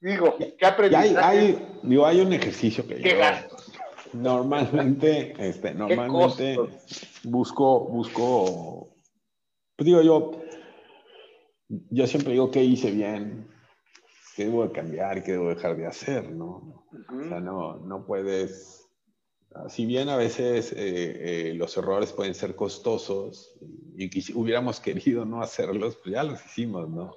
Digo, 0.00 0.36
¿qué 0.58 0.66
aprendizaje? 0.66 1.38
Hay, 1.38 1.78
digo, 1.82 2.06
hay 2.06 2.20
un 2.20 2.32
ejercicio 2.32 2.86
que 2.86 3.00
yo 3.00 3.10
normalmente, 4.12 5.34
este, 5.38 5.74
normalmente 5.74 6.56
busco, 7.24 7.86
busco, 7.88 8.96
pues 9.76 9.86
digo 9.86 10.02
yo, 10.02 10.42
yo 11.68 12.06
siempre 12.06 12.32
digo 12.32 12.50
qué 12.50 12.64
hice 12.64 12.90
bien, 12.90 13.48
qué 14.36 14.46
debo 14.46 14.66
de 14.66 14.72
cambiar 14.72 15.22
qué 15.22 15.32
debo 15.32 15.48
dejar 15.50 15.76
de 15.76 15.86
hacer, 15.86 16.30
¿no? 16.30 16.86
O 17.08 17.28
sea, 17.28 17.40
no, 17.40 17.76
no 17.76 18.04
puedes, 18.04 18.89
si 19.68 19.84
bien 19.86 20.08
a 20.08 20.16
veces 20.16 20.72
eh, 20.72 21.50
eh, 21.50 21.54
los 21.54 21.76
errores 21.76 22.12
pueden 22.12 22.34
ser 22.34 22.54
costosos 22.54 23.52
y, 23.96 24.08
hubiéramos 24.34 24.80
querido 24.80 25.24
no 25.24 25.42
hacerlos, 25.42 25.96
pues 25.96 26.14
ya 26.14 26.22
los 26.22 26.44
hicimos, 26.44 26.88
¿no? 26.88 27.16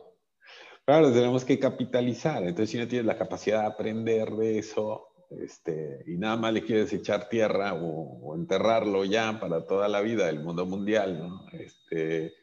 Claro, 0.85 1.13
tenemos 1.13 1.45
que 1.45 1.59
capitalizar. 1.59 2.43
Entonces, 2.43 2.71
si 2.71 2.77
no 2.77 2.87
tienes 2.87 3.05
la 3.05 3.17
capacidad 3.17 3.61
de 3.61 3.67
aprender 3.67 4.31
de 4.31 4.59
eso 4.59 5.07
este, 5.29 6.03
y 6.07 6.17
nada 6.17 6.35
más 6.35 6.53
le 6.53 6.63
quieres 6.63 6.91
echar 6.91 7.29
tierra 7.29 7.73
o, 7.73 8.35
enterrarlo 8.35 9.05
ya 9.05 9.39
para 9.39 9.65
toda 9.65 9.87
la 9.87 10.01
vida 10.01 10.25
del 10.25 10.41
mundo 10.41 10.65
mundial, 10.65 11.19
¿no? 11.19 11.45
Este, 11.53 12.33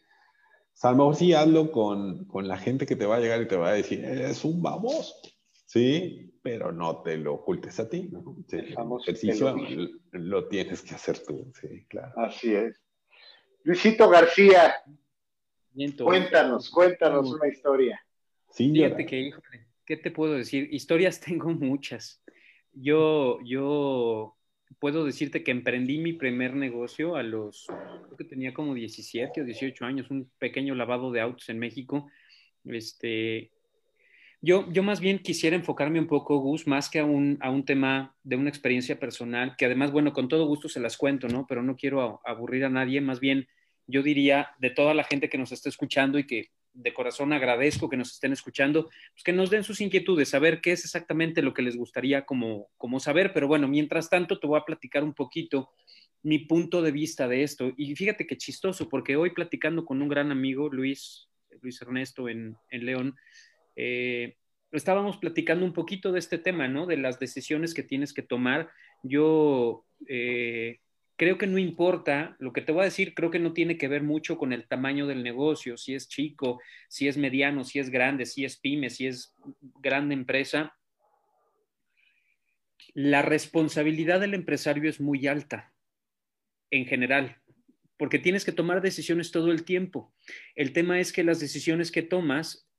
mejor 0.83 1.17
sí 1.17 1.35
hazlo 1.35 1.71
con, 1.71 2.25
con, 2.27 2.49
la 2.49 2.57
gente 2.57 2.87
que 2.87 2.97
te 2.97 3.07
va 3.07 3.17
a 3.17 3.21
llegar 3.21 3.43
y 3.43 3.49
te 3.49 3.57
va 3.57 3.69
a 3.69 3.75
decir, 3.75 4.05
eres 4.05 4.45
un 4.45 4.63
baboso, 4.63 5.15
¿sí? 5.67 6.30
Pero 6.43 6.73
no 6.73 7.03
te 7.03 7.19
lo 7.19 7.35
ocultes 7.35 7.79
a 7.81 7.89
ti, 7.89 8.09
¿no? 8.11 8.37
el 8.51 8.75
ejercicio 9.03 9.55
lo, 10.13 10.49
tienes 10.49 10.83
que 10.83 10.95
hacer 10.95 11.19
tú, 11.19 11.53
sí, 11.61 11.85
claro. 11.87 12.13
Así 12.17 12.55
es. 12.55 12.81
Luisito 13.63 14.09
García, 14.09 14.75
cuéntanos, 16.03 16.71
cuéntanos 16.71 17.31
una 17.31 17.49
historia. 17.49 18.01
Fíjate 18.55 19.05
que, 19.05 19.21
híjole, 19.21 19.67
¿qué 19.85 19.97
te 19.97 20.11
puedo 20.11 20.35
decir? 20.35 20.69
Historias 20.73 21.21
tengo 21.27 21.51
muchas. 21.51 22.23
Yo, 22.73 23.39
yo 23.45 24.37
puedo 24.79 25.05
decirte 25.05 25.43
que 25.45 25.51
emprendí 25.51 25.99
mi 25.99 26.15
primer 26.15 26.55
negocio 26.55 27.17
a 27.17 27.23
los, 27.23 27.67
creo 27.67 28.17
que 28.17 28.25
tenía 28.25 28.55
como 28.55 28.75
17 28.75 29.43
o 29.43 29.45
18 29.45 29.85
años, 29.85 30.11
un 30.11 30.31
pequeño 30.39 30.75
lavado 30.75 31.11
de 31.11 31.21
autos 31.21 31.49
en 31.49 31.59
México. 31.59 32.11
Este, 32.65 33.51
yo, 34.41 34.71
yo 34.73 34.83
más 34.83 35.01
bien 35.01 35.19
quisiera 35.19 35.57
enfocarme 35.57 36.01
un 36.01 36.07
poco, 36.07 36.39
Gus, 36.39 36.67
más 36.67 36.89
que 36.89 36.99
a 36.99 37.05
un, 37.05 37.39
a 37.41 37.51
un 37.51 37.65
tema 37.65 38.15
de 38.23 38.37
una 38.37 38.49
experiencia 38.49 38.99
personal, 38.99 39.55
que 39.57 39.67
además, 39.67 39.93
bueno, 39.93 40.13
con 40.13 40.29
todo 40.29 40.47
gusto 40.47 40.69
se 40.69 40.81
las 40.81 40.97
cuento, 40.97 41.29
¿no? 41.29 41.47
Pero 41.47 41.63
no 41.63 41.77
quiero 41.77 42.21
aburrir 42.25 42.65
a 42.65 42.71
nadie, 42.71 43.01
más 43.01 43.21
bien 43.21 43.49
yo 43.87 44.03
diría 44.03 44.51
de 44.59 44.71
toda 44.71 44.95
la 44.95 45.05
gente 45.05 45.29
que 45.29 45.39
nos 45.39 45.53
está 45.53 45.69
escuchando 45.69 46.19
y 46.19 46.27
que 46.27 46.51
de 46.73 46.95
corazón 46.95 47.33
agradezco 47.33 47.89
que 47.89 47.97
nos 47.97 48.13
estén 48.13 48.33
escuchando, 48.33 48.85
pues 49.13 49.25
que 49.25 49.33
nos 49.33 49.51
den 49.51 49.65
sus 49.65 49.81
inquietudes, 49.81 50.29
saber 50.29 50.61
qué 50.61 50.73
es 50.73 50.85
exactamente 50.85 51.43
lo 51.43 51.53
que 51.53 51.63
les 51.63 51.77
gustaría 51.77 52.25
como, 52.25 52.69
como 52.77 53.01
saber. 53.01 53.33
Pero 53.33 53.49
bueno, 53.49 53.69
mientras 53.69 54.09
tanto 54.09 54.39
te 54.39 54.47
voy 54.47 54.59
a 54.59 54.65
platicar 54.65 55.03
un 55.03 55.15
poquito 55.15 55.71
mi 56.23 56.39
punto 56.39 56.83
de 56.83 56.93
vista 56.93 57.29
de 57.29 57.43
esto. 57.43 57.73
Y 57.77 57.95
fíjate 57.97 58.27
qué 58.27 58.37
chistoso, 58.37 58.89
porque 58.89 59.17
hoy 59.17 59.31
platicando 59.31 59.85
con 59.85 60.01
un 60.01 60.09
gran 60.09 60.31
amigo, 60.31 60.69
Luis, 60.69 61.29
Luis 61.61 61.81
Ernesto 61.83 62.29
en, 62.29 62.57
en 62.71 62.87
León, 62.87 63.17
eh, 63.83 64.37
estábamos 64.73 65.17
platicando 65.17 65.65
un 65.65 65.73
poquito 65.73 66.13
de 66.13 66.19
este 66.19 66.37
tema, 66.37 66.69
¿no? 66.69 66.85
De 66.85 66.99
las 66.99 67.19
decisiones 67.19 67.73
que 67.73 67.83
tienes 67.83 68.13
que 68.13 68.21
tomar. 68.21 68.69
Yo 69.03 69.87
eh, 70.07 70.81
creo 71.17 71.39
que 71.39 71.47
no 71.47 71.57
importa, 71.57 72.37
lo 72.41 72.53
que 72.53 72.61
te 72.61 72.73
voy 72.73 72.83
a 72.83 72.85
decir, 72.85 73.15
creo 73.15 73.31
que 73.31 73.39
no 73.39 73.55
tiene 73.55 73.79
que 73.79 73.89
ver 73.89 74.03
mucho 74.03 74.37
con 74.37 74.53
el 74.53 74.69
tamaño 74.69 75.07
del 75.07 75.23
negocio, 75.23 75.79
si 75.79 75.95
es 75.95 76.09
chico, 76.09 76.61
si 76.91 77.09
es 77.09 77.17
mediano, 77.17 77.65
si 77.65 77.79
es 77.79 77.89
grande, 77.89 78.27
si 78.27 78.45
es 78.45 78.59
pyme, 78.59 78.91
si 78.91 79.07
es 79.07 79.35
grande 79.81 80.13
empresa. 80.13 80.77
La 82.93 83.23
responsabilidad 83.23 84.21
del 84.21 84.35
empresario 84.35 84.91
es 84.91 85.01
muy 85.01 85.27
alta 85.27 85.73
en 86.71 86.85
general, 86.85 87.41
porque 87.97 88.19
tienes 88.19 88.45
que 88.45 88.53
tomar 88.53 88.83
decisiones 88.83 89.31
todo 89.31 89.51
el 89.51 89.65
tiempo. 89.65 90.13
El 90.55 90.75
tema 90.75 91.01
es 91.01 91.15
que 91.15 91.25
las 91.25 91.41
decisiones 91.41 91.91
que 91.91 92.03
tomas 92.03 92.70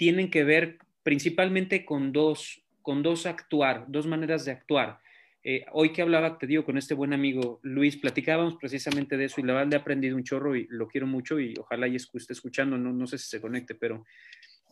tienen 0.00 0.30
que 0.30 0.44
ver 0.44 0.78
principalmente 1.02 1.84
con 1.84 2.10
dos, 2.10 2.64
con 2.80 3.02
dos 3.02 3.26
actuar, 3.26 3.84
dos 3.88 4.06
maneras 4.06 4.46
de 4.46 4.52
actuar. 4.52 4.98
Eh, 5.44 5.66
hoy 5.72 5.92
que 5.92 6.00
hablaba, 6.00 6.38
te 6.38 6.46
digo, 6.46 6.64
con 6.64 6.78
este 6.78 6.94
buen 6.94 7.12
amigo 7.12 7.60
Luis, 7.62 7.98
platicábamos 7.98 8.56
precisamente 8.56 9.18
de 9.18 9.26
eso 9.26 9.42
y 9.42 9.44
la 9.44 9.52
verdad 9.52 9.68
le 9.68 9.76
he 9.76 9.78
aprendido 9.78 10.16
un 10.16 10.24
chorro 10.24 10.56
y 10.56 10.66
lo 10.70 10.88
quiero 10.88 11.06
mucho 11.06 11.38
y 11.38 11.52
ojalá 11.58 11.86
esté 11.86 12.32
escuchando, 12.32 12.78
no, 12.78 12.94
no 12.94 13.06
sé 13.06 13.18
si 13.18 13.28
se 13.28 13.42
conecte, 13.42 13.74
pero 13.74 14.06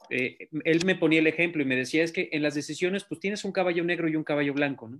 eh, 0.09 0.49
él 0.65 0.81
me 0.87 0.95
ponía 0.95 1.19
el 1.19 1.27
ejemplo 1.27 1.61
y 1.61 1.67
me 1.67 1.77
decía, 1.77 2.05
es 2.05 2.13
que 2.13 2.31
en 2.33 2.43
las 2.43 2.55
decisiones 2.55 3.05
pues 3.05 3.21
tienes 3.21 3.45
un 3.45 3.53
caballo 3.53 3.85
negro 3.85 4.09
y 4.09 4.17
un 4.17 4.25
caballo 4.25 4.55
blanco. 4.55 4.91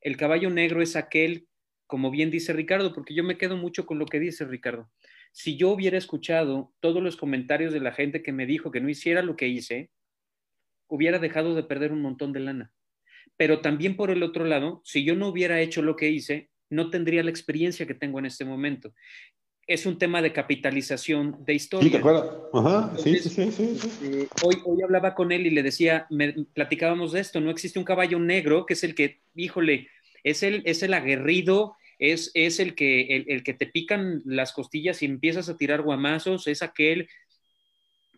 El 0.00 0.16
caballo 0.16 0.50
negro 0.50 0.82
es 0.82 0.96
aquel, 0.96 1.46
como 1.86 2.10
bien 2.10 2.32
dice 2.32 2.52
Ricardo, 2.52 2.92
porque 2.92 3.14
yo 3.14 3.22
me 3.22 3.38
quedo 3.38 3.56
mucho 3.56 3.86
con 3.86 4.00
lo 4.00 4.06
que 4.06 4.18
dice 4.18 4.44
Ricardo. 4.46 4.90
Si 5.32 5.56
yo 5.56 5.70
hubiera 5.70 5.98
escuchado 5.98 6.72
todos 6.80 7.02
los 7.02 7.16
comentarios 7.16 7.72
de 7.72 7.80
la 7.80 7.92
gente 7.92 8.22
que 8.22 8.32
me 8.32 8.46
dijo 8.46 8.70
que 8.70 8.80
no 8.80 8.88
hiciera 8.88 9.22
lo 9.22 9.36
que 9.36 9.48
hice, 9.48 9.90
hubiera 10.88 11.18
dejado 11.18 11.54
de 11.54 11.62
perder 11.62 11.92
un 11.92 12.02
montón 12.02 12.32
de 12.32 12.40
lana 12.40 12.72
pero 13.40 13.62
también 13.62 13.96
por 13.96 14.10
el 14.10 14.22
otro 14.22 14.44
lado, 14.44 14.82
si 14.84 15.02
yo 15.02 15.16
no 15.16 15.28
hubiera 15.28 15.62
hecho 15.62 15.80
lo 15.80 15.96
que 15.96 16.10
hice, 16.10 16.50
no 16.68 16.90
tendría 16.90 17.22
la 17.22 17.30
experiencia 17.30 17.86
que 17.86 17.94
tengo 17.94 18.18
en 18.18 18.26
este 18.26 18.44
momento. 18.44 18.92
Es 19.66 19.86
un 19.86 19.96
tema 19.96 20.20
de 20.20 20.34
capitalización 20.34 21.42
de 21.46 21.54
historia. 21.54 21.86
Sí, 21.86 21.90
¿te 21.90 21.96
acuerdas? 21.96 22.26
Ajá, 22.52 22.92
sí, 22.98 23.16
sí, 23.16 23.50
sí, 23.50 23.78
eh, 24.02 24.28
hoy, 24.42 24.56
hoy 24.66 24.82
hablaba 24.82 25.14
con 25.14 25.32
él 25.32 25.46
y 25.46 25.50
le 25.52 25.62
decía, 25.62 26.06
me, 26.10 26.34
platicábamos 26.52 27.12
de 27.12 27.20
esto, 27.20 27.40
no 27.40 27.50
existe 27.50 27.78
un 27.78 27.86
caballo 27.86 28.18
negro 28.18 28.66
que 28.66 28.74
es 28.74 28.84
el 28.84 28.94
que, 28.94 29.22
híjole, 29.34 29.88
es 30.22 30.42
el, 30.42 30.62
es 30.66 30.82
el 30.82 30.92
aguerrido, 30.92 31.76
es, 32.00 32.32
es 32.34 32.58
el, 32.58 32.74
que, 32.74 33.02
el, 33.14 33.26
el 33.28 33.44
que 33.44 33.54
te 33.54 33.66
pican 33.66 34.22
las 34.24 34.52
costillas 34.52 35.02
y 35.02 35.06
empiezas 35.06 35.48
a 35.48 35.56
tirar 35.56 35.82
guamazos, 35.82 36.48
es 36.48 36.62
aquel 36.62 37.08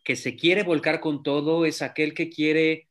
que 0.04 0.16
se 0.16 0.36
quiere 0.36 0.62
volcar 0.62 1.00
con 1.00 1.22
todo, 1.22 1.66
es 1.66 1.82
aquel 1.82 2.14
que 2.14 2.30
quiere 2.30 2.88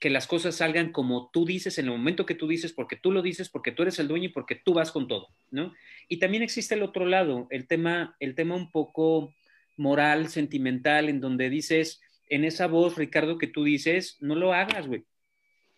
que 0.00 0.10
las 0.10 0.26
cosas 0.26 0.56
salgan 0.56 0.90
como 0.90 1.30
tú 1.32 1.44
dices, 1.44 1.78
en 1.78 1.84
el 1.84 1.92
momento 1.92 2.26
que 2.26 2.34
tú 2.34 2.48
dices, 2.48 2.72
porque 2.72 2.96
tú 2.96 3.12
lo 3.12 3.22
dices, 3.22 3.48
porque 3.48 3.70
tú 3.70 3.82
eres 3.82 4.00
el 4.00 4.08
dueño 4.08 4.26
y 4.26 4.32
porque 4.32 4.56
tú 4.56 4.74
vas 4.74 4.90
con 4.90 5.06
todo, 5.06 5.28
¿no? 5.50 5.72
Y 6.08 6.18
también 6.18 6.42
existe 6.42 6.74
el 6.74 6.82
otro 6.82 7.06
lado, 7.06 7.46
el 7.50 7.68
tema, 7.68 8.16
el 8.18 8.34
tema 8.34 8.56
un 8.56 8.72
poco 8.72 9.32
moral, 9.76 10.28
sentimental, 10.28 11.08
en 11.08 11.20
donde 11.20 11.50
dices, 11.50 12.00
en 12.28 12.44
esa 12.44 12.66
voz, 12.66 12.96
Ricardo, 12.96 13.38
que 13.38 13.46
tú 13.46 13.62
dices, 13.62 14.16
no 14.20 14.34
lo 14.34 14.52
hagas, 14.52 14.88
güey. 14.88 15.04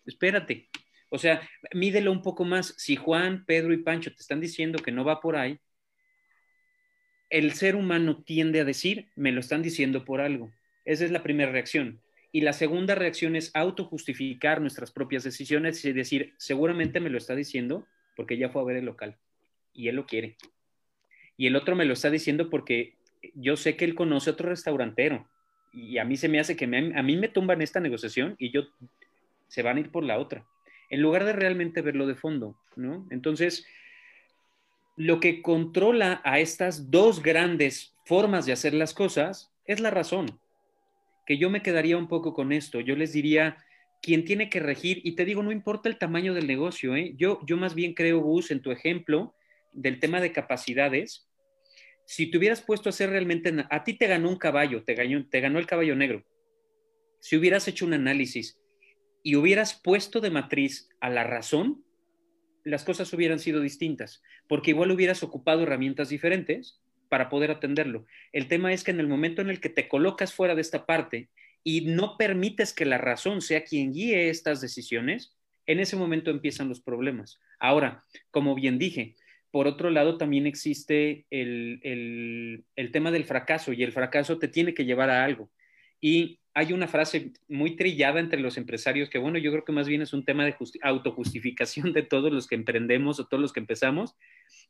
Espérate. 0.07 0.69
O 1.09 1.17
sea, 1.17 1.47
mídelo 1.73 2.11
un 2.11 2.21
poco 2.21 2.45
más. 2.45 2.73
Si 2.77 2.95
Juan, 2.95 3.45
Pedro 3.45 3.73
y 3.73 3.77
Pancho 3.77 4.11
te 4.11 4.21
están 4.21 4.41
diciendo 4.41 4.79
que 4.79 4.91
no 4.91 5.03
va 5.03 5.21
por 5.21 5.35
ahí, 5.35 5.59
el 7.29 7.53
ser 7.53 7.75
humano 7.75 8.23
tiende 8.23 8.61
a 8.61 8.65
decir, 8.65 9.09
me 9.15 9.31
lo 9.31 9.39
están 9.39 9.61
diciendo 9.61 10.05
por 10.05 10.21
algo. 10.21 10.51
Esa 10.85 11.05
es 11.05 11.11
la 11.11 11.23
primera 11.23 11.51
reacción. 11.51 12.01
Y 12.31 12.41
la 12.41 12.53
segunda 12.53 12.95
reacción 12.95 13.35
es 13.35 13.51
autojustificar 13.55 14.61
nuestras 14.61 14.91
propias 14.91 15.23
decisiones 15.23 15.83
y 15.85 15.93
decir, 15.93 16.33
seguramente 16.37 16.99
me 16.99 17.09
lo 17.09 17.17
está 17.17 17.35
diciendo 17.35 17.87
porque 18.15 18.37
ya 18.37 18.49
fue 18.49 18.61
a 18.61 18.65
ver 18.65 18.77
el 18.77 18.85
local 18.85 19.17
y 19.73 19.89
él 19.89 19.95
lo 19.95 20.05
quiere. 20.05 20.37
Y 21.37 21.47
el 21.47 21.55
otro 21.55 21.75
me 21.75 21.85
lo 21.85 21.93
está 21.93 22.09
diciendo 22.09 22.49
porque 22.49 22.95
yo 23.33 23.57
sé 23.57 23.75
que 23.75 23.85
él 23.85 23.95
conoce 23.95 24.29
otro 24.29 24.49
restaurantero 24.49 25.29
y 25.73 25.97
a 25.97 26.05
mí 26.05 26.15
se 26.15 26.29
me 26.29 26.39
hace 26.39 26.55
que 26.55 26.65
a 26.65 27.03
mí 27.03 27.17
me 27.17 27.27
tumban 27.27 27.61
esta 27.61 27.79
negociación 27.79 28.35
y 28.39 28.51
yo 28.51 28.63
se 29.47 29.61
van 29.61 29.77
a 29.77 29.79
ir 29.81 29.91
por 29.91 30.03
la 30.03 30.17
otra, 30.17 30.45
en 30.89 31.01
lugar 31.01 31.25
de 31.25 31.33
realmente 31.33 31.81
verlo 31.81 32.07
de 32.07 32.15
fondo, 32.15 32.57
¿no? 32.75 33.07
Entonces, 33.11 33.65
lo 34.97 35.19
que 35.19 35.41
controla 35.41 36.21
a 36.23 36.39
estas 36.39 36.89
dos 36.89 37.21
grandes 37.21 37.95
formas 38.05 38.45
de 38.45 38.53
hacer 38.53 38.73
las 38.73 38.93
cosas 38.93 39.51
es 39.65 39.79
la 39.79 39.91
razón. 39.91 40.39
Que 41.25 41.37
yo 41.37 41.49
me 41.49 41.61
quedaría 41.61 41.97
un 41.97 42.07
poco 42.07 42.33
con 42.33 42.51
esto. 42.51 42.79
Yo 42.79 42.95
les 42.95 43.11
diría, 43.11 43.57
quien 44.01 44.23
tiene 44.23 44.49
que 44.49 44.59
regir, 44.59 45.01
y 45.03 45.13
te 45.13 45.25
digo, 45.25 45.43
no 45.43 45.51
importa 45.51 45.89
el 45.89 45.97
tamaño 45.97 46.33
del 46.33 46.47
negocio, 46.47 46.95
¿eh? 46.95 47.13
yo, 47.17 47.39
yo 47.45 47.57
más 47.57 47.73
bien 47.73 47.93
creo, 47.93 48.19
Gus, 48.19 48.51
en 48.51 48.61
tu 48.61 48.71
ejemplo 48.71 49.33
del 49.73 49.99
tema 49.99 50.21
de 50.21 50.31
capacidades, 50.31 51.27
si 52.05 52.29
te 52.29 52.37
hubieras 52.37 52.61
puesto 52.61 52.87
a 52.87 52.91
hacer 52.91 53.09
realmente, 53.09 53.51
a 53.69 53.83
ti 53.83 53.93
te 53.95 54.07
ganó 54.07 54.29
un 54.29 54.37
caballo, 54.37 54.83
te 54.83 54.93
ganó, 54.93 55.27
te 55.27 55.41
ganó 55.41 55.57
el 55.57 55.65
caballo 55.65 55.95
negro. 55.95 56.23
Si 57.19 57.35
hubieras 57.35 57.67
hecho 57.67 57.85
un 57.85 57.93
análisis 57.93 58.59
y 59.25 59.37
hubieras 59.37 59.73
puesto 59.73 60.21
de 60.21 60.29
matriz 60.29 60.87
a 60.99 61.09
la 61.09 61.23
razón, 61.23 61.83
las 62.63 62.83
cosas 62.83 63.11
hubieran 63.11 63.39
sido 63.39 63.59
distintas, 63.59 64.21
porque 64.47 64.69
igual 64.69 64.91
hubieras 64.91 65.23
ocupado 65.23 65.63
herramientas 65.63 66.09
diferentes 66.09 66.79
para 67.09 67.27
poder 67.27 67.49
atenderlo. 67.49 68.05
El 68.33 68.47
tema 68.47 68.71
es 68.71 68.83
que 68.83 68.91
en 68.91 68.99
el 68.99 69.07
momento 69.07 69.41
en 69.41 69.49
el 69.49 69.59
que 69.59 69.69
te 69.69 69.87
colocas 69.87 70.31
fuera 70.31 70.53
de 70.53 70.61
esta 70.61 70.85
parte 70.85 71.29
y 71.63 71.87
no 71.87 72.17
permites 72.17 72.71
que 72.71 72.85
la 72.85 72.99
razón 72.99 73.41
sea 73.41 73.63
quien 73.63 73.93
guíe 73.93 74.29
estas 74.29 74.61
decisiones, 74.61 75.35
en 75.65 75.79
ese 75.79 75.95
momento 75.95 76.29
empiezan 76.29 76.69
los 76.69 76.79
problemas. 76.79 77.39
Ahora, 77.59 78.03
como 78.29 78.53
bien 78.53 78.77
dije, 78.77 79.15
por 79.49 79.65
otro 79.65 79.89
lado 79.89 80.19
también 80.19 80.45
existe 80.45 81.25
el, 81.31 82.63
el 82.75 82.91
tema 82.91 83.09
del 83.09 83.25
fracaso 83.25 83.73
y 83.73 83.81
el 83.81 83.91
fracaso 83.91 84.37
te 84.37 84.49
tiene 84.49 84.75
que 84.75 84.85
llevar 84.85 85.09
a 85.09 85.23
algo. 85.23 85.49
Y 85.99 86.41
hay 86.55 86.73
una 86.73 86.87
frase 86.87 87.33
muy 87.47 87.75
trillada 87.75 88.19
entre 88.19 88.39
los 88.39 88.57
empresarios 88.57 89.09
que, 89.09 89.19
bueno, 89.19 89.37
yo 89.37 89.51
creo 89.51 89.65
que 89.65 89.73
más 89.73 89.87
bien 89.87 90.01
es 90.01 90.13
un 90.13 90.23
tema 90.23 90.45
de 90.45 90.55
autojustificación 90.81 91.93
de 91.93 92.01
todos 92.01 92.31
los 92.31 92.47
que 92.47 92.55
emprendemos 92.55 93.19
o 93.19 93.27
todos 93.27 93.41
los 93.41 93.53
que 93.53 93.59
empezamos, 93.59 94.15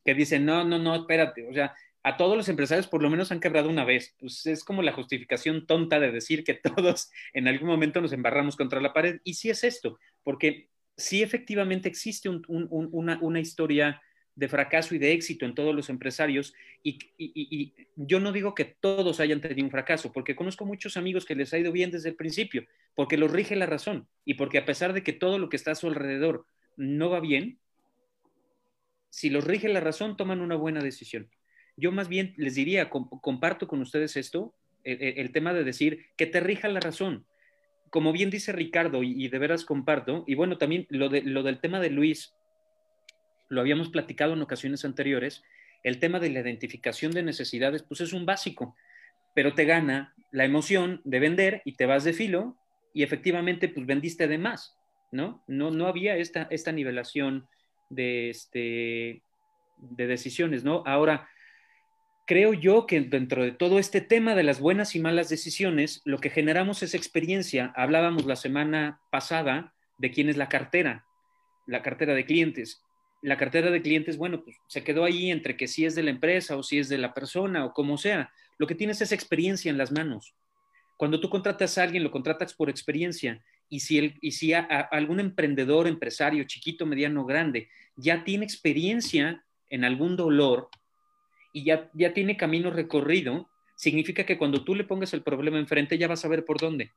que 0.03 0.15
dicen, 0.15 0.45
no, 0.45 0.65
no, 0.65 0.79
no, 0.79 0.95
espérate, 0.95 1.47
o 1.47 1.53
sea, 1.53 1.75
a 2.01 2.17
todos 2.17 2.35
los 2.37 2.49
empresarios 2.49 2.87
por 2.87 3.01
lo 3.01 3.09
menos 3.09 3.31
han 3.31 3.39
quebrado 3.39 3.69
una 3.69 3.83
vez. 3.83 4.15
Pues 4.19 4.45
es 4.45 4.63
como 4.63 4.81
la 4.81 4.93
justificación 4.93 5.65
tonta 5.65 5.99
de 5.99 6.11
decir 6.11 6.43
que 6.43 6.53
todos 6.75 7.11
en 7.33 7.47
algún 7.47 7.67
momento 7.67 8.01
nos 8.01 8.13
embarramos 8.13 8.55
contra 8.55 8.81
la 8.81 8.93
pared. 8.93 9.21
Y 9.23 9.35
sí 9.35 9.49
es 9.49 9.63
esto, 9.63 9.99
porque 10.23 10.69
sí 10.97 11.21
efectivamente 11.21 11.87
existe 11.89 12.29
una, 12.29 13.39
historia 13.39 14.01
de 14.35 14.47
fracaso 14.49 14.93
y 14.93 14.97
de 14.97 15.13
éxito 15.13 15.45
en 15.45 15.55
todos 15.55 15.73
los 15.73 15.89
empresarios 15.89 16.53
y, 16.83 17.73
yo 17.95 18.19
no 18.19 18.31
digo 18.31 18.53
que 18.53 18.65
todos 18.65 19.19
hayan 19.19 19.41
tenido 19.41 19.65
un 19.65 19.71
fracaso, 19.71 20.11
porque 20.11 20.35
conozco 20.35 20.65
muchos 20.65 20.97
amigos 20.97 21.25
que 21.25 21.35
les 21.35 21.53
ha 21.53 21.57
ido 21.57 21.71
bien 21.71 21.89
desde 21.89 22.09
el 22.09 22.15
principio, 22.15 22.65
porque 22.93 23.17
los 23.17 23.31
rige 23.31 23.55
la 23.55 23.65
razón 23.65 24.07
y 24.25 24.35
porque 24.35 24.57
a 24.57 24.65
pesar 24.65 24.93
de 24.93 25.01
que 25.01 25.13
todo 25.13 25.39
lo 25.39 25.49
que 25.49 25.55
está 25.55 25.71
a 25.71 25.75
su 25.75 25.87
alrededor 25.87 26.45
no 26.75 27.09
va 27.09 27.21
bien, 27.21 27.59
si 29.09 29.29
los 29.29 29.45
rige 29.45 29.69
la 29.69 29.79
razón, 29.79 30.17
toman 30.17 30.41
una 30.41 30.55
buena 30.55 30.81
decisión. 30.81 31.29
Yo 31.77 31.91
más 31.91 32.09
bien 32.09 32.33
les 32.35 32.55
diría, 32.55 32.89
comparto 32.89 33.67
con 33.67 33.81
ustedes 33.81 34.17
esto, 34.17 34.53
el, 34.83 35.31
tema 35.31 35.53
de 35.53 35.63
decir 35.63 36.07
que 36.17 36.25
te 36.25 36.39
rija 36.41 36.67
la 36.67 36.81
razón. 36.81 37.25
Como 37.89 38.11
bien 38.11 38.29
dice 38.29 38.51
Ricardo, 38.51 39.03
y, 39.03 39.27
de 39.29 39.39
veras 39.39 39.65
comparto, 39.65 40.23
y 40.27 40.35
bueno, 40.35 40.57
también 40.57 40.85
lo, 40.89 41.09
de, 41.09 41.21
lo 41.21 41.43
del 41.43 41.59
tema 41.59 41.79
de 41.79 41.89
Luis, 41.89 42.34
lo 43.49 43.61
habíamos 43.61 43.89
platicado 43.89 44.33
en 44.33 44.41
ocasiones 44.41 44.85
anteriores, 44.85 45.43
el 45.83 45.99
tema 45.99 46.19
de 46.19 46.29
la 46.29 46.39
identificación 46.39 47.11
de 47.11 47.23
necesidades, 47.23 47.83
pues 47.83 48.01
es 48.01 48.11
un 48.11 48.25
básico, 48.25 48.75
pero 49.35 49.53
te 49.53 49.65
gana 49.65 50.15
la 50.31 50.45
emoción 50.45 51.01
de 51.03 51.19
vender 51.19 51.61
y 51.63 51.73
te 51.73 51.85
vas 51.85 52.03
de 52.03 52.13
filo 52.13 52.57
y 52.93 53.03
efectivamente 53.03 53.69
pues 53.69 53.85
vendiste 53.85 54.27
de 54.27 54.37
más, 54.37 54.75
¿no? 55.11 55.43
No, 55.47 55.69
no 55.69 55.87
había 55.87 56.17
esta, 56.17 56.47
esta 56.49 56.71
nivelación 56.71 57.47
de, 57.89 58.29
este, 58.29 59.21
de 59.77 60.07
decisiones, 60.07 60.63
¿no? 60.63 60.81
Ahora, 60.85 61.29
creo 62.25 62.53
yo 62.53 62.87
que 62.87 63.01
dentro 63.01 63.43
de 63.43 63.51
todo 63.51 63.77
este 63.77 64.01
tema 64.01 64.33
de 64.33 64.43
las 64.43 64.59
buenas 64.59 64.95
y 64.95 64.99
malas 64.99 65.29
decisiones, 65.29 66.01
lo 66.05 66.17
que 66.17 66.31
generamos 66.31 66.81
es 66.81 66.95
experiencia. 66.95 67.71
Hablábamos 67.75 68.25
la 68.25 68.35
semana 68.35 69.01
pasada 69.11 69.73
de 69.97 70.11
quién 70.11 70.29
es 70.29 70.37
la 70.37 70.49
cartera, 70.49 71.05
la 71.67 71.81
cartera 71.83 72.15
de 72.15 72.25
clientes 72.25 72.84
la 73.25 73.37
cartera 73.37 73.71
de 73.71 73.81
clientes, 73.81 74.17
bueno, 74.17 74.43
pues 74.43 74.55
se 74.67 74.83
quedó 74.83 75.03
ahí 75.03 75.31
entre 75.31 75.57
que 75.57 75.67
si 75.67 75.83
es 75.83 75.95
de 75.95 76.03
la 76.03 76.11
empresa 76.11 76.57
o 76.57 76.61
si 76.61 76.77
es 76.77 76.89
de 76.89 76.99
la 76.99 77.15
persona 77.15 77.65
o 77.65 77.73
como 77.73 77.97
sea. 77.97 78.31
Lo 78.59 78.67
que 78.67 78.75
tienes 78.75 79.01
es 79.01 79.11
experiencia 79.11 79.71
en 79.71 79.79
las 79.79 79.91
manos. 79.91 80.35
Cuando 80.95 81.19
tú 81.19 81.27
contratas 81.27 81.77
a 81.77 81.83
alguien, 81.83 82.03
lo 82.03 82.11
contratas 82.11 82.53
por 82.53 82.69
experiencia. 82.69 83.43
Y 83.67 83.79
si, 83.79 83.97
el, 83.97 84.19
y 84.21 84.33
si 84.33 84.53
algún 84.53 85.19
emprendedor, 85.19 85.87
empresario, 85.87 86.43
chiquito, 86.43 86.85
mediano, 86.85 87.25
grande, 87.25 87.67
ya 87.95 88.23
tiene 88.23 88.45
experiencia 88.45 89.43
en 89.69 89.85
algún 89.85 90.15
dolor 90.15 90.69
y 91.51 91.63
ya, 91.63 91.89
ya 91.95 92.13
tiene 92.13 92.37
camino 92.37 92.69
recorrido, 92.69 93.49
significa 93.75 94.23
que 94.27 94.37
cuando 94.37 94.63
tú 94.63 94.75
le 94.75 94.83
pongas 94.83 95.15
el 95.15 95.23
problema 95.23 95.57
enfrente 95.57 95.97
ya 95.97 96.07
vas 96.07 96.23
a 96.25 96.27
ver 96.29 96.45
por 96.45 96.59
dónde. 96.59 96.91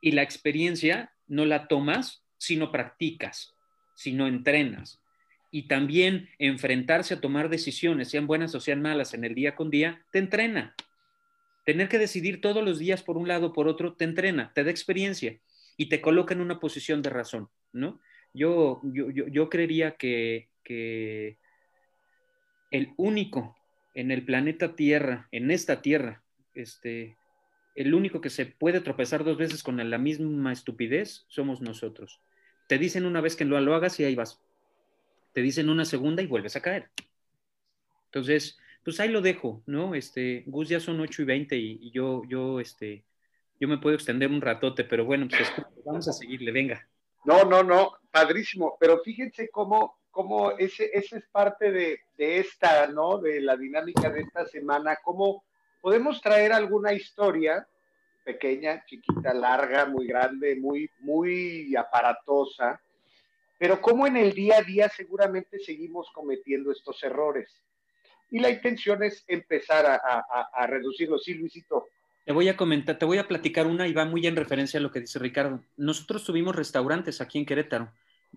Y 0.00 0.12
la 0.12 0.22
experiencia 0.22 1.12
no 1.26 1.44
la 1.44 1.68
tomas, 1.68 2.22
sino 2.38 2.72
practicas 2.72 3.54
si 3.98 4.12
no 4.12 4.28
entrenas. 4.28 5.02
Y 5.50 5.66
también 5.66 6.28
enfrentarse 6.38 7.14
a 7.14 7.20
tomar 7.20 7.48
decisiones, 7.48 8.08
sean 8.08 8.28
buenas 8.28 8.54
o 8.54 8.60
sean 8.60 8.80
malas, 8.80 9.12
en 9.12 9.24
el 9.24 9.34
día 9.34 9.56
con 9.56 9.70
día, 9.70 10.06
te 10.12 10.20
entrena. 10.20 10.76
Tener 11.64 11.88
que 11.88 11.98
decidir 11.98 12.40
todos 12.40 12.64
los 12.64 12.78
días 12.78 13.02
por 13.02 13.16
un 13.16 13.26
lado 13.26 13.48
o 13.48 13.52
por 13.52 13.66
otro, 13.66 13.94
te 13.94 14.04
entrena, 14.04 14.52
te 14.54 14.62
da 14.62 14.70
experiencia 14.70 15.40
y 15.76 15.88
te 15.88 16.00
coloca 16.00 16.32
en 16.32 16.40
una 16.40 16.60
posición 16.60 17.02
de 17.02 17.10
razón, 17.10 17.48
¿no? 17.72 18.00
Yo, 18.32 18.80
yo, 18.84 19.10
yo, 19.10 19.48
creería 19.48 19.96
que, 19.96 20.48
que 20.62 21.38
el 22.70 22.92
único 22.98 23.56
en 23.94 24.12
el 24.12 24.24
planeta 24.24 24.76
Tierra, 24.76 25.26
en 25.32 25.50
esta 25.50 25.82
Tierra, 25.82 26.22
este, 26.54 27.16
el 27.74 27.94
único 27.94 28.20
que 28.20 28.30
se 28.30 28.46
puede 28.46 28.80
tropezar 28.80 29.24
dos 29.24 29.38
veces 29.38 29.64
con 29.64 29.76
la 29.90 29.98
misma 29.98 30.52
estupidez 30.52 31.24
somos 31.26 31.60
nosotros. 31.60 32.20
Te 32.68 32.78
dicen 32.78 33.06
una 33.06 33.20
vez 33.20 33.34
que 33.34 33.44
lo, 33.44 33.58
lo 33.60 33.74
hagas 33.74 33.98
y 33.98 34.04
ahí 34.04 34.14
vas. 34.14 34.40
Te 35.32 35.40
dicen 35.40 35.70
una 35.70 35.84
segunda 35.84 36.22
y 36.22 36.26
vuelves 36.26 36.54
a 36.54 36.60
caer. 36.62 36.90
Entonces, 38.04 38.58
pues 38.84 39.00
ahí 39.00 39.08
lo 39.08 39.22
dejo, 39.22 39.62
¿no? 39.66 39.94
Este, 39.94 40.44
Gus 40.46 40.68
ya 40.68 40.78
son 40.78 41.00
8 41.00 41.22
y 41.22 41.24
20 41.24 41.56
y, 41.56 41.90
yo, 41.90 42.22
yo, 42.28 42.60
este, 42.60 43.04
yo 43.58 43.68
me 43.68 43.78
puedo 43.78 43.94
extender 43.94 44.30
un 44.30 44.42
ratote, 44.42 44.84
pero 44.84 45.04
bueno, 45.04 45.26
pues 45.28 45.50
vamos 45.84 46.08
a 46.08 46.12
seguirle, 46.12 46.52
venga. 46.52 46.86
No, 47.24 47.44
no, 47.44 47.62
no, 47.62 47.92
padrísimo, 48.10 48.76
pero 48.78 49.00
fíjense 49.00 49.48
cómo, 49.50 49.98
cómo 50.10 50.52
ese, 50.52 50.90
ese 50.92 51.18
es 51.18 51.26
parte 51.28 51.72
de, 51.72 52.00
de, 52.16 52.38
esta, 52.38 52.86
¿no? 52.86 53.18
De 53.18 53.40
la 53.40 53.56
dinámica 53.56 54.10
de 54.10 54.20
esta 54.20 54.46
semana, 54.46 54.98
cómo 55.02 55.44
podemos 55.80 56.20
traer 56.20 56.52
alguna 56.52 56.92
historia 56.92 57.66
pequeña, 58.32 58.84
chiquita, 58.84 59.32
larga, 59.32 59.86
muy 59.86 60.06
grande, 60.06 60.54
muy, 60.56 60.90
muy 61.00 61.74
aparatosa, 61.74 62.78
pero 63.58 63.80
como 63.80 64.06
en 64.06 64.18
el 64.18 64.34
día 64.34 64.58
a 64.58 64.62
día 64.62 64.86
seguramente 64.90 65.58
seguimos 65.58 66.10
cometiendo 66.12 66.70
estos 66.70 67.02
errores. 67.02 67.48
Y 68.30 68.38
la 68.40 68.50
intención 68.50 69.02
es 69.02 69.24
empezar 69.26 69.86
a, 69.86 69.94
a, 69.94 70.50
a 70.52 70.66
reducirlos. 70.66 71.24
Sí, 71.24 71.32
Luisito. 71.32 71.86
Te 72.26 72.34
voy 72.34 72.48
a 72.50 72.56
comentar, 72.58 72.98
te 72.98 73.06
voy 73.06 73.16
a 73.16 73.26
platicar 73.26 73.66
una 73.66 73.88
y 73.88 73.94
va 73.94 74.04
muy 74.04 74.26
en 74.26 74.36
referencia 74.36 74.78
a 74.78 74.82
lo 74.82 74.90
que 74.90 75.00
dice 75.00 75.18
Ricardo. 75.18 75.64
Nosotros 75.78 76.22
tuvimos 76.24 76.54
restaurantes 76.54 77.22
aquí 77.22 77.38
en 77.38 77.46
Querétaro. 77.46 77.90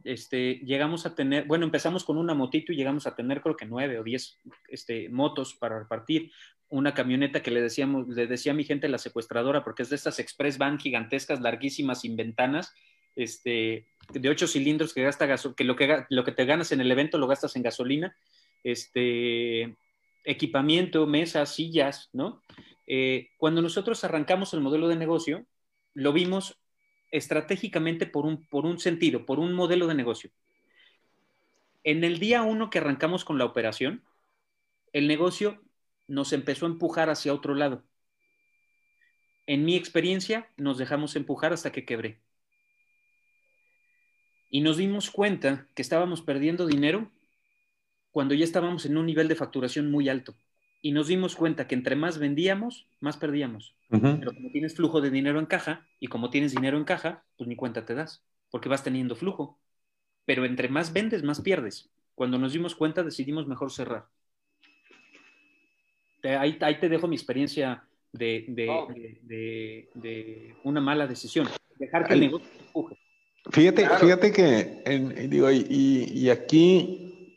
Este, 0.05 0.61
llegamos 0.63 1.05
a 1.05 1.13
tener, 1.15 1.43
bueno, 1.47 1.65
empezamos 1.65 2.05
con 2.05 2.17
una 2.17 2.33
motito 2.33 2.71
y 2.71 2.77
llegamos 2.77 3.05
a 3.07 3.13
tener 3.13 3.41
creo 3.41 3.57
que 3.57 3.65
nueve 3.65 3.99
o 3.99 4.03
diez 4.03 4.39
este, 4.69 5.09
motos 5.09 5.53
para 5.53 5.79
repartir 5.79 6.31
una 6.71 6.93
camioneta 6.93 7.43
que 7.43 7.51
le 7.51 7.61
decíamos, 7.61 8.07
le 8.07 8.25
decía 8.27 8.53
a 8.53 8.55
mi 8.55 8.63
gente 8.63 8.89
la 8.89 8.97
secuestradora, 8.97 9.63
porque 9.63 9.83
es 9.83 9.89
de 9.89 9.97
estas 9.97 10.19
express 10.19 10.57
van 10.57 10.79
gigantescas, 10.79 11.41
larguísimas, 11.41 12.01
sin 12.01 12.15
ventanas, 12.15 12.73
este, 13.15 13.85
de 14.13 14.29
ocho 14.29 14.47
cilindros 14.47 14.93
que 14.93 15.03
gasta 15.03 15.27
que 15.55 15.63
lo 15.65 15.75
que 15.75 16.05
lo 16.09 16.23
que 16.23 16.31
te 16.31 16.45
ganas 16.45 16.71
en 16.71 16.79
el 16.79 16.89
evento 16.89 17.17
lo 17.17 17.27
gastas 17.27 17.55
en 17.57 17.63
gasolina, 17.63 18.15
este, 18.63 19.75
equipamiento, 20.23 21.05
mesas, 21.07 21.53
sillas, 21.53 22.09
¿no? 22.13 22.41
Eh, 22.87 23.29
cuando 23.37 23.61
nosotros 23.61 24.03
arrancamos 24.03 24.53
el 24.53 24.61
modelo 24.61 24.87
de 24.87 24.95
negocio, 24.95 25.45
lo 25.93 26.13
vimos 26.13 26.57
estratégicamente 27.11 28.05
por 28.05 28.25
un, 28.25 28.45
por 28.45 28.65
un 28.65 28.79
sentido, 28.79 29.25
por 29.25 29.39
un 29.39 29.53
modelo 29.53 29.87
de 29.87 29.95
negocio. 29.95 30.31
En 31.83 32.05
el 32.05 32.19
día 32.19 32.43
uno 32.43 32.69
que 32.69 32.79
arrancamos 32.79 33.25
con 33.25 33.37
la 33.37 33.45
operación, 33.45 34.03
el 34.93 35.09
negocio 35.09 35.61
nos 36.11 36.33
empezó 36.33 36.65
a 36.65 36.69
empujar 36.69 37.09
hacia 37.09 37.33
otro 37.33 37.55
lado. 37.55 37.83
En 39.47 39.63
mi 39.65 39.75
experiencia, 39.75 40.49
nos 40.57 40.77
dejamos 40.77 41.15
empujar 41.15 41.53
hasta 41.53 41.71
que 41.71 41.85
quebré. 41.85 42.19
Y 44.49 44.59
nos 44.59 44.75
dimos 44.75 45.09
cuenta 45.09 45.67
que 45.73 45.81
estábamos 45.81 46.21
perdiendo 46.21 46.67
dinero 46.67 47.09
cuando 48.11 48.33
ya 48.35 48.43
estábamos 48.43 48.85
en 48.85 48.97
un 48.97 49.05
nivel 49.05 49.29
de 49.29 49.35
facturación 49.35 49.89
muy 49.89 50.09
alto. 50.09 50.35
Y 50.81 50.91
nos 50.91 51.07
dimos 51.07 51.37
cuenta 51.37 51.67
que 51.67 51.75
entre 51.75 51.95
más 51.95 52.17
vendíamos, 52.17 52.87
más 52.99 53.15
perdíamos. 53.15 53.73
Pero 53.89 54.33
como 54.33 54.51
tienes 54.51 54.75
flujo 54.75 54.99
de 54.99 55.11
dinero 55.11 55.39
en 55.39 55.45
caja, 55.45 55.87
y 55.99 56.07
como 56.07 56.29
tienes 56.29 56.51
dinero 56.51 56.77
en 56.77 56.83
caja, 56.83 57.23
pues 57.37 57.47
ni 57.47 57.55
cuenta 57.55 57.85
te 57.85 57.95
das, 57.95 58.21
porque 58.49 58.67
vas 58.67 58.83
teniendo 58.83 59.15
flujo. 59.15 59.59
Pero 60.25 60.43
entre 60.43 60.67
más 60.67 60.91
vendes, 60.91 61.23
más 61.23 61.41
pierdes 61.41 61.89
Cuando 62.15 62.37
nos 62.37 62.51
dimos 62.51 62.75
cuenta, 62.75 63.03
decidimos 63.03 63.47
mejor 63.47 63.71
cerrar. 63.71 64.07
Ahí, 66.23 66.57
ahí 66.61 66.79
te 66.79 66.89
dejo 66.89 67.07
mi 67.07 67.15
experiencia 67.15 67.83
de, 68.11 68.45
de, 68.49 69.89
de, 69.93 70.55
una 70.63 70.81
mala 70.81 71.07
decisión. 71.07 71.47
Dejar 71.77 72.07
que 72.07 72.13
el 72.13 72.19
negocio 72.21 72.47
empuje. 72.59 72.97
Fíjate, 73.49 73.89
fíjate 73.89 74.31
que, 74.31 75.27
digo, 75.27 75.49
y, 75.49 75.65
y, 76.13 76.29
aquí, 76.29 77.35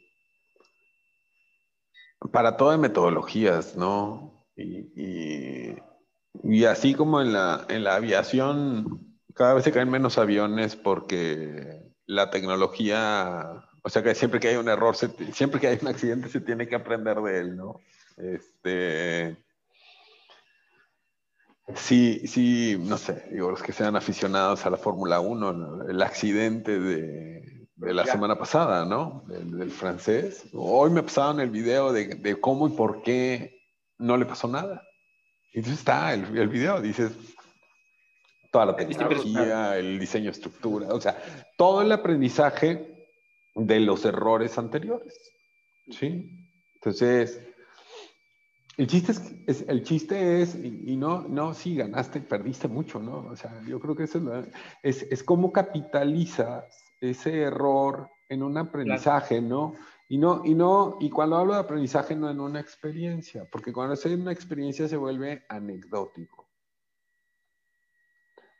para 2.30 2.56
todo 2.56 2.76
metodologías, 2.76 3.74
¿no? 3.76 4.44
Y, 4.56 5.76
y, 6.42 6.64
así 6.66 6.94
como 6.94 7.22
en 7.22 7.32
la, 7.32 7.64
en 7.70 7.84
la 7.84 7.96
aviación, 7.96 9.18
cada 9.34 9.54
vez 9.54 9.64
se 9.64 9.72
caen 9.72 9.90
menos 9.90 10.18
aviones 10.18 10.76
porque 10.76 11.80
la 12.06 12.28
tecnología, 12.28 13.64
o 13.82 13.88
sea 13.88 14.02
que 14.02 14.14
siempre 14.14 14.40
que 14.40 14.48
hay 14.48 14.56
un 14.56 14.68
error, 14.68 14.94
siempre 15.32 15.58
que 15.58 15.68
hay 15.68 15.78
un 15.80 15.88
accidente 15.88 16.28
se 16.28 16.40
tiene 16.40 16.68
que 16.68 16.74
aprender 16.74 17.16
de 17.22 17.40
él, 17.40 17.56
¿no? 17.56 17.80
Este, 18.16 19.36
sí, 21.74 22.26
sí, 22.26 22.76
no 22.78 22.96
sé, 22.96 23.24
digo, 23.32 23.50
los 23.50 23.62
que 23.62 23.72
sean 23.72 23.96
aficionados 23.96 24.64
a 24.66 24.70
la 24.70 24.76
Fórmula 24.76 25.20
1, 25.20 25.88
el 25.88 26.02
accidente 26.02 26.78
de, 26.78 27.66
de 27.76 27.94
la 27.94 28.06
semana 28.06 28.38
pasada, 28.38 28.84
¿no? 28.84 29.24
Del, 29.26 29.70
francés. 29.70 30.48
Hoy 30.52 30.90
me 30.90 31.02
pasaron 31.02 31.40
el 31.40 31.50
video 31.50 31.92
de, 31.92 32.14
de, 32.14 32.40
cómo 32.40 32.68
y 32.68 32.70
por 32.70 33.02
qué 33.02 33.60
no 33.98 34.16
le 34.16 34.26
pasó 34.26 34.48
nada. 34.48 34.82
Y 35.52 35.58
entonces 35.58 35.80
está 35.80 36.14
el, 36.14 36.36
el 36.36 36.48
video, 36.48 36.80
dices, 36.80 37.12
toda 38.52 38.66
la 38.66 38.76
tecnología, 38.76 39.76
el 39.76 39.98
diseño 39.98 40.30
estructura, 40.30 40.88
o 40.94 41.00
sea, 41.00 41.20
todo 41.56 41.82
el 41.82 41.90
aprendizaje 41.90 43.10
de 43.56 43.80
los 43.80 44.04
errores 44.04 44.56
anteriores. 44.58 45.18
¿Sí? 45.90 46.48
Entonces, 46.76 47.40
el 48.76 48.86
chiste 48.86 49.12
es, 49.46 49.64
el 49.68 49.82
chiste 49.82 50.42
es 50.42 50.54
y, 50.54 50.96
no, 50.96 51.22
no, 51.28 51.54
sí, 51.54 51.76
ganaste, 51.76 52.20
perdiste 52.20 52.68
mucho, 52.68 52.98
¿no? 52.98 53.18
O 53.28 53.36
sea, 53.36 53.60
yo 53.62 53.78
creo 53.78 53.94
que 53.94 54.04
eso 54.04 54.20
es, 54.82 55.06
es, 55.10 55.22
cómo 55.22 55.52
capitalizas 55.52 56.64
ese 57.00 57.42
error 57.42 58.10
en 58.28 58.42
un 58.42 58.58
aprendizaje, 58.58 59.40
¿no? 59.40 59.74
Y 60.08 60.18
no, 60.18 60.42
y 60.44 60.54
no, 60.54 60.98
y 61.00 61.08
cuando 61.08 61.36
hablo 61.36 61.54
de 61.54 61.60
aprendizaje 61.60 62.16
no 62.16 62.28
en 62.30 62.40
una 62.40 62.60
experiencia, 62.60 63.48
porque 63.50 63.72
cuando 63.72 63.94
es 63.94 64.04
en 64.06 64.22
una 64.22 64.32
experiencia 64.32 64.88
se 64.88 64.96
vuelve 64.96 65.44
anecdótico, 65.48 66.48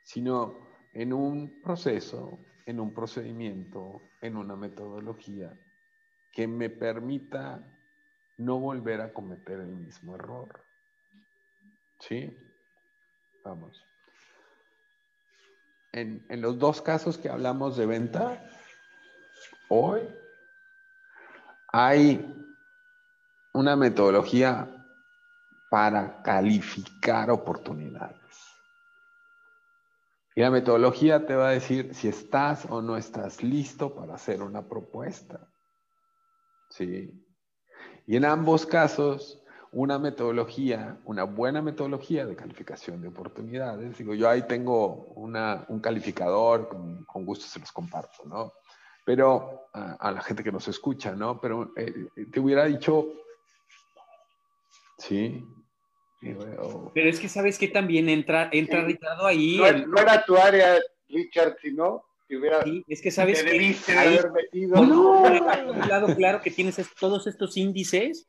sino 0.03 0.57
en 0.93 1.13
un 1.13 1.61
proceso, 1.61 2.39
en 2.65 2.79
un 2.79 2.93
procedimiento, 2.93 4.01
en 4.21 4.37
una 4.37 4.55
metodología 4.55 5.53
que 6.31 6.47
me 6.47 6.69
permita 6.69 7.74
no 8.37 8.59
volver 8.59 9.01
a 9.01 9.13
cometer 9.13 9.59
el 9.59 9.75
mismo 9.75 10.15
error. 10.15 10.63
¿Sí? 11.99 12.35
Vamos. 13.43 13.83
En, 15.91 16.25
los 16.41 16.59
dos 16.59 16.81
casos 16.81 17.17
que 17.17 17.29
hablamos 17.29 17.77
de 17.77 17.85
venta, 17.85 18.49
hoy 19.69 20.01
hay 21.71 22.35
una 23.53 23.77
metodología 23.77 24.85
para 25.69 26.21
calificar 26.21 27.31
oportunidades. 27.31 28.19
Y 30.35 30.41
la 30.41 30.51
metodología 30.51 31.25
te 31.25 31.35
va 31.35 31.47
a 31.47 31.51
decir 31.51 31.95
si 31.95 32.09
estás 32.09 32.65
o 32.65 32.81
no 32.81 32.97
estás 32.97 33.41
listo 33.41 33.95
para 33.95 34.15
hacer 34.15 34.41
una 34.41 34.67
propuesta. 34.67 35.47
¿Sí? 36.69 37.24
Y 38.07 38.15
en 38.15 38.25
ambos 38.25 38.65
casos, 38.65 39.41
una 39.71 39.99
metodología, 39.99 40.97
una 41.03 41.23
buena 41.23 41.61
metodología 41.61 42.25
de 42.25 42.35
calificación 42.35 43.01
de 43.01 43.09
oportunidades. 43.09 43.97
Digo, 43.97 44.13
yo 44.13 44.29
ahí 44.29 44.43
tengo 44.43 45.07
un 45.15 45.79
calificador, 45.81 46.69
con, 46.69 47.25
gusto 47.25 47.45
se 47.45 47.59
los 47.59 47.71
comparto, 47.71 48.23
¿no? 48.25 48.53
Pero 49.05 49.69
a, 49.73 50.11
la 50.11 50.21
gente 50.21 50.43
que 50.43 50.51
nos 50.51 50.67
escucha, 50.67 51.11
¿no? 51.11 51.39
Pero 51.41 51.73
eh, 51.75 52.07
te 52.31 52.39
hubiera 52.39 52.65
dicho, 52.65 53.07
sí. 54.97 55.45
Pero 56.21 57.09
es 57.09 57.19
que 57.19 57.27
sabes 57.27 57.59
que 57.59 57.67
también 57.67 58.07
entra, 58.09 58.49
entra 58.51 58.83
Ricardo 58.83 59.27
ahí. 59.27 59.59
No, 59.87 59.99
era 59.99 60.23
tu 60.23 60.37
área, 60.37 60.79
Richard, 61.09 61.57
sino 61.61 62.05
sí, 62.27 62.83
es 62.87 63.01
que 63.01 63.11
sabes 63.11 63.43
que 63.43 63.93
haber 63.97 64.31
metido. 64.31 64.85
No, 64.85 65.23
claro, 65.83 66.15
claro 66.15 66.41
que 66.41 66.51
tienes 66.51 66.77
todos 66.99 67.27
estos 67.27 67.57
índices, 67.57 68.27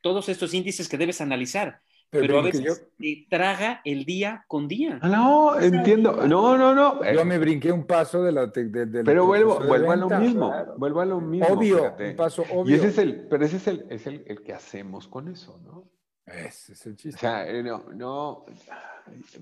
todos 0.00 0.28
estos 0.28 0.54
índices 0.54 0.88
que 0.88 0.98
debes 0.98 1.20
analizar. 1.20 1.80
Pero, 2.10 2.38
a 2.38 2.42
veces 2.42 2.86
te 2.98 3.26
traga 3.28 3.82
el 3.84 4.06
día 4.06 4.42
con 4.48 4.66
día. 4.66 4.98
Ah, 5.02 5.08
no, 5.08 5.60
entiendo. 5.60 6.26
No, 6.26 6.56
no, 6.56 6.74
no. 6.74 7.04
Yo 7.12 7.24
me 7.26 7.38
brinqué 7.38 7.70
un 7.70 7.86
paso 7.86 8.22
de 8.22 8.32
la. 8.32 8.50
pero 8.50 9.26
vuelvo, 9.26 9.60
vuelvo 9.60 9.92
a 9.92 9.96
lo 9.96 10.08
mismo. 10.08 10.54
Vuelvo 10.78 11.00
a 11.02 11.04
lo 11.04 11.20
mismo. 11.20 11.46
Obvio, 11.48 11.94
un 11.98 12.16
paso 12.16 12.44
obvio. 12.50 12.76
Y 12.76 12.78
ese 12.78 12.88
es 12.88 12.98
el, 12.98 13.26
pero 13.28 13.44
ese 13.44 13.58
es 13.58 13.66
el, 13.66 13.86
es 13.90 14.06
el, 14.06 14.24
el 14.26 14.42
que 14.42 14.54
hacemos 14.54 15.06
con 15.06 15.28
eso, 15.28 15.60
¿no? 15.62 15.90
Ese 16.32 16.72
es 16.72 16.86
el 16.86 16.96
chiste. 16.96 17.16
O 17.16 17.20
sea, 17.20 17.48
eh, 17.48 17.62
no, 17.62 17.84
no 17.94 18.44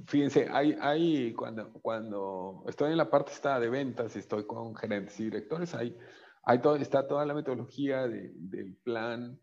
fíjense, 0.07 0.49
hay, 0.51 0.77
hay 0.81 1.33
cuando, 1.33 1.73
cuando 1.83 2.65
estoy 2.69 2.93
en 2.93 2.99
la 2.99 3.11
parte 3.11 3.33
está 3.33 3.59
de 3.59 3.69
ventas 3.69 4.15
y 4.17 4.21
estoy 4.21 4.45
con 4.45 4.75
gerentes 4.75 5.19
y 5.21 5.25
directores, 5.25 5.75
hay, 5.75 5.97
hay 6.43 6.61
todo, 6.61 6.77
está 6.77 7.07
toda 7.07 7.25
la 7.25 7.35
metodología 7.35 8.07
del 8.07 8.77
plan, 8.83 9.39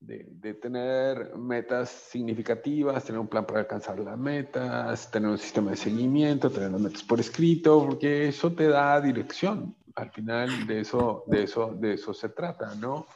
de, 0.00 0.26
de, 0.30 0.54
tener 0.54 1.36
metas 1.36 1.88
significativas, 1.88 3.04
tener 3.04 3.20
un 3.20 3.28
plan 3.28 3.46
para 3.46 3.60
alcanzar 3.60 4.00
las 4.00 4.18
metas, 4.18 5.10
tener 5.10 5.30
un 5.30 5.38
sistema 5.38 5.70
de 5.70 5.76
seguimiento, 5.76 6.50
tener 6.50 6.72
las 6.72 6.80
metas 6.80 7.02
por 7.04 7.20
escrito, 7.20 7.86
porque 7.86 8.28
eso 8.28 8.52
te 8.52 8.66
da 8.66 9.00
dirección. 9.00 9.76
Al 9.94 10.10
final 10.10 10.66
de 10.66 10.80
eso, 10.80 11.22
de 11.28 11.44
eso, 11.44 11.72
de 11.74 11.94
eso 11.94 12.12
se 12.12 12.30
trata, 12.30 12.74
¿no? 12.74 13.06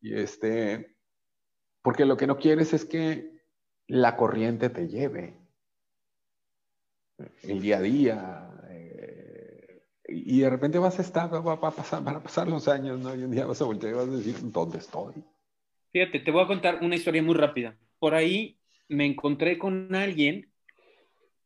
Y 0.00 0.14
este, 0.14 0.97
porque 1.88 2.04
lo 2.04 2.18
que 2.18 2.26
no 2.26 2.36
quieres 2.36 2.74
es 2.74 2.84
que 2.84 3.30
la 3.86 4.14
corriente 4.14 4.68
te 4.68 4.88
lleve 4.88 5.38
el 7.44 7.62
día 7.62 7.78
a 7.78 7.80
día. 7.80 8.50
Eh, 8.68 9.86
y 10.06 10.40
de 10.40 10.50
repente 10.50 10.78
vas 10.78 10.98
a 10.98 11.00
estar, 11.00 11.30
va, 11.32 11.54
a 11.54 11.70
pasar, 11.70 12.04
van 12.04 12.16
a 12.16 12.22
pasar 12.22 12.46
los 12.46 12.68
años, 12.68 13.00
¿no? 13.00 13.14
Y 13.14 13.22
un 13.22 13.30
día 13.30 13.46
vas 13.46 13.62
a 13.62 13.64
voltear 13.64 13.94
y 13.94 13.96
vas 13.96 14.06
a 14.06 14.10
decir, 14.10 14.34
¿dónde 14.52 14.76
estoy? 14.76 15.14
Fíjate, 15.90 16.20
te 16.20 16.30
voy 16.30 16.44
a 16.44 16.46
contar 16.46 16.80
una 16.82 16.94
historia 16.94 17.22
muy 17.22 17.34
rápida. 17.34 17.74
Por 17.98 18.14
ahí 18.14 18.58
me 18.88 19.06
encontré 19.06 19.56
con 19.56 19.94
alguien 19.94 20.47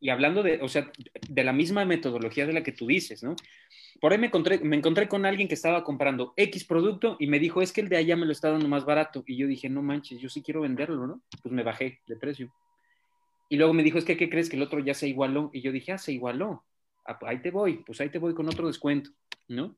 y 0.03 0.11
hablando 0.11 0.43
de, 0.43 0.59
o 0.61 0.69
sea, 0.69 0.91
de 1.29 1.45
la 1.45 1.53
misma 1.53 1.85
metodología 1.85 2.45
de 2.45 2.53
la 2.53 2.65
que 2.65 2.73
tú 2.73 2.89
dices, 2.89 3.23
¿no? 3.23 3.37
Por 4.01 4.11
ahí 4.11 4.19
me 4.19 4.27
encontré, 4.27 4.59
me 4.59 4.75
encontré 4.75 5.07
con 5.07 5.25
alguien 5.25 5.47
que 5.47 5.55
estaba 5.55 5.85
comprando 5.85 6.35
X 6.37 6.65
producto 6.65 7.17
y 7.21 7.29
me 7.29 7.39
dijo, 7.39 7.63
es 7.63 7.73
que 7.73 7.83
el 7.83 7.89
de 7.89 7.99
allá 7.99 8.17
me 8.17 8.27
lo 8.27 8.33
está 8.33 8.51
dando 8.51 8.67
más 8.67 8.85
barato. 8.85 9.23
Y 9.29 9.37
yo 9.37 9.47
dije, 9.47 9.69
no 9.69 9.81
manches, 9.81 10.21
yo 10.21 10.29
sí 10.29 10.43
quiero 10.43 10.63
venderlo, 10.63 11.07
¿no? 11.07 11.23
Pues 11.41 11.55
me 11.55 11.63
bajé 11.63 12.01
de 12.09 12.17
precio. 12.17 12.53
Y 13.49 13.59
luego 13.59 13.75
me 13.75 13.85
dijo, 13.85 13.97
es 13.97 14.05
que, 14.05 14.17
¿qué 14.17 14.29
crees 14.29 14.51
que 14.51 14.57
el 14.57 14.63
otro 14.63 14.81
ya 14.81 14.93
se 14.93 15.07
igualó? 15.07 15.51
Y 15.53 15.61
yo 15.61 15.71
dije, 15.71 15.93
ah, 15.93 15.99
se 15.99 16.11
igualó. 16.11 16.65
Ah, 17.07 17.17
ahí 17.25 17.39
te 17.41 17.53
voy, 17.53 17.85
pues 17.87 18.01
ahí 18.01 18.09
te 18.09 18.19
voy 18.19 18.35
con 18.35 18.49
otro 18.49 18.67
descuento, 18.67 19.11
¿no? 19.47 19.77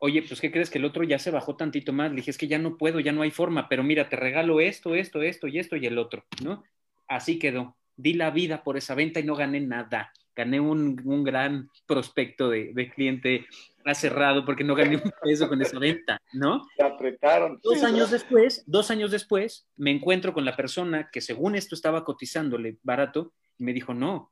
Oye, 0.00 0.22
pues 0.22 0.40
¿qué 0.40 0.50
crees 0.50 0.70
que 0.70 0.78
el 0.78 0.84
otro 0.84 1.04
ya 1.04 1.20
se 1.20 1.30
bajó 1.30 1.54
tantito 1.54 1.92
más? 1.92 2.10
Le 2.10 2.16
dije, 2.16 2.32
es 2.32 2.38
que 2.38 2.48
ya 2.48 2.58
no 2.58 2.76
puedo, 2.76 2.98
ya 2.98 3.12
no 3.12 3.22
hay 3.22 3.30
forma, 3.30 3.68
pero 3.68 3.84
mira, 3.84 4.08
te 4.08 4.16
regalo 4.16 4.58
esto, 4.58 4.96
esto, 4.96 5.22
esto 5.22 5.46
y 5.46 5.60
esto 5.60 5.76
y 5.76 5.86
el 5.86 5.98
otro, 5.98 6.24
¿no? 6.42 6.64
Así 7.06 7.38
quedó 7.38 7.76
di 7.96 8.14
la 8.14 8.30
vida 8.30 8.62
por 8.62 8.76
esa 8.76 8.94
venta 8.94 9.20
y 9.20 9.24
no 9.24 9.34
gané 9.34 9.60
nada. 9.60 10.12
Gané 10.34 10.60
un, 10.60 10.96
gran 11.24 11.70
prospecto 11.86 12.50
de, 12.50 12.92
cliente 12.94 13.46
cerrado 13.94 14.44
porque 14.44 14.64
no 14.64 14.74
gané 14.74 14.96
un 14.96 15.12
peso 15.22 15.48
con 15.48 15.62
esa 15.62 15.78
venta, 15.78 16.20
¿no? 16.32 16.62
Se 16.76 16.82
apretaron. 16.82 17.58
Dos 17.62 17.82
años 17.82 18.10
después, 18.10 18.62
dos 18.66 18.90
años 18.90 19.10
después, 19.10 19.66
me 19.76 19.90
encuentro 19.90 20.34
con 20.34 20.44
la 20.44 20.54
persona 20.54 21.08
que 21.10 21.20
según 21.22 21.54
esto 21.54 21.74
estaba 21.74 22.04
cotizándole 22.04 22.76
barato 22.82 23.32
y 23.56 23.64
me 23.64 23.72
dijo, 23.72 23.94
no, 23.94 24.30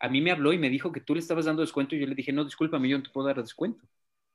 a 0.00 0.08
mí 0.08 0.20
me 0.20 0.32
habló 0.32 0.52
y 0.52 0.58
me 0.58 0.70
dijo 0.70 0.90
que 0.90 1.00
tú 1.00 1.14
le 1.14 1.20
estabas 1.20 1.44
dando 1.44 1.62
descuento 1.62 1.94
y 1.94 2.00
yo 2.00 2.06
le 2.06 2.14
dije, 2.14 2.32
no, 2.32 2.44
discúlpame, 2.44 2.88
yo 2.88 2.98
no 2.98 3.04
te 3.04 3.10
puedo 3.10 3.28
dar 3.28 3.40
descuento. 3.40 3.84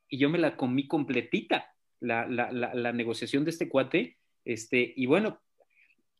Y 0.07 0.17
yo 0.17 0.29
me 0.29 0.37
la 0.37 0.55
comí 0.55 0.87
completita, 0.87 1.73
la, 1.99 2.25
la, 2.25 2.51
la, 2.51 2.73
la 2.73 2.93
negociación 2.93 3.43
de 3.43 3.51
este 3.51 3.67
cuate, 3.67 4.17
este, 4.45 4.93
y 4.95 5.05
bueno, 5.05 5.41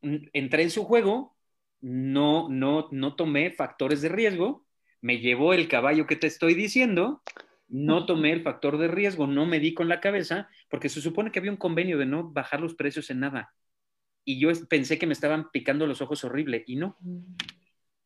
entré 0.02 0.64
en 0.64 0.72
su 0.72 0.84
juego, 0.84 1.36
no, 1.82 2.48
no, 2.50 2.88
no 2.92 3.16
tomé 3.16 3.52
factores 3.52 4.02
de 4.02 4.10
riesgo, 4.10 4.66
me 5.02 5.20
llevó 5.20 5.54
el 5.54 5.68
caballo 5.68 6.08
que 6.08 6.16
te 6.16 6.28
estoy 6.28 6.54
diciendo, 6.54 7.22
no 7.68 8.06
tomé 8.06 8.32
el 8.34 8.44
factor 8.44 8.78
de 8.78 8.88
riesgo, 8.88 9.28
no 9.28 9.46
me 9.46 9.60
di 9.60 9.74
con 9.74 9.90
la 9.90 10.00
cabeza, 10.00 10.50
porque 10.70 10.90
se 10.90 11.02
supone 11.02 11.32
que 11.32 11.40
había 11.40 11.52
un 11.52 11.58
convenio 11.58 11.98
de 11.98 12.06
no 12.06 12.30
bajar 12.30 12.62
los 12.62 12.76
precios 12.76 13.10
en 13.10 13.22
nada. 13.22 13.54
Y 14.24 14.40
yo 14.40 14.50
pensé 14.68 15.00
que 15.00 15.08
me 15.08 15.14
estaban 15.14 15.50
picando 15.52 15.88
los 15.88 16.02
ojos 16.02 16.24
horrible, 16.24 16.64
y 16.68 16.76
no. 16.76 16.98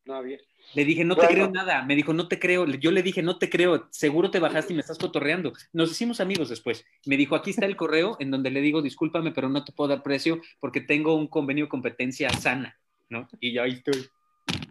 no 0.04 0.14
había. 0.14 0.38
Le 0.74 0.84
dije, 0.84 1.04
no 1.04 1.16
te 1.16 1.26
creo 1.26 1.50
nada. 1.50 1.82
Me 1.82 1.94
dijo, 1.94 2.12
no 2.12 2.28
te 2.28 2.38
creo. 2.38 2.66
Yo 2.66 2.90
le 2.90 3.02
dije, 3.02 3.22
no 3.22 3.38
te 3.38 3.48
creo. 3.48 3.88
Seguro 3.90 4.30
te 4.30 4.40
bajaste 4.40 4.72
y 4.72 4.76
me 4.76 4.80
estás 4.80 4.98
cotorreando. 4.98 5.52
Nos 5.72 5.90
hicimos 5.90 6.20
amigos 6.20 6.48
después. 6.48 6.84
Me 7.06 7.16
dijo, 7.16 7.36
aquí 7.36 7.50
está 7.50 7.66
el 7.66 7.76
correo 7.76 8.16
en 8.18 8.30
donde 8.30 8.50
le 8.50 8.60
digo, 8.60 8.82
discúlpame, 8.82 9.32
pero 9.32 9.48
no 9.48 9.64
te 9.64 9.72
puedo 9.72 9.88
dar 9.88 10.02
precio 10.02 10.40
porque 10.58 10.80
tengo 10.80 11.14
un 11.14 11.28
convenio 11.28 11.66
de 11.66 11.68
competencia 11.68 12.30
sana, 12.30 12.78
¿no? 13.08 13.28
Y 13.40 13.54
ya 13.54 13.62
ahí 13.62 13.72
estoy. 13.72 14.08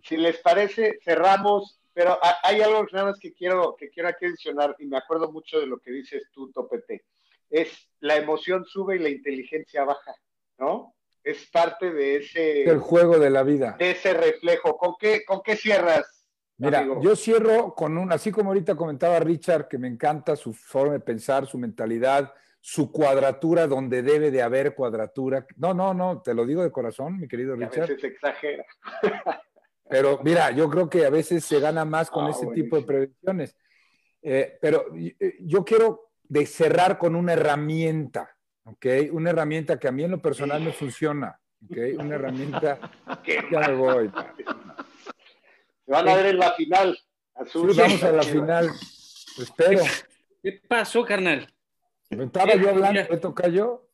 Si 0.03 0.17
les 0.17 0.37
parece, 0.37 0.99
cerramos. 1.03 1.79
Pero 1.93 2.19
hay 2.43 2.61
algo 2.61 2.85
nada 2.91 3.05
más 3.05 3.19
que 3.19 3.33
quiero, 3.33 3.73
que 3.77 3.89
quiero 3.89 4.09
aquí 4.09 4.25
adicionar 4.25 4.75
y 4.79 4.85
me 4.85 4.97
acuerdo 4.97 5.31
mucho 5.31 5.61
de 5.61 5.65
lo 5.65 5.79
que 5.79 5.91
dices 5.91 6.23
tú, 6.33 6.51
Topete. 6.51 7.05
Es 7.49 7.89
la 8.01 8.17
emoción 8.17 8.65
sube 8.65 8.97
y 8.97 8.99
la 8.99 9.07
inteligencia 9.07 9.85
baja, 9.85 10.13
¿no? 10.57 10.95
es 11.25 11.47
parte 11.47 11.91
de 11.91 12.17
ese... 12.17 12.63
El 12.63 12.79
juego 12.79 13.17
de 13.17 13.31
la 13.31 13.43
vida. 13.43 13.75
De 13.79 13.91
ese 13.91 14.13
reflejo. 14.13 14.77
¿Con 14.77 14.93
qué, 14.99 15.25
con 15.25 15.41
qué 15.41 15.55
cierras? 15.55 16.05
Mira, 16.57 16.87
yo 17.01 17.15
cierro 17.17 17.73
con 17.73 17.97
un, 17.97 18.13
así 18.13 18.31
como 18.31 18.51
ahorita 18.51 18.75
comentaba 18.75 19.19
Richard, 19.19 19.67
que 19.67 19.77
me 19.77 19.89
encanta 19.89 20.37
su 20.37 20.53
forma 20.53 20.93
de 20.93 20.99
pensar, 21.01 21.45
su 21.47 21.57
mentalidad, 21.57 22.31
su 22.67 22.91
cuadratura 22.91 23.67
donde 23.67 24.01
debe 24.01 24.31
de 24.31 24.41
haber 24.41 24.73
cuadratura. 24.73 25.45
No, 25.57 25.75
no, 25.75 25.93
no, 25.93 26.23
te 26.23 26.33
lo 26.33 26.47
digo 26.47 26.63
de 26.63 26.71
corazón, 26.71 27.19
mi 27.19 27.27
querido 27.27 27.55
Richard. 27.55 27.83
A 27.83 27.87
veces 27.87 28.03
exagera. 28.03 28.65
Pero 29.87 30.19
mira, 30.23 30.49
yo 30.49 30.67
creo 30.67 30.89
que 30.89 31.05
a 31.05 31.11
veces 31.11 31.45
se 31.45 31.59
gana 31.59 31.85
más 31.85 32.09
con 32.09 32.25
ah, 32.25 32.31
ese 32.31 32.47
tipo 32.47 32.75
de 32.75 32.81
prevenciones. 32.81 33.55
Eh, 34.23 34.57
pero 34.59 34.87
eh, 34.95 35.35
yo 35.41 35.63
quiero 35.63 36.09
de 36.23 36.47
cerrar 36.47 36.97
con 36.97 37.15
una 37.15 37.33
herramienta 37.33 38.35
¿ok? 38.63 38.85
Una 39.11 39.29
herramienta 39.29 39.77
que 39.77 39.87
a 39.87 39.91
mí 39.91 40.03
en 40.03 40.09
lo 40.09 40.19
personal 40.19 40.59
me 40.59 40.71
funciona, 40.71 41.39
¿ok? 41.69 41.77
Una 41.99 42.15
herramienta... 42.15 42.79
ya 43.51 43.59
me 43.59 43.75
voy. 43.75 44.11
Se 45.85 45.91
van 45.91 46.09
a 46.09 46.15
ver 46.15 46.25
en 46.25 46.39
la 46.39 46.53
final. 46.53 46.97
Azul. 47.35 47.71
Sí, 47.71 47.79
vamos 47.79 48.03
a 48.03 48.11
la 48.11 48.23
final. 48.23 48.71
Espero. 49.37 49.83
¿Qué 50.41 50.59
pasó, 50.67 51.05
carnal? 51.05 51.47
Estaba 52.09 52.55
yo 52.55 52.69
hablando, 52.69 53.01
¿me 53.09 53.17
toca 53.17 53.47
yo? 53.47 53.87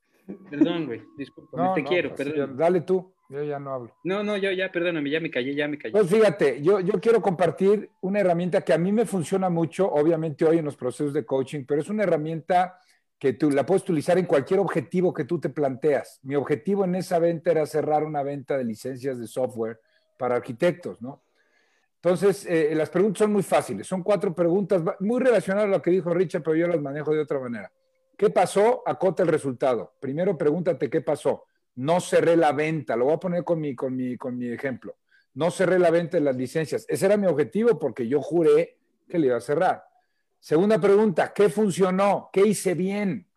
Perdón, 0.50 0.86
güey, 0.86 1.02
disculpa, 1.18 1.74
te 1.74 1.84
quiero, 1.84 2.14
pues, 2.16 2.30
perdón. 2.30 2.56
Dale 2.56 2.82
tú, 2.82 3.14
yo 3.30 3.44
ya 3.44 3.60
no 3.60 3.74
hablo. 3.74 3.96
No, 4.04 4.24
no, 4.24 4.38
yo 4.38 4.52
ya, 4.52 4.72
perdóname, 4.72 5.10
ya 5.10 5.20
me 5.20 5.32
callé, 5.32 5.56
ya 5.56 5.68
me 5.68 5.78
callé. 5.78 5.92
Pues 5.92 6.08
fíjate, 6.08 6.62
yo, 6.62 6.80
yo 6.80 7.00
quiero 7.02 7.22
compartir 7.22 7.90
una 8.02 8.20
herramienta 8.20 8.62
que 8.62 8.74
a 8.74 8.78
mí 8.78 8.92
me 8.92 9.06
funciona 9.06 9.50
mucho, 9.50 9.92
obviamente 9.92 10.46
hoy 10.46 10.60
en 10.60 10.66
los 10.66 10.78
procesos 10.78 11.14
de 11.14 11.26
coaching, 11.26 11.66
pero 11.68 11.82
es 11.82 11.90
una 11.90 12.04
herramienta 12.04 12.80
que 13.18 13.34
tú 13.34 13.52
la 13.52 13.66
puedes 13.66 13.84
utilizar 13.84 14.18
en 14.18 14.26
cualquier 14.26 14.60
objetivo 14.60 15.14
que 15.14 15.26
tú 15.26 15.40
te 15.40 15.50
planteas. 15.50 16.20
Mi 16.24 16.36
objetivo 16.36 16.86
en 16.86 16.96
esa 16.96 17.20
venta 17.20 17.52
era 17.52 17.66
cerrar 17.66 18.04
una 18.04 18.24
venta 18.24 18.58
de 18.58 18.64
licencias 18.64 19.20
de 19.20 19.28
software 19.28 19.80
para 20.18 20.36
arquitectos, 20.36 21.02
¿no? 21.02 21.24
Entonces, 22.04 22.48
eh, 22.48 22.74
las 22.74 22.90
preguntas 22.90 23.20
son 23.20 23.32
muy 23.32 23.44
fáciles. 23.44 23.86
Son 23.86 24.02
cuatro 24.02 24.34
preguntas 24.34 24.82
muy 25.00 25.22
relacionadas 25.22 25.70
a 25.70 25.72
lo 25.72 25.82
que 25.84 25.92
dijo 25.92 26.12
Richard, 26.16 26.42
pero 26.42 26.56
yo 26.56 26.68
las 26.68 26.82
manejo 26.82 27.14
de 27.14 27.20
otra 27.20 27.40
manera. 27.40 27.72
¿Qué 28.18 28.30
pasó? 28.30 28.84
Acota 28.86 29.24
el 29.24 29.30
resultado. 29.30 29.96
Primero 30.00 30.38
pregúntate 30.38 30.90
qué 30.90 31.02
pasó. 31.02 31.46
No 31.76 32.00
cerré 32.00 32.36
la 32.36 32.52
venta. 32.52 32.96
Lo 32.96 33.06
voy 33.06 33.14
a 33.16 33.20
poner 33.20 33.44
con 33.44 33.60
mi, 33.60 33.76
con 33.76 33.96
mi, 33.96 34.18
con 34.18 34.38
mi 34.38 34.50
ejemplo. 34.50 34.98
No 35.34 35.50
cerré 35.50 35.80
la 35.80 35.92
venta 35.92 36.18
de 36.18 36.24
las 36.24 36.36
licencias. 36.36 36.86
Ese 36.88 37.06
era 37.06 37.18
mi 37.18 37.28
objetivo 37.28 37.80
porque 37.80 38.08
yo 38.08 38.22
juré 38.22 38.78
que 39.08 39.18
le 39.18 39.28
iba 39.28 39.38
a 39.38 39.42
cerrar. 39.42 39.84
Segunda 40.40 40.80
pregunta, 40.80 41.34
¿qué 41.34 41.50
funcionó? 41.50 42.30
¿Qué 42.34 42.42
hice 42.42 42.74
bien? 42.74 43.28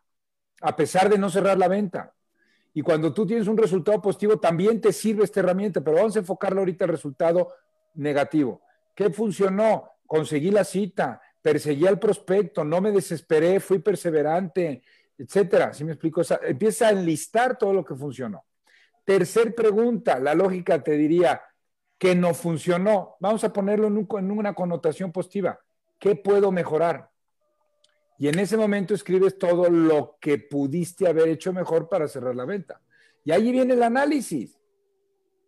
A 0.61 0.75
pesar 0.75 1.09
de 1.09 1.18
no 1.18 1.29
cerrar 1.29 1.59
la 1.59 1.68
venta. 1.68 2.14
Y 2.72 2.83
cuando 2.83 3.12
tú 3.12 3.27
tienes 3.27 3.47
un 3.47 3.57
resultado 3.57 4.03
positivo, 4.03 4.41
también 4.41 4.81
te 4.81 4.93
sirve 4.93 5.25
esta 5.25 5.41
herramienta, 5.41 5.81
pero 5.81 5.99
vamos 5.99 6.16
a 6.16 6.20
enfocarlo 6.20 6.61
ahorita 6.61 6.87
al 6.87 6.91
resultado 6.91 7.53
negativo. 7.95 8.62
¿Qué 8.95 9.11
funcionó? 9.11 9.91
Conseguí 10.07 10.51
la 10.51 10.64
cita, 10.64 11.20
perseguí 11.45 11.86
al 11.86 11.99
prospecto, 11.99 12.64
no 12.64 12.80
me 12.80 12.90
desesperé, 12.90 13.61
fui 13.61 13.78
perseverante, 13.78 14.82
etcétera. 15.18 15.74
¿Sí 15.74 15.84
me 15.84 15.92
explico? 15.92 16.22
empieza 16.40 16.88
a 16.88 16.92
enlistar 16.92 17.59
todo 17.59 17.74
lo 17.74 17.84
que 17.84 17.95
funcionó. 17.95 18.47
Tercer 19.05 19.55
pregunta, 19.55 20.18
la 20.18 20.34
lógica 20.34 20.82
te 20.82 20.92
diría 20.92 21.42
que 21.99 22.14
no 22.14 22.32
funcionó. 22.32 23.16
Vamos 23.20 23.45
a 23.45 23.53
ponerlo 23.53 23.88
en 23.88 24.30
una 24.30 24.55
connotación 24.55 25.12
positiva. 25.12 25.61
¿Qué 25.99 26.16
puedo 26.16 26.51
mejorar? 26.51 27.11
Y 28.18 28.28
en 28.28 28.38
ese 28.38 28.57
momento 28.57 28.95
escribes 28.95 29.36
todo 29.36 29.68
lo 29.68 30.16
que 30.22 30.38
pudiste 30.38 31.07
haber 31.07 31.28
hecho 31.28 31.53
mejor 31.53 31.90
para 31.90 32.09
cerrar 32.09 32.34
la 32.34 32.47
venta. 32.47 32.80
Y 33.22 33.32
ahí 33.32 33.53
viene 33.53 33.74
el 33.74 33.82
análisis. 33.82 34.59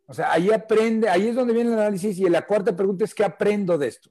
O 0.05 0.13
sea, 0.13 0.31
ahí 0.31 0.51
aprende, 0.51 1.09
ahí 1.09 1.29
es 1.29 1.35
donde 1.35 1.55
viene 1.55 1.73
el 1.73 1.79
análisis. 1.79 2.19
Y 2.19 2.29
la 2.29 2.45
cuarta 2.45 2.77
pregunta 2.77 3.07
es, 3.07 3.15
¿qué 3.15 3.25
aprendo 3.25 3.79
de 3.79 3.89
esto? 3.89 4.11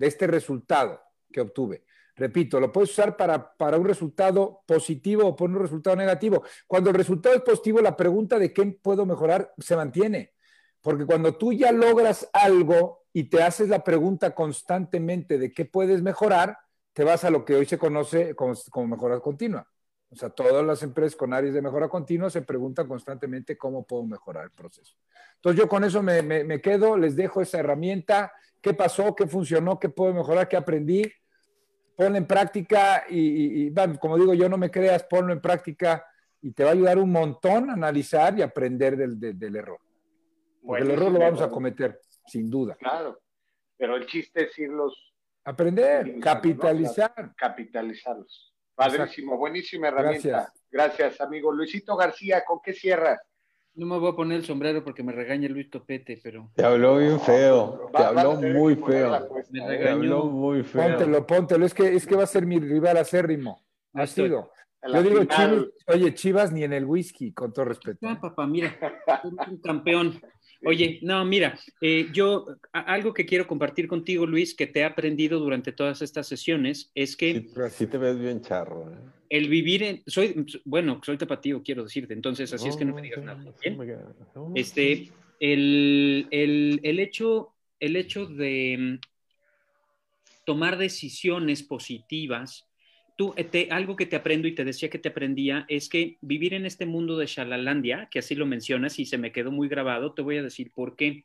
De 0.00 0.06
este 0.06 0.26
resultado 0.26 1.00
que 1.30 1.42
obtuve. 1.42 1.84
Repito, 2.16 2.58
lo 2.58 2.72
puedes 2.72 2.90
usar 2.90 3.16
para, 3.16 3.56
para 3.56 3.76
un 3.76 3.84
resultado 3.84 4.62
positivo 4.66 5.26
o 5.26 5.36
por 5.36 5.50
un 5.50 5.58
resultado 5.58 5.96
negativo. 5.96 6.42
Cuando 6.66 6.90
el 6.90 6.96
resultado 6.96 7.34
es 7.34 7.42
positivo, 7.42 7.80
la 7.80 7.96
pregunta 7.96 8.38
de 8.38 8.52
qué 8.52 8.64
puedo 8.82 9.04
mejorar 9.06 9.52
se 9.58 9.76
mantiene. 9.76 10.32
Porque 10.80 11.04
cuando 11.04 11.36
tú 11.36 11.52
ya 11.52 11.70
logras 11.72 12.28
algo, 12.32 13.00
y 13.12 13.24
te 13.24 13.42
haces 13.42 13.68
la 13.68 13.82
pregunta 13.82 14.34
constantemente 14.34 15.38
de 15.38 15.52
qué 15.52 15.64
puedes 15.64 16.02
mejorar, 16.02 16.58
te 16.92 17.04
vas 17.04 17.24
a 17.24 17.30
lo 17.30 17.44
que 17.44 17.54
hoy 17.54 17.66
se 17.66 17.78
conoce 17.78 18.34
como, 18.34 18.86
mejora 18.86 19.20
continua. 19.20 19.68
O 20.12 20.16
sea, 20.16 20.28
todas 20.28 20.64
las 20.66 20.82
empresas 20.82 21.14
con 21.14 21.32
áreas 21.32 21.54
de 21.54 21.62
mejora 21.62 21.88
continua 21.88 22.30
se 22.30 22.42
preguntan 22.42 22.88
constantemente 22.88 23.56
cómo 23.56 23.86
puedo 23.86 24.04
mejorar 24.04 24.44
el 24.44 24.50
proceso. 24.50 24.96
Entonces 25.36 25.60
yo 25.60 25.68
con 25.68 25.84
eso 25.84 26.02
me, 26.02 26.60
quedo, 26.60 26.96
les 26.96 27.14
dejo 27.14 27.40
esa 27.40 27.60
herramienta, 27.60 28.32
qué 28.60 28.74
pasó, 28.74 29.14
qué 29.14 29.28
funcionó, 29.28 29.78
qué 29.78 29.88
puedo 29.88 30.12
mejorar, 30.12 30.48
qué 30.48 30.56
aprendí, 30.56 31.10
ponlo 31.96 32.18
en 32.18 32.26
práctica 32.26 33.04
y, 33.08 33.72
como 34.00 34.18
digo, 34.18 34.34
yo 34.34 34.48
no 34.48 34.58
me 34.58 34.70
creas, 34.70 35.04
ponlo 35.04 35.32
en 35.32 35.40
práctica 35.40 36.04
y 36.42 36.50
te 36.52 36.64
va 36.64 36.70
a 36.70 36.72
ayudar 36.72 36.98
un 36.98 37.12
montón 37.12 37.70
a 37.70 37.74
analizar 37.74 38.36
y 38.36 38.42
aprender 38.42 38.96
del, 38.96 39.56
error. 39.56 39.78
Porque 40.60 40.82
el 40.82 40.90
error 40.90 41.12
lo 41.12 41.20
vamos 41.20 41.40
a 41.40 41.48
cometer 41.48 42.00
sin 42.26 42.50
duda. 42.50 42.74
Claro, 42.74 43.20
pero 43.76 43.96
el 43.96 44.06
chiste 44.06 44.44
es 44.44 44.58
irlos... 44.58 45.14
Aprender, 45.44 46.18
capitalizar. 46.20 47.32
Capitalizarlos. 47.36 48.49
Padrísimo, 48.80 49.36
buenísima 49.36 49.88
herramienta. 49.88 50.52
Gracias. 50.70 51.20
amigo. 51.20 51.52
Luisito 51.52 51.96
García, 51.96 52.44
¿con 52.46 52.60
qué 52.64 52.72
cierras? 52.72 53.20
No 53.74 53.86
me 53.86 53.98
voy 53.98 54.10
a 54.10 54.16
poner 54.16 54.38
el 54.38 54.44
sombrero 54.44 54.82
porque 54.82 55.02
me 55.02 55.12
regaña 55.12 55.48
Luis 55.48 55.70
Topete, 55.70 56.18
pero. 56.22 56.50
Te 56.54 56.64
habló 56.64 56.96
bien 56.96 57.20
feo. 57.20 57.90
te 57.92 58.02
habló 58.02 58.34
muy 58.34 58.76
feo. 58.76 59.28
Me 59.50 59.66
regañó. 59.66 59.84
Te 59.84 59.90
habló 59.90 60.24
muy 60.24 60.62
feo. 60.62 60.82
Póntelo, 60.82 61.26
póntelo. 61.26 61.66
Es 61.66 61.74
que, 61.74 61.94
es 61.94 62.06
que 62.06 62.16
va 62.16 62.24
a 62.24 62.26
ser 62.26 62.46
mi 62.46 62.58
rival 62.58 62.96
acérrimo. 62.96 63.62
Ha 63.92 64.06
sido. 64.06 64.50
Yo 64.82 65.02
digo, 65.02 65.24
Chivas, 65.24 65.66
oye, 65.88 66.14
Chivas 66.14 66.52
ni 66.52 66.64
en 66.64 66.72
el 66.72 66.86
whisky, 66.86 67.32
con 67.32 67.52
todo 67.52 67.66
respeto. 67.66 67.98
No, 68.00 68.18
papá, 68.18 68.46
mira, 68.46 68.74
un 69.24 69.58
campeón. 69.58 70.18
Oye, 70.64 70.98
no, 71.02 71.24
mira, 71.24 71.58
eh, 71.80 72.08
yo 72.12 72.44
algo 72.72 73.14
que 73.14 73.24
quiero 73.24 73.46
compartir 73.46 73.88
contigo, 73.88 74.26
Luis, 74.26 74.54
que 74.54 74.66
te 74.66 74.80
he 74.80 74.84
aprendido 74.84 75.38
durante 75.38 75.72
todas 75.72 76.02
estas 76.02 76.26
sesiones, 76.26 76.90
es 76.94 77.16
que... 77.16 77.46
Sí, 77.70 77.86
te 77.86 77.96
ves 77.96 78.18
bien 78.18 78.42
charro. 78.42 78.92
¿eh? 78.92 78.96
El 79.30 79.48
vivir 79.48 79.82
en... 79.82 80.02
Soy, 80.06 80.46
bueno, 80.64 81.00
soy 81.04 81.16
tapatío, 81.16 81.62
quiero 81.62 81.84
decirte, 81.84 82.12
entonces 82.12 82.52
así 82.52 82.68
es 82.68 82.76
que 82.76 82.84
no 82.84 82.94
me 82.94 83.02
digas 83.02 83.24
nada. 83.24 83.42
Este, 84.54 85.10
el, 85.38 86.28
el, 86.30 86.98
hecho, 86.98 87.54
el 87.78 87.96
hecho 87.96 88.26
de 88.26 88.76
mm, 88.78 88.98
tomar 90.44 90.76
decisiones 90.76 91.62
positivas 91.62 92.69
eh, 93.36 93.68
algo 93.70 93.96
que 93.96 94.06
te 94.06 94.16
aprendo 94.16 94.48
y 94.48 94.54
te 94.54 94.64
decía 94.64 94.88
que 94.88 94.98
te 94.98 95.10
aprendía 95.10 95.66
es 95.68 95.88
que 95.88 96.16
vivir 96.20 96.54
en 96.54 96.64
este 96.64 96.86
mundo 96.86 97.18
de 97.18 97.26
Shalalandia, 97.26 98.08
que 98.10 98.20
así 98.20 98.34
lo 98.34 98.46
mencionas 98.46 98.98
y 98.98 99.06
se 99.06 99.18
me 99.18 99.32
quedó 99.32 99.50
muy 99.50 99.68
grabado, 99.68 100.14
te 100.14 100.22
voy 100.22 100.38
a 100.38 100.42
decir 100.42 100.72
por 100.74 100.96
qué. 100.96 101.24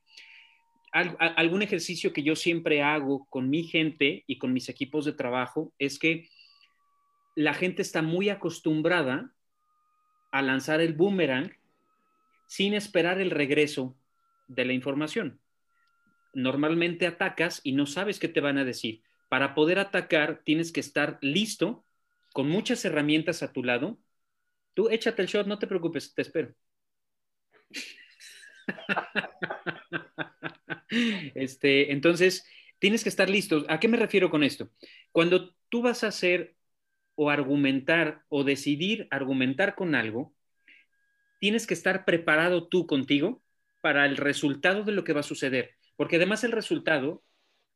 algún 0.91 1.61
ejercicio 1.61 2.11
que 2.11 2.23
yo 2.23 2.35
siempre 2.35 2.81
hago 2.81 3.25
con 3.29 3.49
mi 3.49 3.63
gente 3.63 4.23
y 4.27 4.37
con 4.37 4.53
mis 4.53 4.69
equipos 4.69 5.05
de 5.05 5.13
trabajo 5.13 5.73
es 5.79 5.99
que 5.99 6.27
la 7.35 7.53
gente 7.53 7.81
está 7.81 8.01
muy 8.01 8.29
acostumbrada 8.29 9.33
a 10.31 10.41
lanzar 10.41 10.81
el 10.81 10.93
boomerang 10.93 11.51
sin 12.47 12.73
esperar 12.73 13.19
el 13.19 13.31
regreso 13.31 13.95
de 14.47 14.65
la 14.65 14.73
información. 14.73 15.39
Normalmente 16.33 17.07
atacas 17.07 17.61
y 17.63 17.71
no 17.71 17.85
sabes 17.85 18.19
qué 18.19 18.27
te 18.27 18.41
van 18.41 18.57
a 18.57 18.65
decir. 18.65 19.01
Para 19.29 19.55
poder 19.55 19.79
atacar 19.79 20.41
tienes 20.43 20.71
que 20.71 20.81
estar 20.81 21.17
listo 21.21 21.84
con 22.35 22.49
muchas 22.49 22.83
herramientas 22.83 23.43
a 23.43 23.53
tu 23.53 23.63
lado, 23.63 23.97
tú 24.73 24.89
échate 24.89 25.21
el 25.21 25.29
shot, 25.29 25.47
no 25.47 25.57
te 25.57 25.67
preocupes, 25.67 26.13
te 26.13 26.21
espero. 26.21 26.53
este, 31.33 31.93
entonces, 31.93 32.45
tienes 32.77 33.03
que 33.03 33.09
estar 33.09 33.29
listo. 33.29 33.63
¿A 33.69 33.79
qué 33.79 33.87
me 33.87 33.95
refiero 33.95 34.29
con 34.29 34.43
esto? 34.43 34.69
Cuando 35.13 35.55
tú 35.69 35.81
vas 35.81 36.03
a 36.03 36.07
hacer 36.07 36.57
o 37.15 37.29
argumentar 37.29 38.25
o 38.27 38.43
decidir 38.43 39.07
argumentar 39.11 39.75
con 39.75 39.95
algo, 39.95 40.35
tienes 41.39 41.65
que 41.65 41.73
estar 41.73 42.03
preparado 42.03 42.67
tú 42.67 42.85
contigo 42.85 43.41
para 43.79 44.05
el 44.05 44.17
resultado 44.17 44.83
de 44.83 44.91
lo 44.91 45.05
que 45.05 45.13
va 45.13 45.21
a 45.21 45.23
suceder. 45.23 45.75
Porque 45.95 46.17
además 46.17 46.43
el 46.43 46.51
resultado 46.51 47.23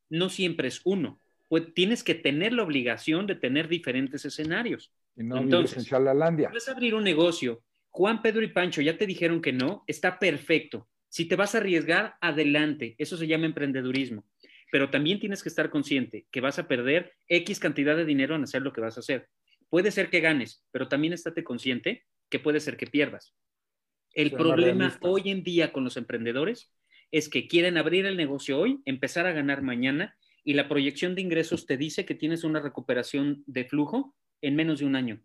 no 0.10 0.28
siempre 0.28 0.68
es 0.68 0.82
uno. 0.84 1.22
Pues 1.50 1.74
tienes 1.74 2.04
que 2.04 2.16
tener 2.16 2.54
la 2.54 2.64
obligación 2.64 3.28
de 3.28 3.36
tener 3.36 3.68
diferentes 3.68 4.24
escenarios. 4.24 4.94
Y 5.18 5.24
no 5.24 5.38
Entonces, 5.40 5.92
en 5.92 6.04
Vas 6.06 6.70
a 6.70 6.72
abrir 6.72 6.96
un 6.96 7.04
negocio. 7.04 7.62
Juan, 7.90 8.22
Pedro 8.22 8.44
y 8.44 8.48
Pancho 8.48 8.82
ya 8.82 8.98
te 8.98 9.06
dijeron 9.06 9.42
que 9.42 9.52
no, 9.52 9.84
está 9.88 10.20
perfecto. 10.20 10.88
Si 11.10 11.26
te 11.26 11.36
vas 11.36 11.56
a 11.56 11.58
arriesgar, 11.58 12.16
adelante. 12.22 12.96
Eso 12.98 13.18
se 13.18 13.28
llama 13.28 13.48
emprendedurismo. 13.48 14.24
Pero 14.72 14.90
también 14.90 15.20
tienes 15.20 15.44
que 15.44 15.50
estar 15.50 15.70
consciente 15.70 16.28
que 16.32 16.40
vas 16.40 16.60
a 16.60 16.68
perder 16.68 17.14
X 17.28 17.60
cantidad 17.60 17.98
de 17.98 18.06
dinero 18.06 18.36
en 18.36 18.44
hacer 18.44 18.62
lo 18.62 18.72
que 18.72 18.82
vas 18.82 18.98
a 18.98 19.02
hacer. 19.02 19.28
Puede 19.70 19.92
ser 19.92 20.10
que 20.10 20.22
ganes, 20.22 20.64
pero 20.72 20.88
también 20.88 21.14
estate 21.14 21.44
consciente 21.44 22.06
que 22.30 22.40
puede 22.40 22.60
ser 22.60 22.78
que 22.78 22.88
pierdas. 22.88 23.34
El 24.14 24.32
problema 24.32 24.98
hoy 25.02 25.30
en 25.30 25.44
día 25.44 25.72
con 25.72 25.84
los 25.84 25.98
emprendedores 25.98 26.72
es 27.12 27.30
que 27.30 27.48
quieren 27.48 27.78
abrir 27.78 28.06
el 28.06 28.18
negocio 28.18 28.60
hoy, 28.60 28.82
empezar 28.86 29.26
a 29.26 29.32
ganar 29.32 29.62
mañana 29.62 30.16
y 30.50 30.54
la 30.56 30.68
proyección 30.68 31.14
de 31.14 31.22
ingresos 31.22 31.68
te 31.68 31.78
dice 31.78 32.08
que 32.08 32.16
tienes 32.16 32.44
una 32.44 32.60
recuperación 32.60 33.44
de 33.46 33.66
flujo 33.66 34.16
en 34.42 34.56
menos 34.56 34.80
de 34.80 34.88
un 34.88 34.96
año. 34.96 35.22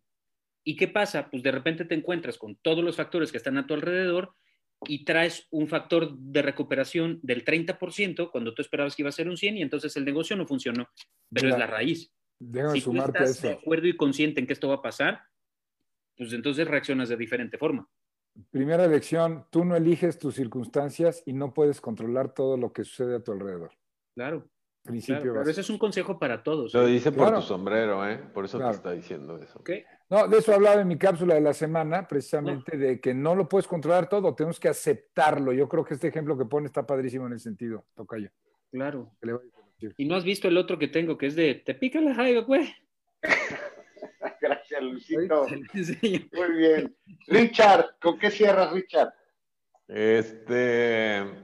¿Y 0.63 0.77
qué 0.77 0.87
pasa? 0.87 1.31
Pues 1.31 1.43
de 1.43 1.51
repente 1.51 1.87
te 1.87 1.95
encuentras 1.95 2.37
con 2.37 2.57
todos 2.57 2.85
los 2.85 2.97
factores 2.97 3.33
que 3.33 3.39
están 3.39 3.57
a 3.57 3.67
tu 3.67 3.73
alrededor 3.73 4.35
y 4.87 5.07
traes 5.07 5.49
un 5.51 5.67
factor 5.67 6.15
de 6.15 6.43
recuperación 6.43 7.21
del 7.23 7.43
30% 7.43 8.31
cuando 8.31 8.53
tú 8.53 8.61
esperabas 8.61 8.95
que 8.95 9.01
iba 9.01 9.09
a 9.09 9.13
ser 9.13 9.31
un 9.31 9.39
100 9.39 9.57
y 9.57 9.63
entonces 9.63 9.97
el 9.97 10.05
negocio 10.05 10.37
no 10.37 10.47
funcionó, 10.47 10.91
pero 11.31 11.49
es 11.49 11.59
la 11.59 11.69
raíz. 11.69 12.13
si 12.75 12.83
tú 12.83 12.95
estás 12.95 13.41
de 13.41 13.53
acuerdo 13.53 13.87
y 13.87 13.97
consciente 13.97 14.43
en 14.43 14.47
que 14.47 14.53
esto 14.53 14.69
va 14.69 14.75
a 14.75 14.83
pasar, 14.83 15.23
pues 16.19 16.35
entonces 16.35 16.69
reaccionas 16.69 17.09
de 17.09 17.17
diferente 17.17 17.57
forma. 17.57 17.89
Primera 18.51 18.87
lección, 18.87 19.47
tú 19.49 19.65
no 19.65 19.75
eliges 19.75 20.19
tus 20.19 20.35
circunstancias 20.35 21.23
y 21.25 21.33
no 21.33 21.55
puedes 21.55 21.81
controlar 21.81 22.35
todo 22.35 22.59
lo 22.59 22.75
que 22.75 22.85
sucede 22.85 23.17
a 23.17 23.25
tu 23.25 23.33
alrededor. 23.33 23.71
Claro. 24.15 24.51
Principio 24.85 25.33
pero 25.33 25.49
ese 25.49 25.63
es 25.63 25.71
un 25.71 25.79
consejo 25.79 26.19
para 26.19 26.43
todos. 26.43 26.75
Lo 26.75 26.87
¿eh? 26.87 26.91
dice 26.91 27.11
por 27.11 27.35
tu 27.35 27.41
sombrero, 27.41 28.07
¿eh? 28.07 28.19
Por 28.19 28.45
eso 28.45 28.59
te 28.59 28.71
está 28.71 28.93
diciendo 28.93 29.39
eso. 29.39 29.63
No, 30.11 30.29
de 30.29 30.39
eso 30.39 30.53
hablaba 30.53 30.83
en 30.83 30.89
mi 30.89 30.99
cápsula 30.99 31.35
de 31.35 31.41
la 31.41 31.55
semana, 31.55 32.07
precisamente 32.07 32.77
de 32.77 33.01
que 33.01 33.15
no 33.15 33.35
lo 33.35 33.49
puedes 33.49 33.67
controlar 33.67 34.11
todo, 34.11 34.35
tenemos 34.35 34.61
que 34.61 34.69
aceptarlo. 34.69 35.55
Yo 35.55 35.69
creo 35.71 35.85
que 35.85 35.95
este 35.95 36.09
ejemplo 36.09 36.37
que 36.37 36.45
pone 36.45 36.67
está 36.67 36.87
padrísimo 36.87 37.27
en 37.27 37.33
ese 37.33 37.45
sentido, 37.45 37.87
Tocayo. 37.95 38.31
Claro. 38.71 39.11
Y 39.97 40.05
no 40.05 40.17
has 40.17 40.25
visto 40.25 40.49
el 40.49 40.59
otro 40.59 40.79
que 40.79 40.89
tengo, 40.89 41.17
que 41.17 41.27
es 41.27 41.35
de, 41.35 41.55
te 41.55 41.75
pica 41.75 42.03
la 42.03 42.15
jaiba, 42.15 42.43
güey. 42.43 42.71
Gracias, 44.41 44.83
Luisito. 44.83 45.47
Muy 45.73 46.57
bien. 46.59 46.97
Richard, 47.27 47.97
¿con 48.03 48.19
qué 48.19 48.31
cierras, 48.31 48.71
Richard? 48.71 49.15
Este. 49.89 51.44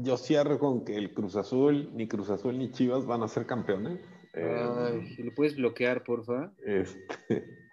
Yo 0.00 0.16
cierro 0.16 0.58
con 0.58 0.84
que 0.84 0.96
el 0.96 1.12
Cruz 1.12 1.36
Azul, 1.36 1.90
ni 1.94 2.06
Cruz 2.06 2.30
Azul 2.30 2.58
ni 2.58 2.70
Chivas 2.70 3.06
van 3.06 3.22
a 3.22 3.28
ser 3.28 3.46
campeones. 3.46 4.00
Ay, 4.34 5.16
¿Lo 5.18 5.34
puedes 5.34 5.56
bloquear, 5.56 6.04
porfa? 6.04 6.52
Este. 6.64 7.68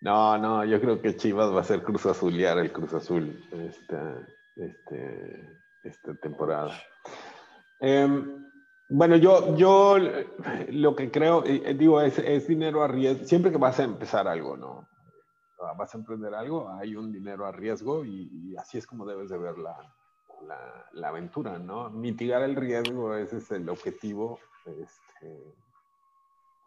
No, 0.00 0.38
no, 0.38 0.64
yo 0.64 0.80
creo 0.80 1.02
que 1.02 1.16
Chivas 1.16 1.52
va 1.52 1.60
a 1.60 1.64
ser 1.64 1.82
Cruz 1.82 2.06
Azuliar 2.06 2.58
el 2.58 2.72
Cruz 2.72 2.94
Azul 2.94 3.44
esta, 3.50 4.26
este, 4.54 5.58
esta 5.82 6.14
temporada. 6.14 6.70
Em, 7.80 8.46
bueno, 8.88 9.16
yo, 9.16 9.56
yo 9.56 9.96
lo 10.70 10.94
que 10.94 11.10
creo, 11.10 11.44
eh, 11.44 11.74
digo, 11.74 12.00
es, 12.00 12.18
es, 12.18 12.46
dinero 12.46 12.82
a 12.82 12.88
riesgo. 12.88 13.24
Siempre 13.24 13.50
que 13.50 13.58
vas 13.58 13.80
a 13.80 13.84
empezar 13.84 14.28
algo, 14.28 14.56
¿no? 14.56 14.88
Vas 15.76 15.94
a 15.94 15.98
emprender 15.98 16.32
algo, 16.32 16.68
hay 16.68 16.94
un 16.94 17.12
dinero 17.12 17.44
a 17.44 17.50
riesgo 17.50 18.04
y, 18.04 18.54
así 18.56 18.78
es 18.78 18.86
como 18.86 19.04
debes 19.04 19.28
de 19.28 19.38
ver 19.38 19.58
la, 19.58 19.76
la, 20.46 21.08
aventura, 21.08 21.58
¿no? 21.58 21.90
Mitigar 21.90 22.42
el 22.42 22.56
riesgo, 22.56 23.14
ese 23.14 23.38
es 23.38 23.50
el 23.50 23.68
objetivo. 23.68 24.38
Este, 24.66 25.54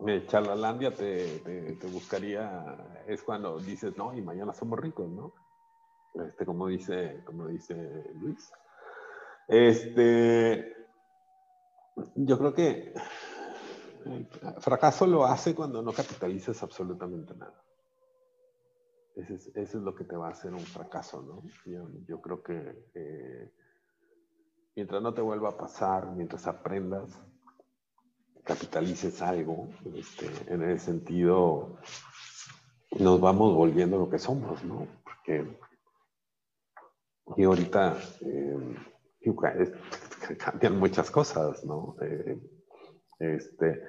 eh, 0.07 0.25
Charlalandia 0.27 0.93
te, 0.93 1.77
buscaría, 1.91 3.03
es 3.07 3.21
cuando 3.23 3.59
dices, 3.59 3.95
no, 3.97 4.15
y 4.15 4.21
mañana 4.21 4.53
somos 4.53 4.79
ricos, 4.79 5.09
¿no? 5.09 5.33
Este, 6.13 6.45
como 6.45 6.67
dice, 6.67 7.21
como 7.25 7.47
dice 7.47 8.11
Luis. 8.15 8.51
Este, 9.47 10.75
yo 12.15 12.37
creo 12.37 12.53
que 12.53 12.93
el 14.05 14.27
fracaso 14.59 15.05
lo 15.05 15.25
hace 15.25 15.53
cuando 15.53 15.81
no 15.81 15.93
capitalizas 15.93 16.61
absolutamente 16.63 17.35
nada. 17.35 17.61
Eso 19.21 19.35
es, 19.35 19.47
eso 19.55 19.77
es, 19.77 19.83
lo 19.83 19.93
que 19.93 20.03
te 20.03 20.15
va 20.15 20.27
a 20.27 20.31
hacer 20.31 20.53
un 20.53 20.59
fracaso, 20.59 21.21
¿no? 21.21 21.43
Yo, 22.07 22.21
creo 22.21 22.41
que 22.41 22.87
eh, 22.95 23.51
mientras 24.75 25.01
no 25.01 25.13
te 25.13 25.21
vuelva 25.21 25.49
a 25.49 25.57
pasar, 25.57 26.07
mientras 26.11 26.47
aprendas, 26.47 27.19
capitalices 28.43 29.21
algo, 29.21 29.69
este, 29.95 30.27
en 30.51 30.63
ese 30.63 30.85
sentido 30.85 31.77
nos 32.99 33.21
vamos 33.21 33.53
volviendo 33.53 33.97
lo 33.97 34.09
que 34.09 34.17
somos, 34.17 34.63
¿no? 34.63 34.87
Porque 35.03 35.45
y 37.37 37.43
ahorita 37.43 37.97
eh, 38.21 38.77
cambian 40.37 40.79
muchas 40.79 41.11
cosas, 41.11 41.63
¿no? 41.63 41.95
Eh, 42.01 42.39
este, 43.19 43.83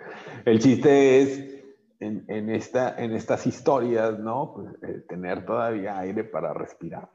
el 0.44 0.58
chiste 0.60 1.22
es 1.22 1.61
en, 2.02 2.24
en, 2.28 2.50
esta, 2.50 2.96
en 3.02 3.12
estas 3.12 3.46
historias, 3.46 4.18
¿no? 4.18 4.52
Pues, 4.54 4.74
eh, 4.82 5.04
tener 5.08 5.46
todavía 5.46 5.98
aire 5.98 6.24
para 6.24 6.52
respirar. 6.52 7.08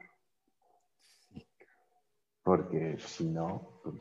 Porque 2.42 2.96
si 2.98 3.28
no, 3.28 3.80
pues, 3.84 4.00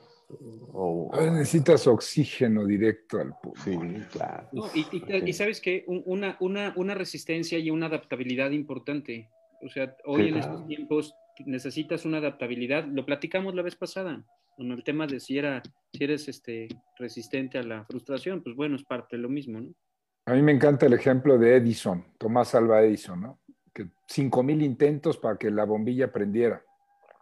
necesitas 1.32 1.86
oxígeno 1.88 2.66
directo 2.66 3.20
al 3.20 3.34
pulmón. 3.42 3.98
Sí, 3.98 4.18
claro. 4.18 4.50
y, 4.74 5.34
sabes 5.34 5.60
que 5.60 5.84
una, 5.88 6.38
una, 6.40 6.74
una, 6.78 6.94
resistencia 6.94 7.60
y 7.60 7.70
una 7.70 7.88
adaptabilidad 7.88 8.52
importante. 8.52 9.30
O 9.62 9.70
sea, 9.70 9.94
hoy 10.06 10.30
en 10.30 10.38
estos 10.38 10.66
tiempos 10.68 11.14
necesitas 11.46 12.06
una 12.06 12.20
adaptabilidad. 12.20 12.86
Lo 12.86 13.06
platicamos 13.06 13.54
la 13.54 13.64
vez 13.64 13.76
pasada 13.76 14.26
con 14.56 14.72
el 14.72 14.84
tema 14.84 15.06
de 15.06 15.20
si, 15.20 15.38
era, 15.38 15.62
si 15.94 16.04
eres 16.04 16.30
este, 16.30 16.70
resistente 16.98 17.58
a 17.58 17.64
la 17.64 17.84
frustración. 17.84 18.42
Pues 18.42 18.56
bueno, 18.56 18.78
es 18.78 18.86
parte 18.86 19.18
de 19.18 19.24
lo 19.24 19.30
mismo, 19.30 19.60
¿no? 19.60 19.74
A 20.28 20.34
mí 20.34 20.42
me 20.42 20.52
encanta 20.52 20.86
el 20.86 20.94
ejemplo 20.94 21.38
de 21.38 21.56
Edison, 21.56 22.04
Tomás 22.18 22.54
Alva 22.54 22.82
Edison, 22.82 23.22
¿no? 23.22 23.40
Que 23.74 23.88
cinco 24.06 24.44
mil 24.44 24.62
intentos 24.62 25.18
para 25.18 25.38
que 25.38 25.50
la 25.50 25.64
bombilla 25.64 26.12
prendiera 26.12 26.62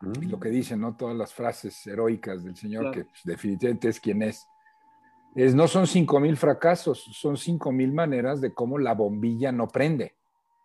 lo 0.01 0.39
que 0.39 0.49
dicen, 0.49 0.82
¿no? 0.82 0.97
Todas 0.97 1.16
las 1.16 1.32
frases 1.32 1.86
heroicas 1.86 2.43
del 2.43 2.56
Señor, 2.56 2.91
que 2.91 3.06
pues, 3.06 3.22
definitivamente 3.24 3.89
es 3.89 3.99
quien 3.99 4.24
es. 4.24 4.47
es. 5.36 5.53
No 5.53 5.68
son 5.68 5.86
cinco 5.86 6.20
mil 6.20 6.36
fracasos, 6.36 7.03
son 7.14 7.38
cinco 7.38 7.72
mil 7.72 7.93
maneras 7.93 8.41
de 8.41 8.53
cómo 8.53 8.80
la 8.80 8.95
bombilla 8.95 9.51
no 9.51 9.68
prende. 9.68 10.16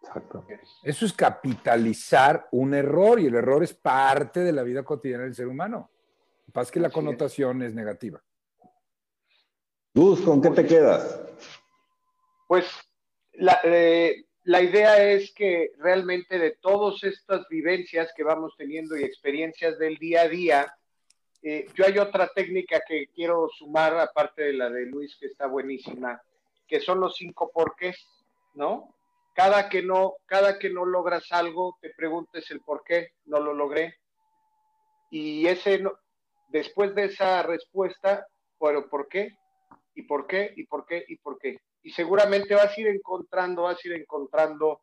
Exacto. 0.02 0.46
Eso 0.82 1.04
es 1.04 1.12
capitalizar 1.12 2.48
un 2.52 2.72
error 2.72 3.20
y 3.20 3.26
el 3.26 3.34
error 3.34 3.62
es 3.62 3.74
parte 3.74 4.40
de 4.40 4.52
la 4.52 4.62
vida 4.62 4.82
cotidiana 4.82 5.24
del 5.24 5.34
ser 5.34 5.46
humano. 5.46 5.90
Lo 6.40 6.46
que 6.46 6.52
pasa 6.52 6.68
es 6.68 6.72
que 6.72 6.80
la 6.80 6.90
connotación 6.90 7.62
es. 7.62 7.74
negativa. 7.74 8.22
Luz, 9.92 10.20
¿con 10.22 10.40
qué 10.40 10.50
te 10.50 10.66
quedas? 10.66 11.20
Pues 12.50 12.66
la, 13.34 13.60
eh, 13.62 14.24
la 14.42 14.60
idea 14.60 15.00
es 15.04 15.32
que 15.34 15.70
realmente 15.78 16.36
de 16.36 16.56
todas 16.60 17.00
estas 17.04 17.46
vivencias 17.48 18.12
que 18.16 18.24
vamos 18.24 18.56
teniendo 18.58 18.96
y 18.96 19.04
experiencias 19.04 19.78
del 19.78 19.98
día 19.98 20.22
a 20.22 20.28
día, 20.28 20.76
eh, 21.44 21.68
yo 21.76 21.86
hay 21.86 21.96
otra 21.98 22.26
técnica 22.34 22.82
que 22.88 23.06
quiero 23.14 23.48
sumar, 23.56 23.96
aparte 23.96 24.42
de 24.42 24.54
la 24.54 24.68
de 24.68 24.86
Luis, 24.86 25.16
que 25.20 25.26
está 25.26 25.46
buenísima, 25.46 26.20
que 26.66 26.80
son 26.80 26.98
los 26.98 27.14
cinco 27.14 27.52
porqués, 27.54 28.04
¿no? 28.54 28.96
Cada 29.32 29.68
que 29.68 29.82
no, 29.82 30.14
cada 30.26 30.58
que 30.58 30.70
no 30.70 30.84
logras 30.84 31.30
algo, 31.30 31.78
te 31.80 31.90
preguntes 31.90 32.50
el 32.50 32.62
por 32.62 32.82
qué 32.82 33.12
no 33.26 33.38
lo 33.38 33.54
logré. 33.54 33.94
Y 35.12 35.46
ese, 35.46 35.84
después 36.48 36.96
de 36.96 37.04
esa 37.04 37.44
respuesta, 37.44 38.26
bueno, 38.58 38.88
¿por 38.88 39.06
qué? 39.06 39.38
¿Y 40.00 40.02
por 40.02 40.26
qué? 40.26 40.52
¿Y 40.56 40.66
por 40.66 40.84
qué? 40.86 41.04
¿Y 41.08 41.16
por 41.16 41.38
qué? 41.38 41.58
y 41.82 41.90
seguramente 41.90 42.54
vas 42.54 42.76
a 42.76 42.80
ir 42.80 42.88
encontrando, 42.88 43.62
vas 43.62 43.78
a 43.84 43.88
ir 43.88 43.94
encontrando 43.94 44.82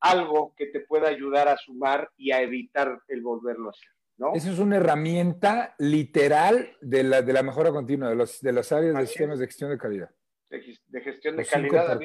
algo 0.00 0.54
que 0.56 0.66
te 0.66 0.80
pueda 0.80 1.08
ayudar 1.08 1.48
a 1.48 1.56
sumar 1.56 2.10
y 2.16 2.32
a 2.32 2.40
evitar 2.40 3.00
el 3.08 3.22
volverlo 3.22 3.68
a 3.68 3.70
hacer. 3.70 3.88
¿no? 4.18 4.34
Esa 4.34 4.50
es 4.50 4.58
una 4.58 4.76
herramienta 4.76 5.74
literal 5.78 6.76
de 6.80 7.02
la, 7.02 7.22
de 7.22 7.32
la 7.32 7.42
mejora 7.42 7.70
continua, 7.70 8.08
de, 8.08 8.14
los, 8.14 8.40
de 8.40 8.52
las 8.52 8.72
áreas 8.72 8.94
de 8.94 9.06
sistemas 9.06 9.38
de 9.38 9.46
gestión 9.46 9.70
de 9.70 9.78
calidad. 9.78 10.10
De, 10.48 10.60
gestión 11.00 11.36
de 11.36 11.44
calidad. 11.44 12.00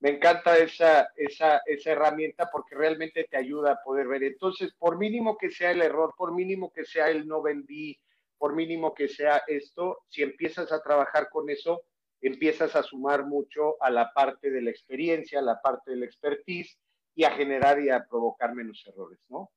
Me 0.00 0.10
encanta 0.10 0.56
esa, 0.56 1.08
esa, 1.16 1.60
esa 1.66 1.92
herramienta 1.92 2.48
porque 2.50 2.74
realmente 2.74 3.26
te 3.30 3.36
ayuda 3.36 3.72
a 3.72 3.82
poder 3.82 4.08
ver. 4.08 4.22
Entonces, 4.22 4.72
por 4.78 4.96
mínimo 4.96 5.36
que 5.36 5.50
sea 5.50 5.72
el 5.72 5.82
error, 5.82 6.14
por 6.16 6.34
mínimo 6.34 6.72
que 6.72 6.84
sea 6.84 7.10
el 7.10 7.26
no 7.26 7.42
vendí, 7.42 7.98
por 8.40 8.54
mínimo 8.54 8.94
que 8.94 9.06
sea 9.06 9.42
esto, 9.48 9.98
si 10.08 10.22
empiezas 10.22 10.72
a 10.72 10.82
trabajar 10.82 11.28
con 11.28 11.50
eso, 11.50 11.82
empiezas 12.22 12.74
a 12.74 12.82
sumar 12.82 13.26
mucho 13.26 13.76
a 13.82 13.90
la 13.90 14.14
parte 14.14 14.50
de 14.50 14.62
la 14.62 14.70
experiencia, 14.70 15.40
a 15.40 15.42
la 15.42 15.60
parte 15.60 15.90
del 15.90 16.04
expertise 16.04 16.78
y 17.14 17.24
a 17.24 17.32
generar 17.32 17.82
y 17.82 17.90
a 17.90 18.06
provocar 18.08 18.54
menos 18.54 18.82
errores, 18.86 19.18
¿no? 19.28 19.50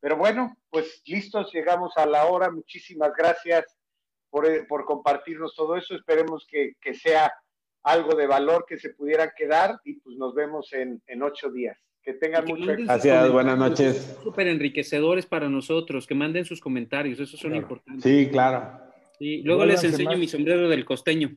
Pero 0.00 0.18
bueno, 0.18 0.54
pues 0.68 1.00
listos, 1.06 1.50
llegamos 1.50 1.96
a 1.96 2.04
la 2.04 2.26
hora. 2.26 2.50
Muchísimas 2.50 3.14
gracias 3.16 3.74
por, 4.28 4.44
eh, 4.44 4.66
compartirnos 4.84 5.54
todo 5.54 5.74
eso. 5.74 5.94
Esperemos 5.94 6.46
que, 6.46 6.74
sea 6.92 7.32
algo 7.84 8.14
de 8.14 8.26
valor 8.26 8.66
que 8.68 8.78
se 8.78 8.90
pudiera 8.90 9.32
quedar 9.32 9.80
y 9.82 9.94
pues 10.00 10.14
nos 10.18 10.34
vemos 10.34 10.70
en 10.74 11.22
ocho 11.22 11.50
días. 11.50 11.78
Que 12.06 12.12
tengan 12.14 12.44
mucho 12.44 12.64
Gracias, 12.64 13.32
buenas 13.32 13.58
noches. 13.58 14.16
Súper 14.22 14.46
enriquecedores 14.46 15.26
para 15.26 15.48
nosotros, 15.48 16.06
que 16.06 16.14
manden 16.14 16.44
sus 16.44 16.60
comentarios, 16.60 17.18
esos 17.18 17.40
son 17.40 17.56
importantes. 17.56 18.04
Sí, 18.04 18.28
claro. 18.30 18.80
Sí, 19.18 19.42
luego 19.42 19.66
les 19.66 19.82
enseño 19.82 20.16
mi 20.16 20.28
sombrero 20.28 20.68
del 20.68 20.84
costeño. 20.84 21.36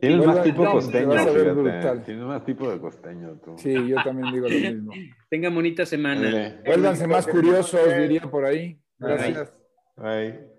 Tienes 0.00 0.24
más 0.24 0.44
tipo 0.44 0.62
de 0.62 0.70
costeño. 0.70 2.02
Tienes 2.04 2.24
más 2.24 2.44
tipo 2.44 2.70
de 2.70 2.78
costeño 2.78 3.40
tú. 3.44 3.58
Sí, 3.58 3.74
yo 3.88 3.96
también 4.04 4.32
digo 4.32 4.48
lo 4.48 4.54
mismo. 4.54 4.92
Tenga 5.30 5.50
bonita 5.50 5.84
semana. 5.84 6.60
Vuélvanse 6.64 7.08
más 7.08 7.26
curiosos, 7.26 7.80
diría 7.98 8.22
por 8.30 8.44
ahí. 8.44 8.78
Gracias. 9.00 9.52
Bye. 9.96 10.49